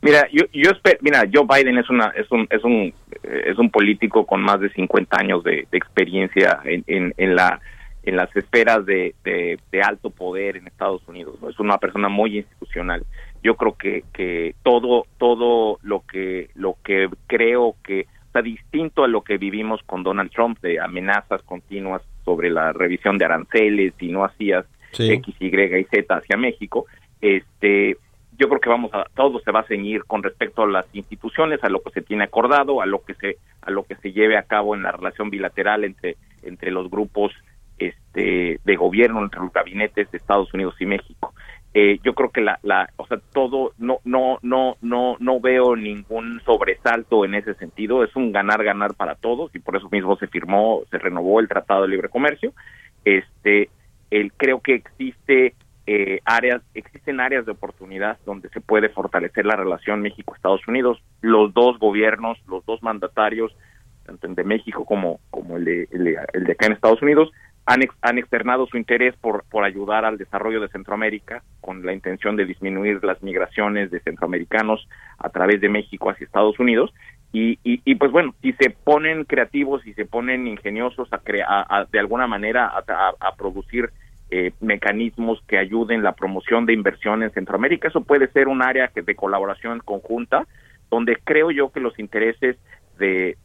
Mira, 0.03 0.27
yo, 0.33 0.45
yo 0.53 0.71
espero, 0.71 0.99
mira, 1.03 1.25
Joe 1.31 1.45
Biden 1.47 1.77
es 1.77 1.91
una 1.91 2.09
es 2.17 2.31
un 2.31 2.47
es 2.51 2.65
un 2.65 2.95
es 3.23 3.59
un 3.59 3.71
político 3.71 4.25
con 4.25 4.41
más 4.41 4.59
de 4.61 4.71
50 4.71 5.17
años 5.21 5.45
de, 5.45 5.67
experiencia 5.73 6.61
en, 6.65 6.85
en, 6.87 7.13
en 7.19 7.37
la 7.37 7.61
en 8.03 8.17
las 8.17 8.35
esferas 8.35 8.85
de, 8.87 9.15
de, 9.25 9.83
alto 9.83 10.11
poder 10.11 10.57
en 10.57 10.67
Estados 10.67 11.07
Unidos. 11.07 11.37
¿no? 11.41 11.49
Es 11.49 11.59
una 11.59 11.79
persona 11.79 12.09
muy 12.09 12.39
institucional. 12.39 13.05
Yo 13.43 13.57
creo 13.57 13.77
que, 13.77 14.05
que 14.13 14.55
todo 14.63 15.07
todo 15.19 15.79
lo 15.83 16.05
que 16.07 16.51
lo 16.55 16.77
que 16.85 17.09
creo 17.27 17.77
que 17.83 18.07
está 18.27 18.43
distinto 18.43 19.05
a 19.05 19.09
lo 19.09 19.23
que 19.23 19.39
vivimos 19.39 19.81
con 19.87 20.03
Donald 20.03 20.31
Trump 20.31 20.61
de 20.61 20.79
amenazas 20.79 21.43
continuas 21.43 22.03
sobre 22.25 22.51
la 22.51 22.73
revisión 22.73 23.19
de 23.19 23.25
aranceles 23.25 23.95
y 23.99 24.09
no 24.09 24.25
hacías 24.25 24.67
X, 24.93 25.35
Y 25.41 25.47
y 25.47 25.85
Z 25.85 26.15
hacia 26.15 26.37
México. 26.37 26.87
Este, 27.21 27.97
yo 28.39 28.49
creo 28.49 28.61
que 28.61 28.71
vamos 28.71 28.93
a 28.95 29.05
todo 29.15 29.41
se 29.41 29.51
va 29.51 29.61
a 29.61 29.67
ceñir 29.67 30.05
con 30.05 30.23
respecto 30.23 30.63
a 30.63 30.69
las 30.69 30.87
instituciones, 30.95 31.63
a 31.63 31.69
lo 31.69 31.83
que 31.83 31.91
se 31.91 32.03
tiene 32.03 32.25
acordado, 32.25 32.81
a 32.81 32.87
lo 32.87 33.05
que 33.05 33.15
se 33.15 33.37
a 33.63 33.71
lo 33.71 33.85
que 33.85 33.97
se 33.97 34.13
lleve 34.13 34.39
a 34.39 34.45
cabo 34.45 34.75
en 34.75 34.83
la 34.83 34.93
relación 34.93 35.29
bilateral 35.29 35.85
entre 35.85 36.17
entre 36.43 36.71
los 36.71 36.91
grupos 36.91 37.33
este, 37.81 38.61
de 38.63 38.77
gobierno 38.77 39.23
entre 39.23 39.41
los 39.41 39.53
gabinetes 39.53 40.11
de 40.11 40.19
Estados 40.19 40.53
Unidos 40.55 40.77
y 40.79 40.87
México. 40.87 41.35
Eh, 41.73 42.01
yo 42.03 42.15
creo 42.15 42.31
que 42.31 42.41
la, 42.41 42.59
la, 42.63 42.91
o 42.97 43.07
sea, 43.07 43.19
todo, 43.33 43.73
no, 43.79 44.01
no, 44.05 44.39
no, 44.43 44.77
no, 44.83 45.17
no 45.21 45.41
veo 45.41 45.77
ningún 45.77 46.41
sobresalto 46.45 47.25
en 47.25 47.35
ese 47.35 47.55
sentido. 47.55 48.05
Es 48.05 48.15
un 48.17 48.33
ganar-ganar 48.33 48.95
para 48.95 49.15
todos 49.15 49.55
y 49.55 49.61
por 49.61 49.77
eso 49.77 49.89
mismo 49.91 50.17
se 50.17 50.27
firmó, 50.27 50.83
se 50.91 50.99
renovó 50.99 51.41
el 51.41 51.49
Tratado 51.49 51.83
de 51.83 51.89
Libre 51.89 52.09
Comercio. 52.09 52.53
Este, 53.05 53.71
el, 54.11 54.33
creo 54.33 54.61
que 54.61 54.75
existe 54.75 55.55
eh, 55.87 56.21
áreas, 56.25 56.61
existen 56.75 57.21
áreas 57.21 57.47
de 57.47 57.53
oportunidad 57.53 58.19
donde 58.27 58.49
se 58.51 58.61
puede 58.61 58.89
fortalecer 58.89 59.47
la 59.47 59.57
relación 59.57 60.03
México-Estados 60.03 60.67
Unidos. 60.67 61.01
Los 61.21 61.55
dos 61.55 61.79
gobiernos, 61.79 62.37
los 62.49 62.67
dos 62.67 62.83
mandatarios, 62.83 63.57
tanto 64.05 64.27
el 64.27 64.35
de 64.35 64.45
México 64.45 64.85
como, 64.85 65.21
como 65.31 65.57
el 65.57 65.65
de, 65.65 65.89
el 65.93 66.05
de, 66.05 66.19
el 66.33 66.45
de 66.45 66.53
acá 66.53 66.67
en 66.67 66.73
Estados 66.73 67.01
Unidos, 67.01 67.31
han, 68.03 68.19
externado 68.19 68.67
su 68.67 68.77
interés 68.77 69.15
por, 69.17 69.45
por 69.45 69.65
ayudar 69.65 70.05
al 70.05 70.19
desarrollo 70.19 70.61
de 70.61 70.69
Centroamérica 70.69 71.43
con 71.61 71.87
la 71.87 71.93
intención 71.93 72.35
de 72.35 72.45
disminuir 72.45 73.05
las 73.05 73.23
migraciones 73.23 73.91
de 73.93 74.01
centroamericanos 74.01 74.89
a 75.19 75.29
través 75.29 75.61
de 75.61 75.69
México 75.69 76.11
hacia 76.11 76.25
Estados 76.25 76.59
Unidos. 76.59 76.93
Y, 77.33 77.61
y, 77.63 77.95
pues 77.95 78.11
bueno, 78.11 78.35
si 78.43 78.53
se 78.55 78.71
ponen 78.71 79.23
creativos 79.23 79.87
y 79.87 79.95
se 79.95 80.05
ponen 80.05 80.49
ingeniosos 80.49 81.09
a, 81.13 81.87
de 81.93 81.99
alguna 82.01 82.27
manera 82.27 82.67
a, 82.67 83.37
producir 83.37 83.91
eh, 84.33 84.51
mecanismos 84.61 85.41
que 85.47 85.57
ayuden 85.57 86.03
la 86.03 86.15
promoción 86.15 86.67
de 86.67 86.73
inversión 86.73 87.23
en 87.23 87.31
Centroamérica, 87.31 87.87
eso 87.87 88.01
puede 88.01 88.27
ser 88.33 88.49
un 88.49 88.63
área 88.63 88.89
que, 88.89 89.03
de 89.03 89.15
colaboración 89.15 89.79
conjunta 89.79 90.45
donde 90.91 91.17
creo 91.23 91.53
yo 91.53 91.71
que 91.71 91.79
los 91.79 91.97
intereses 92.01 92.57
de, 93.01 93.37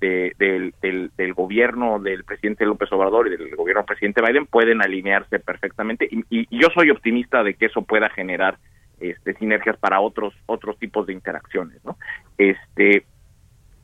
del, 1.18 1.34
gobierno 1.34 2.00
del 2.00 2.24
presidente 2.24 2.66
López 2.66 2.92
Obrador 2.92 3.28
y 3.28 3.32
del 3.32 3.56
gobierno 3.56 3.82
del 3.82 3.88
presidente 3.88 4.22
Biden 4.22 4.46
pueden 4.46 4.82
alinearse 4.82 5.40
perfectamente. 5.40 6.08
Y, 6.30 6.46
yo 6.56 6.68
soy 6.74 6.90
optimista 6.92 7.44
de 7.44 7.56
que 7.56 7.68
eso 7.68 7.82
pueda 7.82 8.10
generar 8.10 8.58
este, 9.00 9.34
sinergias 9.36 9.78
para 9.78 10.00
otros 10.00 10.34
otros 10.46 10.80
tipos 10.80 11.06
de 11.06 11.12
interacciones 11.12 11.84
no 11.84 11.98
este 12.38 13.06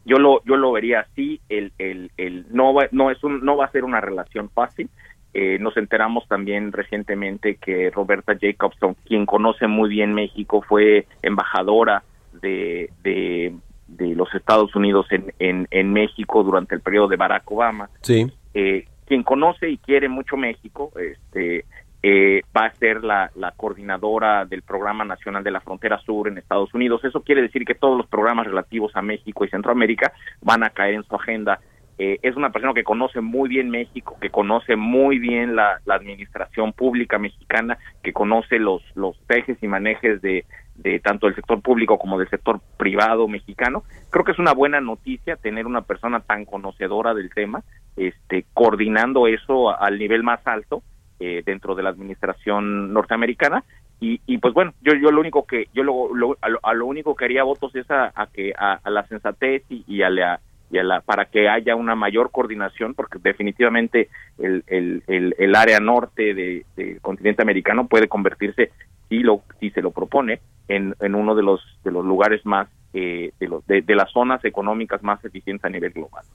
yo 0.06 0.20
lo 0.20 0.42
yo 0.46 0.56
lo 0.56 0.72
vería 0.72 1.02
así 1.02 1.42
el 1.50 1.74
el, 1.78 2.12
el 2.16 2.46
no 2.50 2.74
va, 2.74 2.88
no 2.92 3.12
es 3.12 3.22
un 3.22 3.44
no 3.44 3.58
va 3.58 3.66
a 3.66 3.72
ser 3.72 3.84
una 3.84 4.00
relación 4.00 4.50
fácil. 4.50 4.90
Eh, 5.34 5.60
nos 5.60 5.78
enteramos 5.78 6.28
también 6.28 6.74
recientemente 6.74 7.56
que 7.56 7.90
Roberta 7.90 8.38
Jacobson, 8.40 8.96
quien 9.06 9.26
conoce 9.26 9.66
muy 9.66 9.90
bien 9.90 10.14
México, 10.14 10.62
fue 10.62 11.08
embajadora 11.22 12.04
de, 12.42 12.90
de, 13.02 13.54
de 13.98 14.16
los 14.16 14.34
Estados 14.34 14.76
Unidos 14.76 15.06
en, 15.12 15.34
en, 15.40 15.68
en, 15.72 15.94
México 15.94 16.44
durante 16.44 16.76
el 16.76 16.82
periodo 16.82 17.08
de 17.08 17.18
Barack 17.18 17.50
Obama. 17.52 17.90
Sí. 18.02 18.32
Eh, 18.54 18.86
quien 19.06 19.24
conoce 19.24 19.70
y 19.70 19.78
quiere 19.78 20.08
mucho 20.08 20.38
México, 20.38 20.92
este, 20.96 21.66
eh, 22.04 22.42
va 22.56 22.66
a 22.66 22.74
ser 22.76 23.04
la, 23.04 23.30
la, 23.36 23.52
coordinadora 23.52 24.46
del 24.46 24.62
Programa 24.62 25.04
Nacional 25.04 25.44
de 25.44 25.52
la 25.52 25.62
Frontera 25.62 26.00
Sur 26.00 26.28
en 26.28 26.38
Estados 26.38 26.74
Unidos. 26.74 27.04
Eso 27.04 27.22
quiere 27.22 27.42
decir 27.42 27.66
que 27.66 27.76
todos 27.76 27.98
los 27.98 28.08
programas 28.08 28.48
relativos 28.48 28.96
a 28.96 29.02
México 29.02 29.46
y 29.46 29.50
Centroamérica 29.50 30.14
van 30.42 30.64
a 30.64 30.70
caer 30.70 30.96
en 30.96 31.04
su 31.04 31.16
agenda. 31.16 31.60
Eh, 31.98 32.18
es 32.24 32.36
una 32.36 32.52
persona 32.52 32.74
que 32.74 32.84
conoce 32.84 33.22
muy 33.22 33.50
bien 33.50 33.70
México, 33.70 34.18
que 34.20 34.30
conoce 34.30 34.76
muy 34.76 35.20
bien 35.20 35.56
la, 35.56 35.80
la 35.86 35.96
administración 35.96 36.74
pública 36.74 37.20
mexicana, 37.20 37.78
que 38.02 38.14
conoce 38.14 38.58
los, 38.58 38.82
los 38.96 39.16
ejes 39.30 39.62
y 39.62 39.68
manejes 39.68 40.22
de, 40.22 40.46
de 40.76 41.00
tanto 41.00 41.28
del 41.28 41.36
sector 41.36 41.62
público 41.62 41.98
como 41.98 42.18
del 42.18 42.30
sector 42.30 42.60
privado 42.78 43.28
mexicano. 43.28 43.84
Creo 44.10 44.26
que 44.26 44.32
es 44.32 44.40
una 44.40 44.54
buena 44.54 44.82
noticia 44.82 45.36
tener 45.36 45.68
una 45.68 45.82
persona 45.82 46.22
tan 46.22 46.46
conocedora 46.46 47.14
del 47.14 47.30
tema, 47.30 47.64
este, 47.96 48.46
coordinando 48.54 49.28
eso 49.28 49.78
al 49.78 50.00
nivel 50.00 50.24
más 50.24 50.46
alto 50.46 50.82
eh, 51.20 51.44
dentro 51.46 51.76
de 51.76 51.84
la 51.84 51.90
administración 51.90 52.94
norteamericana. 52.94 53.64
Y, 54.00 54.20
y, 54.26 54.40
pues 54.40 54.56
bueno, 54.56 54.74
yo, 54.82 54.96
yo 54.96 55.12
lo 55.12 55.22
único 55.22 55.46
que 55.46 55.68
yo 55.74 55.84
lo, 55.84 56.36
a, 56.42 56.74
lo, 56.74 56.86
único 56.88 57.16
que 57.16 57.26
haría 57.26 57.44
votos 57.44 57.76
es 57.76 57.86
a, 57.92 58.12
que 58.34 58.52
a, 58.58 58.80
la 58.90 59.06
sensatez 59.06 59.64
y, 59.70 60.02
a 60.02 60.10
la 60.10 60.40
y 60.72 60.80
a 60.80 60.84
la 60.84 61.02
para 61.02 61.26
que 61.26 61.48
haya 61.48 61.76
una 61.76 61.94
mayor 61.94 62.32
coordinación 62.32 62.96
porque 62.96 63.20
definitivamente 63.22 64.10
el, 64.40 64.64
el, 64.66 65.04
el, 65.06 65.36
el 65.38 65.56
área 65.56 65.80
norte 65.80 66.34
del 66.34 66.66
de 66.76 67.00
continente 67.02 67.44
americano 67.44 67.86
puede 67.86 68.08
convertirse 68.08 68.72
si 69.12 69.20
lo 69.20 69.42
si 69.60 69.72
se 69.72 69.82
lo 69.82 69.92
propone 69.92 70.40
en, 70.70 70.96
en 71.02 71.16
uno 71.16 71.36
de 71.36 71.44
los 71.44 71.60
de 71.84 71.92
los 71.92 72.06
lugares 72.06 72.46
más 72.46 72.70
eh, 72.94 73.32
de, 73.40 73.48
los, 73.48 73.66
de, 73.68 73.84
las 73.88 74.12
zonas 74.12 74.44
económicas 74.44 75.02
más 75.02 75.24
eficientes 75.24 75.64
a 75.64 75.70
nivel 75.70 75.92
global. 75.94 76.26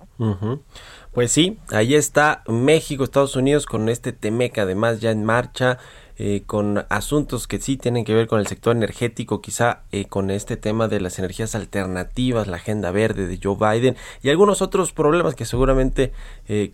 Pues 1.13 1.31
sí, 1.31 1.59
ahí 1.71 1.95
está 1.95 2.43
México, 2.49 3.05
Estados 3.05 3.37
Unidos 3.37 3.67
con 3.67 3.91
este 3.91 4.13
Temec 4.13 4.57
además 4.59 5.01
ya 5.01 5.11
en 5.11 5.25
marcha. 5.25 5.79
Eh, 6.19 6.45
con 6.47 6.87
asuntos 6.89 7.47
que 7.47 7.59
sí 7.59 7.77
tienen 7.77 8.07
que 8.07 8.15
ver 8.15 8.27
con 8.27 8.41
el 8.41 8.47
sector 8.47 8.75
energético, 8.75 9.43
quizá 9.43 9.83
eh, 9.93 10.07
con 10.07 10.31
este 10.31 10.57
tema 10.57 10.89
de 10.89 10.99
las 10.99 11.19
energías 11.19 11.55
alternativas, 11.55 12.47
la 12.47 12.57
agenda 12.57 12.91
verde 12.91 13.27
de 13.27 13.39
Joe 13.43 13.57
Biden 13.61 13.97
y 14.23 14.31
algunos 14.31 14.63
otros 14.63 14.95
problemas 14.95 15.35
que 15.35 15.45
seguramente 15.45 16.15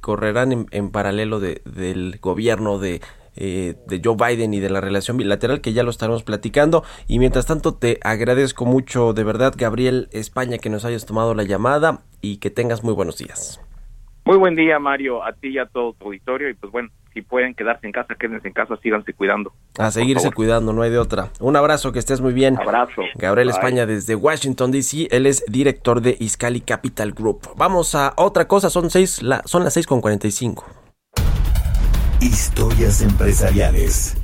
correrán 0.01 0.53
en, 0.53 0.67
en 0.71 0.93
paralelo 0.93 1.41
de, 1.41 1.61
del 1.65 2.21
gobierno 2.21 2.79
de 2.79 3.01
eh, 3.37 3.75
de 3.87 4.01
Joe 4.05 4.17
Biden 4.17 4.55
y 4.55 4.61
de 4.61 4.71
la 4.71 4.81
relación 4.81 5.17
bilateral 5.17 5.61
que 5.61 5.73
ya 5.73 5.83
lo 5.83 5.91
estaremos 5.91 6.23
platicando 6.23 6.85
y 7.09 7.19
mientras 7.19 7.47
tanto 7.47 7.75
te 7.75 7.99
agradezco 8.03 8.65
mucho 8.65 9.13
de 9.13 9.25
verdad 9.25 9.55
Gabriel 9.57 10.09
España 10.13 10.59
que 10.59 10.71
nos 10.71 10.85
hayas 10.85 11.07
tomado 11.07 11.35
la 11.35 11.45
llamada 11.45 12.03
y 12.21 12.39
que 12.39 12.51
tengas 12.51 12.85
muy 12.85 12.95
buenos 12.95 13.19
días. 13.19 13.61
Muy 14.25 14.37
buen 14.37 14.55
día 14.55 14.79
Mario, 14.79 15.25
a 15.25 15.33
ti 15.33 15.49
y 15.49 15.59
a 15.59 15.67
todo 15.67 15.95
tu 15.95 16.07
auditorio 16.07 16.49
y 16.49 16.55
pues 16.55 16.71
bueno, 16.71 16.91
si 17.13 17.23
pueden 17.23 17.55
quedarse 17.55 17.87
en 17.87 17.93
casa, 17.93 18.15
quédense 18.15 18.49
en 18.49 18.55
casa, 18.55 18.77
síganse 18.83 19.13
cuidando. 19.13 19.53
A 19.79 19.91
seguirse 19.91 20.31
cuidando, 20.33 20.73
no 20.73 20.83
hay 20.83 20.91
de 20.91 20.99
otra. 20.99 21.29
Un 21.41 21.57
abrazo, 21.57 21.93
que 21.93 21.99
estés 21.99 22.21
muy 22.21 22.33
bien. 22.33 22.59
Abrazo. 22.59 23.03
Gabriel 23.17 23.51
España 23.51 23.85
desde 23.85 24.15
Washington, 24.15 24.71
D.C., 24.71 25.09
él 25.11 25.27
es 25.27 25.45
director 25.47 26.01
de 26.01 26.17
Iscali 26.19 26.61
Capital 26.61 27.13
Group. 27.13 27.51
Vamos 27.57 27.95
a 27.95 28.15
otra 28.17 28.49
cosa, 28.49 28.71
son, 28.71 28.91
seis, 28.91 29.23
la, 29.23 29.43
son 29.45 29.65
las 29.65 29.75
6 29.75 29.87
con 29.87 30.01
45. 30.01 30.82
Historias 32.23 33.03
empresariales. 33.03 34.15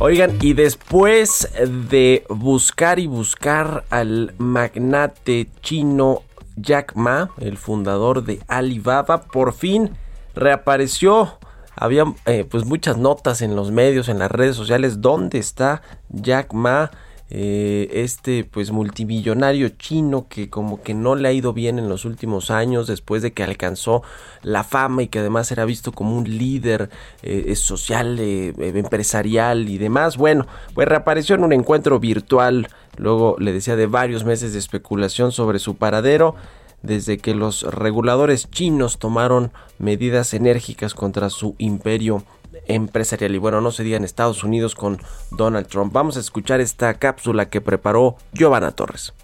Oigan, 0.00 0.36
y 0.40 0.54
después 0.54 1.48
de 1.88 2.24
buscar 2.28 2.98
y 2.98 3.06
buscar 3.06 3.84
al 3.90 4.34
magnate 4.38 5.48
chino 5.62 6.22
Jack 6.56 6.96
Ma, 6.96 7.30
el 7.38 7.56
fundador 7.56 8.24
de 8.24 8.40
Alibaba, 8.48 9.22
por 9.22 9.52
fin 9.52 9.92
reapareció. 10.34 11.38
Había 11.76 12.04
eh, 12.24 12.44
pues 12.50 12.64
muchas 12.64 12.96
notas 12.96 13.42
en 13.42 13.54
los 13.54 13.70
medios, 13.70 14.08
en 14.08 14.18
las 14.18 14.32
redes 14.32 14.56
sociales, 14.56 15.00
¿dónde 15.00 15.38
está 15.38 15.82
Jack 16.08 16.52
Ma? 16.52 16.90
Eh, 17.28 17.88
este 17.92 18.44
pues 18.44 18.70
multimillonario 18.70 19.70
chino 19.70 20.28
que 20.28 20.48
como 20.48 20.80
que 20.80 20.94
no 20.94 21.16
le 21.16 21.26
ha 21.26 21.32
ido 21.32 21.52
bien 21.52 21.80
en 21.80 21.88
los 21.88 22.04
últimos 22.04 22.52
años 22.52 22.86
después 22.86 23.20
de 23.20 23.32
que 23.32 23.42
alcanzó 23.42 24.04
la 24.42 24.62
fama 24.62 25.02
y 25.02 25.08
que 25.08 25.18
además 25.18 25.50
era 25.50 25.64
visto 25.64 25.90
como 25.90 26.16
un 26.16 26.38
líder 26.38 26.88
eh, 27.22 27.56
social, 27.56 28.20
eh, 28.20 28.54
empresarial 28.56 29.68
y 29.68 29.76
demás. 29.78 30.16
Bueno, 30.16 30.46
pues 30.72 30.86
reapareció 30.86 31.34
en 31.34 31.42
un 31.42 31.52
encuentro 31.52 31.98
virtual, 31.98 32.68
luego 32.96 33.34
le 33.40 33.52
decía 33.52 33.74
de 33.74 33.86
varios 33.86 34.24
meses 34.24 34.52
de 34.52 34.60
especulación 34.60 35.32
sobre 35.32 35.58
su 35.58 35.74
paradero 35.74 36.36
desde 36.82 37.18
que 37.18 37.34
los 37.34 37.62
reguladores 37.62 38.48
chinos 38.50 38.98
tomaron 38.98 39.50
medidas 39.78 40.32
enérgicas 40.32 40.94
contra 40.94 41.30
su 41.30 41.56
imperio 41.58 42.22
empresarial. 42.66 43.34
Y 43.34 43.38
bueno, 43.38 43.60
no 43.60 43.70
se 43.70 43.84
en 43.96 44.04
Estados 44.04 44.44
Unidos 44.44 44.74
con 44.74 44.98
Donald 45.30 45.66
Trump. 45.68 45.92
Vamos 45.92 46.16
a 46.16 46.20
escuchar 46.20 46.60
esta 46.60 46.94
cápsula 46.94 47.48
que 47.48 47.60
preparó 47.60 48.16
Giovanna 48.32 48.72
Torres. 48.72 49.14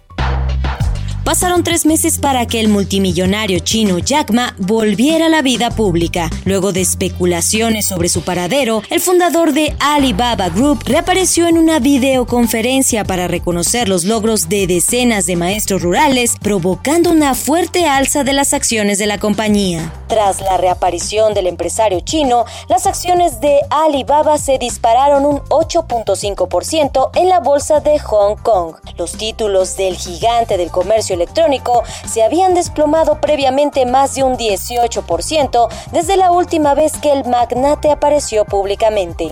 Pasaron 1.23 1.63
tres 1.63 1.85
meses 1.85 2.19
para 2.19 2.45
que 2.47 2.59
el 2.59 2.67
multimillonario 2.67 3.59
chino 3.59 3.97
Jack 3.97 4.31
Ma 4.31 4.53
volviera 4.57 5.27
a 5.27 5.29
la 5.29 5.41
vida 5.41 5.71
pública. 5.71 6.29
Luego 6.43 6.73
de 6.73 6.81
especulaciones 6.81 7.87
sobre 7.87 8.09
su 8.09 8.23
paradero, 8.23 8.81
el 8.89 8.99
fundador 8.99 9.53
de 9.53 9.73
Alibaba 9.79 10.49
Group 10.49 10.83
reapareció 10.85 11.47
en 11.47 11.57
una 11.57 11.79
videoconferencia 11.79 13.05
para 13.05 13.29
reconocer 13.29 13.87
los 13.87 14.03
logros 14.03 14.49
de 14.49 14.67
decenas 14.67 15.25
de 15.25 15.37
maestros 15.37 15.81
rurales, 15.81 16.35
provocando 16.41 17.09
una 17.09 17.35
fuerte 17.35 17.87
alza 17.87 18.25
de 18.25 18.33
las 18.33 18.53
acciones 18.53 18.99
de 18.99 19.07
la 19.07 19.17
compañía. 19.17 19.93
Tras 20.09 20.41
la 20.41 20.57
reaparición 20.57 21.33
del 21.33 21.47
empresario 21.47 22.01
chino, 22.01 22.43
las 22.67 22.85
acciones 22.85 23.39
de 23.39 23.61
Alibaba 23.69 24.37
se 24.37 24.57
dispararon 24.57 25.25
un 25.25 25.39
8.5% 25.45 27.11
en 27.15 27.29
la 27.29 27.39
bolsa 27.39 27.79
de 27.79 27.97
Hong 27.97 28.35
Kong. 28.35 28.75
Los 28.97 29.13
títulos 29.13 29.77
del 29.77 29.95
gigante 29.95 30.57
del 30.57 30.69
comercio 30.69 31.12
electrónico 31.13 31.83
se 32.05 32.23
habían 32.23 32.53
desplomado 32.53 33.21
previamente 33.21 33.85
más 33.85 34.15
de 34.15 34.23
un 34.23 34.37
18% 34.37 35.69
desde 35.91 36.17
la 36.17 36.31
última 36.31 36.73
vez 36.73 36.93
que 36.97 37.11
el 37.11 37.25
magnate 37.25 37.91
apareció 37.91 38.45
públicamente. 38.45 39.31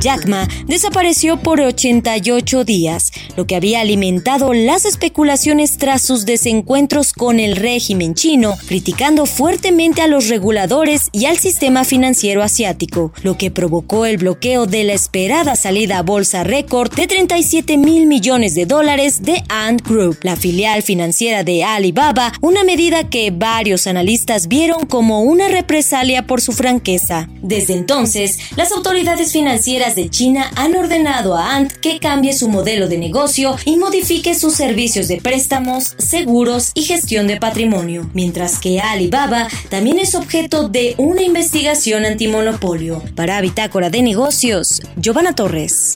Jack 0.00 0.26
Ma 0.26 0.48
desapareció 0.66 1.36
por 1.36 1.60
88 1.60 2.64
días, 2.64 3.12
lo 3.36 3.46
que 3.46 3.54
había 3.54 3.80
alimentado 3.80 4.54
las 4.54 4.86
especulaciones 4.86 5.76
tras 5.76 6.00
sus 6.00 6.24
desencuentros 6.24 7.12
con 7.12 7.38
el 7.38 7.56
régimen 7.56 8.14
chino, 8.14 8.56
criticando 8.66 9.26
fuertemente 9.26 10.00
a 10.00 10.06
los 10.06 10.28
reguladores 10.28 11.10
y 11.12 11.26
al 11.26 11.38
sistema 11.38 11.84
financiero 11.84 12.42
asiático, 12.42 13.12
lo 13.22 13.36
que 13.36 13.50
provocó 13.50 14.06
el 14.06 14.16
bloqueo 14.16 14.66
de 14.66 14.84
la 14.84 14.94
esperada 14.94 15.54
salida 15.54 15.98
a 15.98 16.02
bolsa 16.02 16.44
récord 16.44 16.92
de 16.94 17.06
37 17.06 17.76
mil 17.76 18.06
millones 18.06 18.54
de 18.54 18.64
dólares 18.64 19.22
de 19.22 19.42
Ant 19.48 19.86
Group, 19.86 20.18
la 20.22 20.36
filial 20.36 20.82
financiera 20.82 21.44
de 21.44 21.62
Alibaba, 21.62 22.32
una 22.40 22.64
medida 22.64 23.10
que 23.10 23.30
varios 23.30 23.86
analistas 23.86 24.48
vieron 24.48 24.86
como 24.86 25.22
una 25.22 25.48
represalia 25.48 26.26
por 26.26 26.40
su 26.40 26.52
franqueza. 26.52 27.28
Desde 27.42 27.74
entonces, 27.74 28.38
las 28.56 28.72
autoridades 28.72 29.32
financieras 29.32 29.89
de 29.94 30.08
China 30.10 30.50
han 30.56 30.76
ordenado 30.76 31.36
a 31.36 31.54
Ant 31.54 31.72
que 31.72 31.98
cambie 31.98 32.32
su 32.32 32.48
modelo 32.48 32.88
de 32.88 32.98
negocio 32.98 33.56
y 33.64 33.76
modifique 33.76 34.34
sus 34.34 34.54
servicios 34.54 35.08
de 35.08 35.18
préstamos, 35.20 35.94
seguros 35.98 36.72
y 36.74 36.82
gestión 36.82 37.26
de 37.26 37.38
patrimonio, 37.38 38.08
mientras 38.14 38.58
que 38.58 38.80
Alibaba 38.80 39.48
también 39.68 39.98
es 39.98 40.14
objeto 40.14 40.68
de 40.68 40.94
una 40.98 41.22
investigación 41.22 42.04
antimonopolio. 42.04 43.02
Para 43.14 43.40
Bitácora 43.40 43.90
de 43.90 44.02
Negocios, 44.02 44.82
Giovanna 44.96 45.34
Torres. 45.34 45.94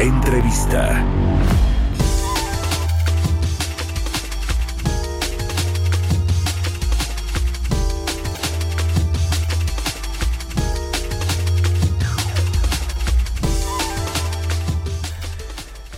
Entrevista. 0.00 1.04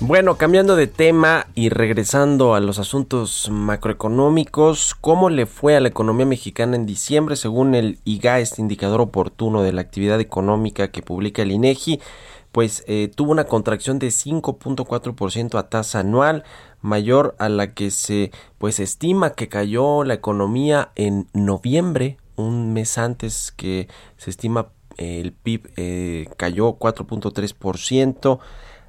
Bueno, 0.07 0.36
cambiando 0.36 0.76
de 0.76 0.86
tema 0.86 1.46
y 1.55 1.70
regresando 1.70 2.55
a 2.55 2.61
los 2.61 2.78
asuntos 2.78 3.48
macroeconómicos, 3.50 4.94
¿cómo 4.94 5.30
le 5.30 5.46
fue 5.46 5.76
a 5.76 5.80
la 5.80 5.88
economía 5.88 6.26
mexicana 6.26 6.76
en 6.76 6.84
diciembre 6.84 7.36
según 7.36 7.74
el 7.74 7.98
IGA, 8.05 8.40
este 8.40 8.61
indicador 8.61 9.00
oportuno 9.00 9.62
de 9.62 9.72
la 9.72 9.80
actividad 9.80 10.20
económica 10.20 10.88
que 10.90 11.00
publica 11.00 11.40
el 11.40 11.52
INEGI? 11.52 12.02
Pues 12.52 12.84
eh, 12.86 13.11
tuvo 13.14 13.32
una 13.32 13.44
contracción 13.44 13.98
de 13.98 14.09
5.4% 14.09 15.59
a 15.59 15.70
tasa 15.70 16.00
anual, 16.00 16.44
mayor 16.82 17.34
a 17.38 17.48
la 17.48 17.72
que 17.72 17.90
se 17.90 18.30
pues 18.59 18.80
estima 18.80 19.30
que 19.30 19.48
cayó 19.48 20.05
la 20.05 20.12
economía 20.12 20.90
en 20.96 21.28
noviembre, 21.32 22.18
un 22.36 22.74
mes 22.74 22.98
antes 22.98 23.52
que 23.57 23.88
se 24.18 24.28
estima 24.28 24.68
eh, 24.98 25.20
el 25.20 25.32
PIB 25.32 25.72
eh, 25.76 26.28
cayó 26.36 26.78
4.3%. 26.78 28.40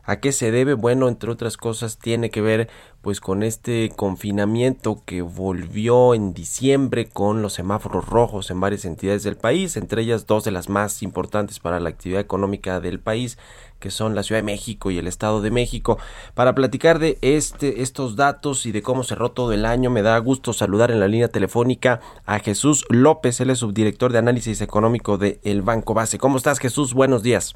¿A 0.08 0.18
qué 0.18 0.32
se 0.32 0.52
debe? 0.52 0.76
Bueno, 0.76 1.08
entre 1.08 1.32
otras 1.32 1.58
cosas 1.58 1.98
tiene 1.98 2.30
que 2.30 2.42
ver 2.42 2.70
pues 3.02 3.20
con 3.20 3.42
este 3.42 3.92
confinamiento 3.96 5.02
que 5.06 5.22
volvió 5.24 6.14
en 6.14 6.34
diciembre 6.34 7.08
con 7.10 7.42
los 7.42 7.54
semáforos 7.54 8.08
rojos 8.08 8.52
en 8.52 8.60
varias 8.60 8.86
entidades 8.86 9.24
del 9.24 9.36
país, 9.36 9.78
entre 9.78 10.04
ellas 10.04 10.28
dos 10.28 10.44
de 10.44 10.52
las 10.52 10.70
más 10.70 11.02
importantes 11.02 11.60
para 11.60 11.80
la 11.80 11.90
actividad 11.90 12.22
económica 12.22 12.80
del 12.80 13.00
país, 13.00 13.40
que 13.80 13.90
son 13.92 14.16
la 14.16 14.24
Ciudad 14.24 14.40
de 14.40 14.46
México 14.46 14.92
y 14.92 14.98
el 15.00 15.08
Estado 15.08 15.42
de 15.42 15.52
México. 15.52 15.98
Para 16.34 16.54
platicar 16.54 17.00
de 17.00 17.18
este 17.22 17.82
estos 17.82 18.16
datos 18.16 18.66
y 18.66 18.72
de 18.72 18.82
cómo 18.84 19.04
cerró 19.04 19.32
todo 19.32 19.54
el 19.54 19.66
año, 19.66 19.90
me 19.90 20.04
da 20.04 20.18
gusto 20.20 20.54
saludar 20.54 20.92
en 20.92 21.00
la 21.00 21.08
línea 21.08 21.30
telefónica 21.30 22.00
a 22.26 22.40
Jesús 22.40 22.86
López, 22.90 23.40
él 23.42 23.50
es 23.50 23.60
subdirector 23.60 24.12
de 24.12 24.20
análisis 24.20 24.62
económico 24.62 25.18
de 25.18 25.40
El 25.44 25.64
Banco 25.64 25.94
Base. 25.94 26.20
¿Cómo 26.20 26.38
estás, 26.38 26.60
Jesús? 26.60 26.94
Buenos 26.94 27.24
días. 27.24 27.56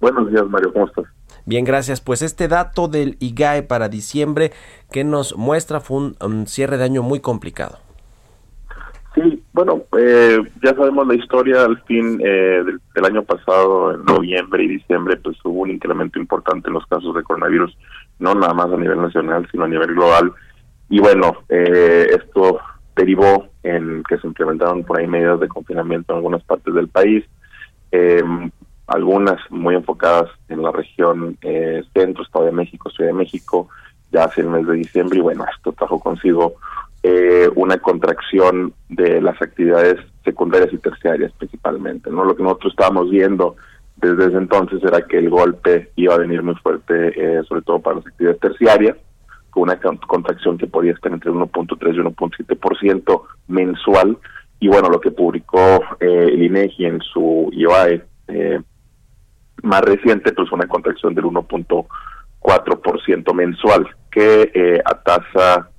Buenos 0.00 0.30
días, 0.30 0.44
Mario, 0.48 0.72
¿cómo 0.72 0.86
estás? 0.86 1.06
Bien, 1.46 1.64
gracias. 1.64 2.00
Pues 2.00 2.22
este 2.22 2.48
dato 2.48 2.88
del 2.88 3.16
IGAE 3.20 3.62
para 3.62 3.88
diciembre 3.88 4.50
que 4.90 5.04
nos 5.04 5.36
muestra 5.36 5.78
fue 5.78 6.12
un, 6.20 6.46
cierre 6.48 6.76
de 6.76 6.84
año 6.84 7.04
muy 7.04 7.20
complicado. 7.20 7.78
Sí, 9.14 9.42
bueno, 9.52 9.84
eh, 9.96 10.38
ya 10.62 10.74
sabemos 10.74 11.06
la 11.06 11.14
historia. 11.14 11.64
Al 11.64 11.80
fin 11.84 12.20
eh, 12.22 12.64
del, 12.94 13.04
año 13.04 13.22
pasado, 13.22 13.94
en 13.94 14.04
noviembre 14.04 14.64
y 14.64 14.68
diciembre, 14.68 15.16
pues 15.18 15.36
hubo 15.44 15.60
un 15.62 15.70
incremento 15.70 16.18
importante 16.18 16.66
en 16.68 16.74
los 16.74 16.86
casos 16.86 17.14
de 17.14 17.22
coronavirus, 17.22 17.78
no 18.18 18.34
nada 18.34 18.52
más 18.52 18.66
a 18.66 18.76
nivel 18.76 19.00
nacional, 19.00 19.46
sino 19.52 19.64
a 19.64 19.68
nivel 19.68 19.94
global. 19.94 20.32
Y 20.90 20.98
bueno, 20.98 21.44
eh, 21.48 22.08
esto 22.10 22.58
derivó 22.96 23.46
en 23.62 24.02
que 24.08 24.18
se 24.18 24.26
implementaron 24.26 24.82
por 24.82 24.98
ahí 24.98 25.06
medidas 25.06 25.38
de 25.38 25.48
confinamiento 25.48 26.12
en 26.12 26.16
algunas 26.16 26.42
partes 26.42 26.74
del 26.74 26.88
país. 26.88 27.24
Eh, 28.86 28.92
algunas 28.96 29.38
muy 29.50 29.74
enfocadas 29.74 30.30
en 30.48 30.62
la 30.62 30.72
región 30.72 31.36
eh, 31.42 31.82
centro, 31.94 32.22
Estado 32.22 32.46
de 32.46 32.52
México, 32.52 32.90
Ciudad 32.90 33.10
de 33.10 33.18
México, 33.18 33.68
ya 34.12 34.24
hace 34.24 34.40
el 34.40 34.48
mes 34.48 34.66
de 34.66 34.74
diciembre, 34.74 35.18
y 35.18 35.22
bueno, 35.22 35.44
esto 35.54 35.72
trajo 35.72 35.98
consigo 35.98 36.54
eh, 37.02 37.48
una 37.54 37.78
contracción 37.78 38.72
de 38.88 39.20
las 39.20 39.40
actividades 39.42 39.96
secundarias 40.24 40.72
y 40.72 40.78
terciarias 40.78 41.32
principalmente, 41.38 42.10
¿no? 42.10 42.24
Lo 42.24 42.34
que 42.34 42.42
nosotros 42.42 42.72
estábamos 42.72 43.10
viendo 43.10 43.56
desde 43.96 44.26
ese 44.26 44.36
entonces 44.36 44.82
era 44.82 45.02
que 45.02 45.18
el 45.18 45.30
golpe 45.30 45.90
iba 45.96 46.14
a 46.14 46.18
venir 46.18 46.42
muy 46.42 46.54
fuerte, 46.56 47.12
eh, 47.16 47.42
sobre 47.48 47.62
todo 47.62 47.80
para 47.80 47.96
las 47.96 48.06
actividades 48.06 48.40
terciarias, 48.40 48.96
con 49.50 49.64
una 49.64 49.80
contracción 50.06 50.58
que 50.58 50.66
podía 50.66 50.92
estar 50.92 51.12
entre 51.12 51.30
1.3 51.30 51.94
y 51.94 51.98
1.7% 51.98 53.22
mensual, 53.48 54.18
y 54.60 54.68
bueno, 54.68 54.88
lo 54.88 55.00
que 55.00 55.10
publicó 55.10 55.82
el 56.00 56.42
INEGI 56.42 56.86
en 56.86 57.00
su 57.00 57.50
IOAE, 57.52 58.02
eh, 58.28 58.60
más 59.62 59.82
reciente, 59.82 60.32
pues 60.32 60.50
una 60.52 60.66
contracción 60.66 61.14
del 61.14 61.24
1.4% 61.24 63.34
mensual, 63.34 63.88
que 64.10 64.50
eh, 64.54 64.80
a 64.84 64.94
tasa 65.02 65.70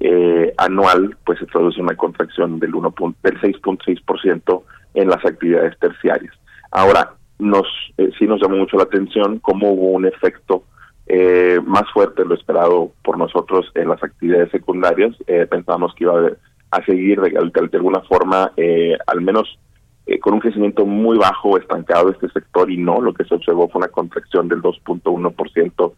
eh, 0.00 0.52
anual, 0.56 1.16
pues 1.24 1.38
se 1.38 1.46
traduce 1.46 1.80
una 1.80 1.96
contracción 1.96 2.58
del 2.58 2.74
1. 2.74 2.94
del 3.22 3.40
6.6% 3.40 4.62
en 4.94 5.08
las 5.08 5.24
actividades 5.24 5.78
terciarias. 5.78 6.34
Ahora, 6.70 7.14
nos 7.38 7.66
eh, 7.98 8.10
sí 8.18 8.26
nos 8.26 8.40
llamó 8.40 8.56
mucho 8.56 8.76
la 8.76 8.84
atención 8.84 9.38
cómo 9.40 9.72
hubo 9.72 9.90
un 9.90 10.06
efecto 10.06 10.64
eh, 11.06 11.58
más 11.66 11.84
fuerte 11.92 12.22
de 12.22 12.28
lo 12.28 12.34
esperado 12.34 12.92
por 13.02 13.18
nosotros 13.18 13.66
en 13.74 13.88
las 13.88 14.02
actividades 14.02 14.50
secundarias. 14.50 15.14
Eh, 15.26 15.46
pensábamos 15.50 15.94
que 15.94 16.04
iba 16.04 16.30
a, 16.70 16.84
seguir 16.84 17.20
de, 17.20 17.30
de, 17.30 17.76
alguna 17.76 18.00
forma, 18.02 18.52
eh, 18.56 18.96
al 19.06 19.20
menos 19.20 19.58
eh, 20.06 20.18
con 20.18 20.34
un 20.34 20.40
crecimiento 20.40 20.84
muy 20.84 21.18
bajo, 21.18 21.58
estancado 21.58 22.10
este 22.10 22.28
sector, 22.30 22.70
y 22.70 22.76
no, 22.76 23.00
lo 23.00 23.14
que 23.14 23.24
se 23.24 23.34
observó 23.34 23.68
fue 23.68 23.80
una 23.80 23.88
contracción 23.88 24.48
del 24.48 24.62
2.1% 24.62 25.92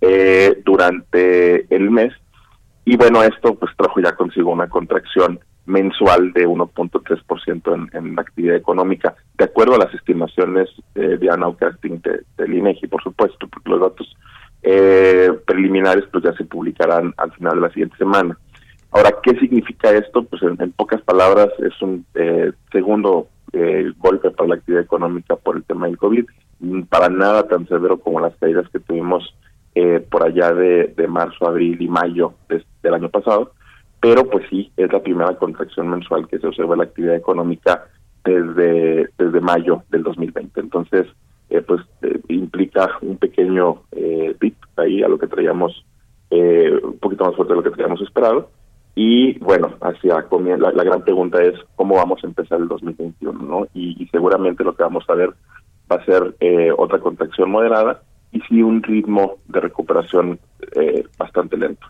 eh, 0.00 0.62
durante 0.64 1.74
el 1.74 1.90
mes. 1.90 2.12
Y 2.84 2.96
bueno, 2.96 3.22
esto 3.22 3.54
pues 3.54 3.72
trajo 3.76 4.00
ya 4.00 4.16
consigo 4.16 4.50
una 4.50 4.68
contracción 4.68 5.40
mensual 5.66 6.32
de 6.32 6.46
1.3% 6.46 7.74
en, 7.74 7.90
en 7.96 8.16
la 8.16 8.22
actividad 8.22 8.56
económica, 8.56 9.14
de 9.38 9.44
acuerdo 9.44 9.74
a 9.74 9.84
las 9.84 9.94
estimaciones 9.94 10.68
eh, 10.94 11.16
de 11.18 11.30
Anaucasting 11.30 12.00
de, 12.00 12.22
del 12.36 12.54
INEGI, 12.54 12.88
por 12.88 13.02
supuesto, 13.02 13.46
porque 13.48 13.70
los 13.70 13.80
datos 13.80 14.16
eh, 14.62 15.30
preliminares 15.46 16.04
pues 16.12 16.24
ya 16.24 16.32
se 16.34 16.44
publicarán 16.44 17.14
al 17.16 17.32
final 17.32 17.54
de 17.54 17.60
la 17.60 17.70
siguiente 17.70 17.96
semana. 17.96 18.36
Ahora, 18.90 19.14
¿qué 19.22 19.38
significa 19.38 19.90
esto? 19.92 20.24
Pues 20.24 20.42
en, 20.42 20.60
en 20.60 20.72
pocas 20.72 21.00
palabras 21.02 21.48
es 21.60 21.80
un 21.80 22.04
eh, 22.14 22.52
segundo 22.72 23.28
eh, 23.52 23.92
golpe 23.98 24.30
para 24.30 24.48
la 24.48 24.54
actividad 24.56 24.82
económica 24.82 25.36
por 25.36 25.56
el 25.56 25.64
tema 25.64 25.86
del 25.86 25.98
COVID, 25.98 26.24
mm, 26.60 26.82
para 26.82 27.08
nada 27.08 27.46
tan 27.48 27.66
severo 27.68 27.98
como 27.98 28.20
las 28.20 28.36
caídas 28.36 28.68
que 28.70 28.80
tuvimos 28.80 29.34
eh, 29.74 30.04
por 30.10 30.24
allá 30.24 30.52
de, 30.52 31.06
marzo, 31.08 31.46
abril 31.46 31.80
y 31.80 31.88
mayo 31.88 32.34
de, 32.48 32.64
del 32.82 32.94
año 32.94 33.08
pasado, 33.08 33.52
pero 34.00 34.28
pues 34.28 34.44
sí, 34.50 34.72
es 34.76 34.92
la 34.92 35.02
primera 35.02 35.36
contracción 35.36 35.88
mensual 35.88 36.26
que 36.26 36.38
se 36.38 36.46
observa 36.46 36.74
en 36.74 36.78
la 36.78 36.84
actividad 36.84 37.16
económica 37.16 37.86
desde, 38.24 39.10
desde 39.18 39.40
mayo 39.40 39.82
del 39.90 40.02
2020. 40.02 40.60
Entonces, 40.60 41.06
eh, 41.50 41.62
pues 41.62 41.80
eh, 42.02 42.20
implica 42.28 42.88
un 43.02 43.16
pequeño 43.16 43.82
eh, 43.92 44.34
ahí 44.76 45.02
a 45.02 45.08
lo 45.08 45.18
que 45.18 45.26
traíamos, 45.26 45.84
eh, 46.30 46.72
un 46.82 46.98
poquito 46.98 47.24
más 47.24 47.34
fuerte 47.34 47.52
de 47.52 47.56
lo 47.58 47.62
que 47.62 47.70
traíamos 47.70 48.00
esperado. 48.00 48.50
Y 48.94 49.38
bueno, 49.38 49.74
hacia 49.80 50.26
la, 50.58 50.72
la 50.72 50.84
gran 50.84 51.02
pregunta 51.02 51.42
es 51.42 51.54
cómo 51.76 51.96
vamos 51.96 52.22
a 52.22 52.26
empezar 52.26 52.60
el 52.60 52.68
2021, 52.68 53.42
¿no? 53.42 53.66
Y, 53.72 54.02
y 54.02 54.06
seguramente 54.08 54.64
lo 54.64 54.74
que 54.74 54.82
vamos 54.82 55.04
a 55.08 55.14
ver 55.14 55.30
va 55.90 55.96
a 55.96 56.04
ser 56.04 56.34
eh, 56.40 56.70
otra 56.76 56.98
contracción 56.98 57.50
moderada 57.50 58.02
y 58.32 58.40
sí 58.42 58.62
un 58.62 58.82
ritmo 58.82 59.36
de 59.48 59.60
recuperación 59.60 60.38
eh, 60.76 61.04
bastante 61.18 61.56
lento. 61.56 61.86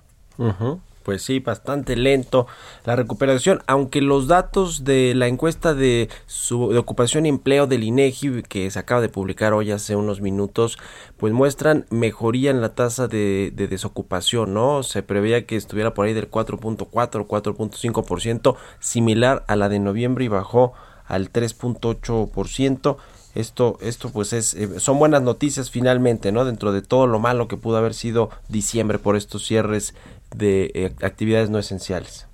Pues 1.03 1.23
sí, 1.23 1.41
bastante 1.41 1.97
lento 1.97 2.47
la 2.85 2.97
recuperación, 2.97 3.63
aunque 3.67 4.01
los 4.01 4.29
datos 4.29 4.85
de 4.85 5.15
la 5.15 5.27
encuesta 5.27 5.75
de, 5.75 6.09
su, 6.27 6.71
de 6.73 6.79
ocupación 6.79 7.27
y 7.27 7.31
empleo 7.31 7.67
del 7.67 7.85
INEGI 7.85 8.43
que 8.43 8.71
se 8.71 8.79
acaba 8.79 9.01
de 9.01 9.09
publicar 9.09 9.53
hoy 9.53 9.71
hace 9.71 9.97
unos 9.97 10.21
minutos, 10.21 10.79
pues 11.17 11.33
muestran 11.33 11.87
mejoría 11.91 12.51
en 12.51 12.61
la 12.61 12.75
tasa 12.75 13.09
de, 13.09 13.53
de 13.55 13.69
desocupación, 13.69 14.55
¿no? 14.55 14.83
Se 14.83 15.03
preveía 15.03 15.47
que 15.47 15.57
estuviera 15.57 15.95
por 15.95 16.07
ahí 16.07 16.13
del 16.13 16.31
4.4, 16.31 16.89
4.5%, 17.27 18.57
similar 18.79 19.45
a 19.47 19.57
la 19.57 19.69
de 19.69 19.79
noviembre 19.79 20.25
y 20.25 20.29
bajó 20.29 20.73
al 21.07 21.33
3.8%. 21.33 22.97
Esto, 23.35 23.79
esto 23.81 24.11
pues 24.11 24.33
es, 24.33 24.55
eh, 24.55 24.81
son 24.81 24.99
buenas 24.99 25.23
noticias 25.23 25.71
finalmente, 25.71 26.33
¿no? 26.33 26.45
Dentro 26.45 26.73
de 26.73 26.83
todo 26.83 27.07
lo 27.07 27.21
malo 27.21 27.47
que 27.47 27.57
pudo 27.57 27.77
haber 27.77 27.95
sido 27.95 28.31
diciembre 28.49 28.99
por 28.99 29.15
estos 29.15 29.47
cierres 29.47 29.95
de 30.35 30.71
eh, 30.75 30.93
actividades 31.03 31.51
no 31.51 31.59
esenciales. 31.59 32.27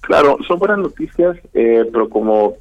Claro, 0.00 0.38
son 0.46 0.58
buenas 0.58 0.78
noticias, 0.78 1.36
eh, 1.54 1.88
pero 1.90 2.08
como 2.08 2.54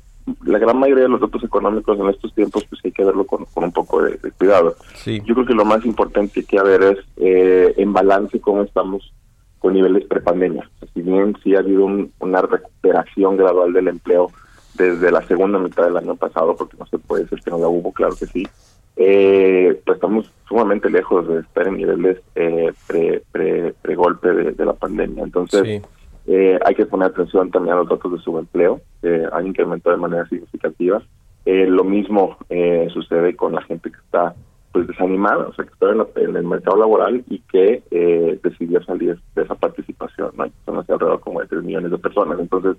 la 0.46 0.58
gran 0.58 0.78
mayoría 0.78 1.04
de 1.04 1.10
los 1.10 1.20
datos 1.20 1.44
económicos 1.44 2.00
en 2.00 2.08
estos 2.08 2.34
tiempos, 2.34 2.66
pues 2.70 2.80
hay 2.86 2.92
que 2.92 3.04
verlo 3.04 3.26
con, 3.26 3.46
con 3.46 3.66
un 3.66 3.72
poco 3.74 4.02
de, 4.02 4.18
de 4.18 4.32
cuidado. 4.32 4.76
Sí. 4.96 5.22
Yo 5.26 5.34
creo 5.34 5.46
que 5.46 5.54
lo 5.54 5.66
más 5.66 5.86
importante 5.86 6.44
que 6.46 6.58
hay 6.58 6.64
que 6.64 6.70
ver 6.70 6.84
es 6.84 7.06
eh, 7.18 7.74
en 7.78 7.92
balance 7.92 8.40
cómo 8.40 8.64
estamos 8.64 9.12
con 9.60 9.74
niveles 9.74 10.06
prepandemia. 10.06 10.70
Si 10.94 11.02
bien 11.02 11.36
sí 11.44 11.56
ha 11.56 11.60
habido 11.60 11.86
un, 11.86 12.12
una 12.20 12.42
recuperación 12.42 13.38
gradual 13.38 13.74
del 13.74 13.88
empleo 13.88 14.30
desde 14.76 15.12
la 15.12 15.22
segunda 15.28 15.60
mitad 15.60 15.84
del 15.84 15.98
año 15.98 16.16
pasado, 16.16 16.56
porque 16.56 16.78
no 16.78 16.86
se 16.88 16.98
puede 16.98 17.24
decir 17.24 17.42
que 17.42 17.52
no 17.52 17.60
la 17.60 17.68
hubo, 17.68 17.92
claro 17.92 18.16
que 18.16 18.26
sí, 18.26 18.48
eh, 18.96 19.82
pues 19.86 19.96
estamos 19.96 20.32
sumamente 20.48 20.90
lejos 20.90 21.28
de 21.28 21.40
estar 21.40 21.68
en 21.68 21.78
niveles 21.78 22.20
eh, 22.36 22.72
pre, 22.88 23.24
pre, 23.32 23.74
pre 23.82 23.96
golpe 23.96 24.30
de, 24.30 24.52
de, 24.52 24.66
la 24.66 24.74
pandemia. 24.74 25.24
Entonces, 25.24 25.62
sí. 25.64 25.82
eh, 26.28 26.60
hay 26.64 26.76
que 26.76 26.86
poner 26.86 27.10
atención 27.10 27.50
también 27.52 27.76
a 27.76 27.80
los 27.80 27.90
datos 27.90 28.12
de 28.12 28.20
subempleo, 28.20 28.82
eh, 29.02 29.26
han 29.32 29.48
incrementado 29.48 29.96
de 29.96 30.02
manera 30.02 30.28
significativa. 30.28 31.02
Eh, 31.46 31.66
lo 31.68 31.84
mismo 31.84 32.38
eh, 32.50 32.88
sucede 32.94 33.36
con 33.36 33.54
la 33.54 33.62
gente 33.64 33.92
que 33.92 33.98
está 33.98 34.34
pues 34.72 34.88
desanimada, 34.88 35.48
o 35.48 35.54
sea, 35.54 35.66
que 35.66 35.72
está 35.72 35.92
en, 35.92 36.00
la, 36.00 36.08
en 36.16 36.36
el 36.36 36.44
mercado 36.44 36.78
laboral 36.78 37.24
y 37.30 37.40
que 37.40 37.84
eh, 37.92 38.40
decidió 38.44 38.84
salir 38.84 39.20
de 39.36 39.44
esa 39.44 39.54
participación, 39.54 40.32
¿no? 40.36 40.46
Son 40.66 40.80
hacia 40.80 40.96
alrededor 40.96 41.20
como 41.20 41.42
de 41.42 41.48
3 41.48 41.64
millones 41.64 41.92
de 41.92 41.98
personas. 42.00 42.40
Entonces, 42.40 42.76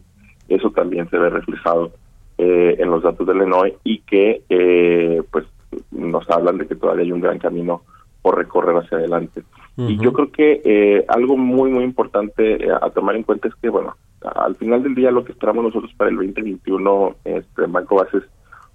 eso 0.48 0.70
también 0.70 1.08
se 1.08 1.18
ve 1.18 1.30
reflejado 1.30 1.92
eh, 2.36 2.76
en 2.80 2.90
los 2.90 3.04
datos 3.04 3.24
del 3.26 3.42
ENOI 3.42 3.76
y 3.84 4.00
que, 4.00 4.42
eh, 4.48 5.22
pues, 5.30 5.44
nos 5.90 6.28
hablan 6.30 6.58
de 6.58 6.66
que 6.66 6.74
todavía 6.74 7.04
hay 7.04 7.12
un 7.12 7.20
gran 7.20 7.38
camino 7.38 7.82
por 8.22 8.38
recorrer 8.38 8.76
hacia 8.76 8.98
adelante. 8.98 9.42
Uh 9.76 9.82
-huh. 9.82 9.90
Y 9.90 9.98
yo 9.98 10.12
creo 10.12 10.30
que 10.30 10.62
eh, 10.64 11.04
algo 11.08 11.36
muy, 11.36 11.70
muy 11.70 11.84
importante 11.84 12.64
eh, 12.64 12.72
a 12.72 12.90
tomar 12.90 13.16
en 13.16 13.22
cuenta 13.22 13.48
es 13.48 13.54
que, 13.56 13.68
bueno, 13.68 13.96
al 14.22 14.56
final 14.56 14.82
del 14.82 14.94
día 14.94 15.10
lo 15.10 15.24
que 15.24 15.32
esperamos 15.32 15.64
nosotros 15.64 15.92
para 15.96 16.10
el 16.10 16.16
2021 16.16 17.16
este, 17.24 17.64
en 17.64 17.72
Banco 17.72 17.96
Base 17.96 18.18
es 18.18 18.24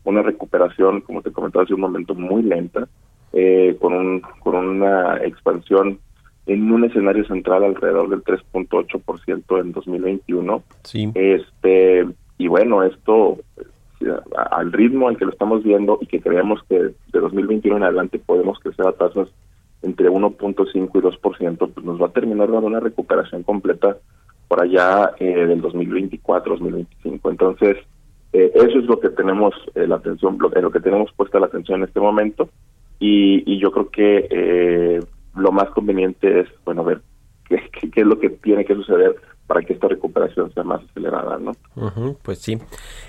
una 0.04 0.22
recuperación, 0.22 1.02
como 1.02 1.22
te 1.22 1.32
comentaba 1.32 1.64
hace 1.64 1.74
un 1.74 1.82
momento, 1.82 2.14
muy 2.16 2.44
lenta, 2.44 2.88
eh, 3.34 3.76
con, 3.80 3.94
un, 3.94 4.22
con 4.42 4.56
una 4.56 5.18
expansión 5.18 6.00
en 6.46 6.72
un 6.72 6.84
escenario 6.84 7.26
central 7.26 7.64
alrededor 7.64 8.10
del 8.10 8.24
3.8% 8.24 9.62
en 9.62 9.72
2021. 9.72 10.64
Sí. 10.84 11.12
Este, 11.14 12.08
y 12.38 12.48
bueno, 12.48 12.84
esto 12.84 13.38
al 14.52 14.72
ritmo 14.72 15.08
al 15.08 15.18
que 15.18 15.26
lo 15.26 15.32
estamos 15.32 15.64
viendo 15.64 15.98
y 16.02 16.06
que 16.06 16.22
creemos 16.22 16.62
que 16.70 16.76
de 16.80 17.20
2021 17.20 17.78
en 17.78 17.84
adelante 17.84 18.20
podemos 18.20 18.60
crecer 18.60 18.88
a 18.88 18.94
tasas 18.94 19.28
entre 19.82 20.10
1.5 20.10 20.72
y 20.74 20.78
2%, 20.78 21.58
pues 21.74 21.86
nos 21.86 22.02
va 22.02 22.08
a 22.08 22.12
terminar 22.12 22.52
dando 22.52 22.68
una 22.68 22.80
recuperación 22.80 23.44
completa 23.44 23.98
por 24.48 24.62
allá 24.62 25.12
eh, 25.20 25.46
del 25.46 25.62
2024-2025. 25.62 27.30
Entonces, 27.30 27.78
eh, 28.34 28.52
eso 28.54 28.80
es 28.80 28.86
lo 28.86 29.00
que 29.00 29.10
tenemos 29.10 29.54
eh, 29.76 29.88
la 29.88 29.96
atención, 29.96 30.38
lo, 30.40 30.72
que 30.72 30.80
tenemos 30.80 31.12
puesta 31.14 31.40
la 31.40 31.48
atención 31.48 31.80
en 31.80 31.88
este 31.88 32.00
momento 32.00 32.50
y, 33.00 33.44
y 33.52 33.60
yo 33.60 33.72
creo 33.72 33.90
que 33.90 34.28
eh, 34.30 35.00
lo 35.36 35.52
más 35.52 35.70
conveniente 35.70 36.42
es, 36.42 36.48
bueno, 36.66 36.84
ver 36.84 37.02
qué 37.48 37.62
es 37.96 38.06
lo 38.06 38.20
que 38.20 38.30
tiene 38.30 38.66
que 38.66 38.76
suceder 38.76 39.16
para 39.50 39.64
que 39.64 39.74
esta 39.74 39.88
recuperación 39.88 40.54
sea 40.54 40.64
más 40.64 40.80
acelerada, 40.92 41.40
¿no? 41.40 41.54
Uh 41.76 41.90
-huh, 41.90 42.18
pues 42.22 42.38
sí, 42.38 42.60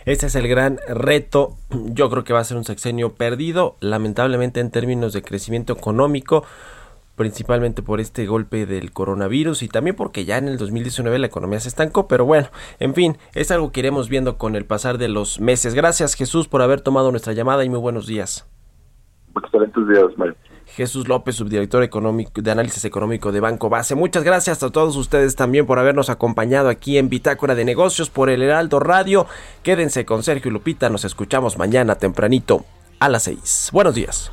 ese 0.06 0.26
es 0.26 0.34
el 0.34 0.48
gran 0.48 0.78
reto. 0.88 1.50
Yo 1.92 2.08
creo 2.08 2.24
que 2.24 2.32
va 2.32 2.38
a 2.38 2.44
ser 2.44 2.56
un 2.56 2.64
sexenio 2.64 3.12
perdido, 3.12 3.76
lamentablemente 3.80 4.60
en 4.60 4.70
términos 4.70 5.12
de 5.12 5.20
crecimiento 5.20 5.74
económico, 5.74 6.42
principalmente 7.14 7.82
por 7.82 8.00
este 8.00 8.24
golpe 8.24 8.64
del 8.64 8.90
coronavirus 8.90 9.62
y 9.62 9.68
también 9.68 9.96
porque 9.96 10.24
ya 10.24 10.38
en 10.38 10.48
el 10.48 10.56
2019 10.56 11.18
la 11.18 11.26
economía 11.26 11.60
se 11.60 11.68
estancó, 11.68 12.08
pero 12.08 12.24
bueno, 12.24 12.48
en 12.78 12.94
fin, 12.94 13.18
es 13.34 13.50
algo 13.50 13.70
que 13.70 13.80
iremos 13.80 14.08
viendo 14.08 14.38
con 14.38 14.56
el 14.56 14.64
pasar 14.64 14.96
de 14.96 15.08
los 15.08 15.40
meses. 15.40 15.74
Gracias 15.74 16.14
Jesús 16.14 16.48
por 16.48 16.62
haber 16.62 16.80
tomado 16.80 17.10
nuestra 17.10 17.34
llamada 17.34 17.66
y 17.66 17.68
muy 17.68 17.80
buenos 17.80 18.06
días. 18.06 18.48
Excelentes 19.36 19.86
días, 19.88 20.16
Mario. 20.16 20.34
Jesús 20.80 21.08
López, 21.08 21.36
subdirector 21.36 21.82
económico 21.82 22.40
de 22.40 22.50
análisis 22.50 22.86
económico 22.86 23.32
de 23.32 23.40
Banco 23.40 23.68
Base. 23.68 23.94
Muchas 23.94 24.24
gracias 24.24 24.62
a 24.62 24.70
todos 24.70 24.96
ustedes 24.96 25.36
también 25.36 25.66
por 25.66 25.78
habernos 25.78 26.08
acompañado 26.08 26.70
aquí 26.70 26.96
en 26.96 27.10
Bitácora 27.10 27.54
de 27.54 27.66
Negocios 27.66 28.08
por 28.08 28.30
el 28.30 28.40
Heraldo 28.40 28.80
Radio. 28.80 29.26
Quédense 29.62 30.06
con 30.06 30.22
Sergio 30.22 30.48
y 30.48 30.54
Lupita, 30.54 30.88
nos 30.88 31.04
escuchamos 31.04 31.58
mañana 31.58 31.96
tempranito 31.96 32.64
a 32.98 33.10
las 33.10 33.24
6. 33.24 33.68
Buenos 33.74 33.94
días. 33.94 34.32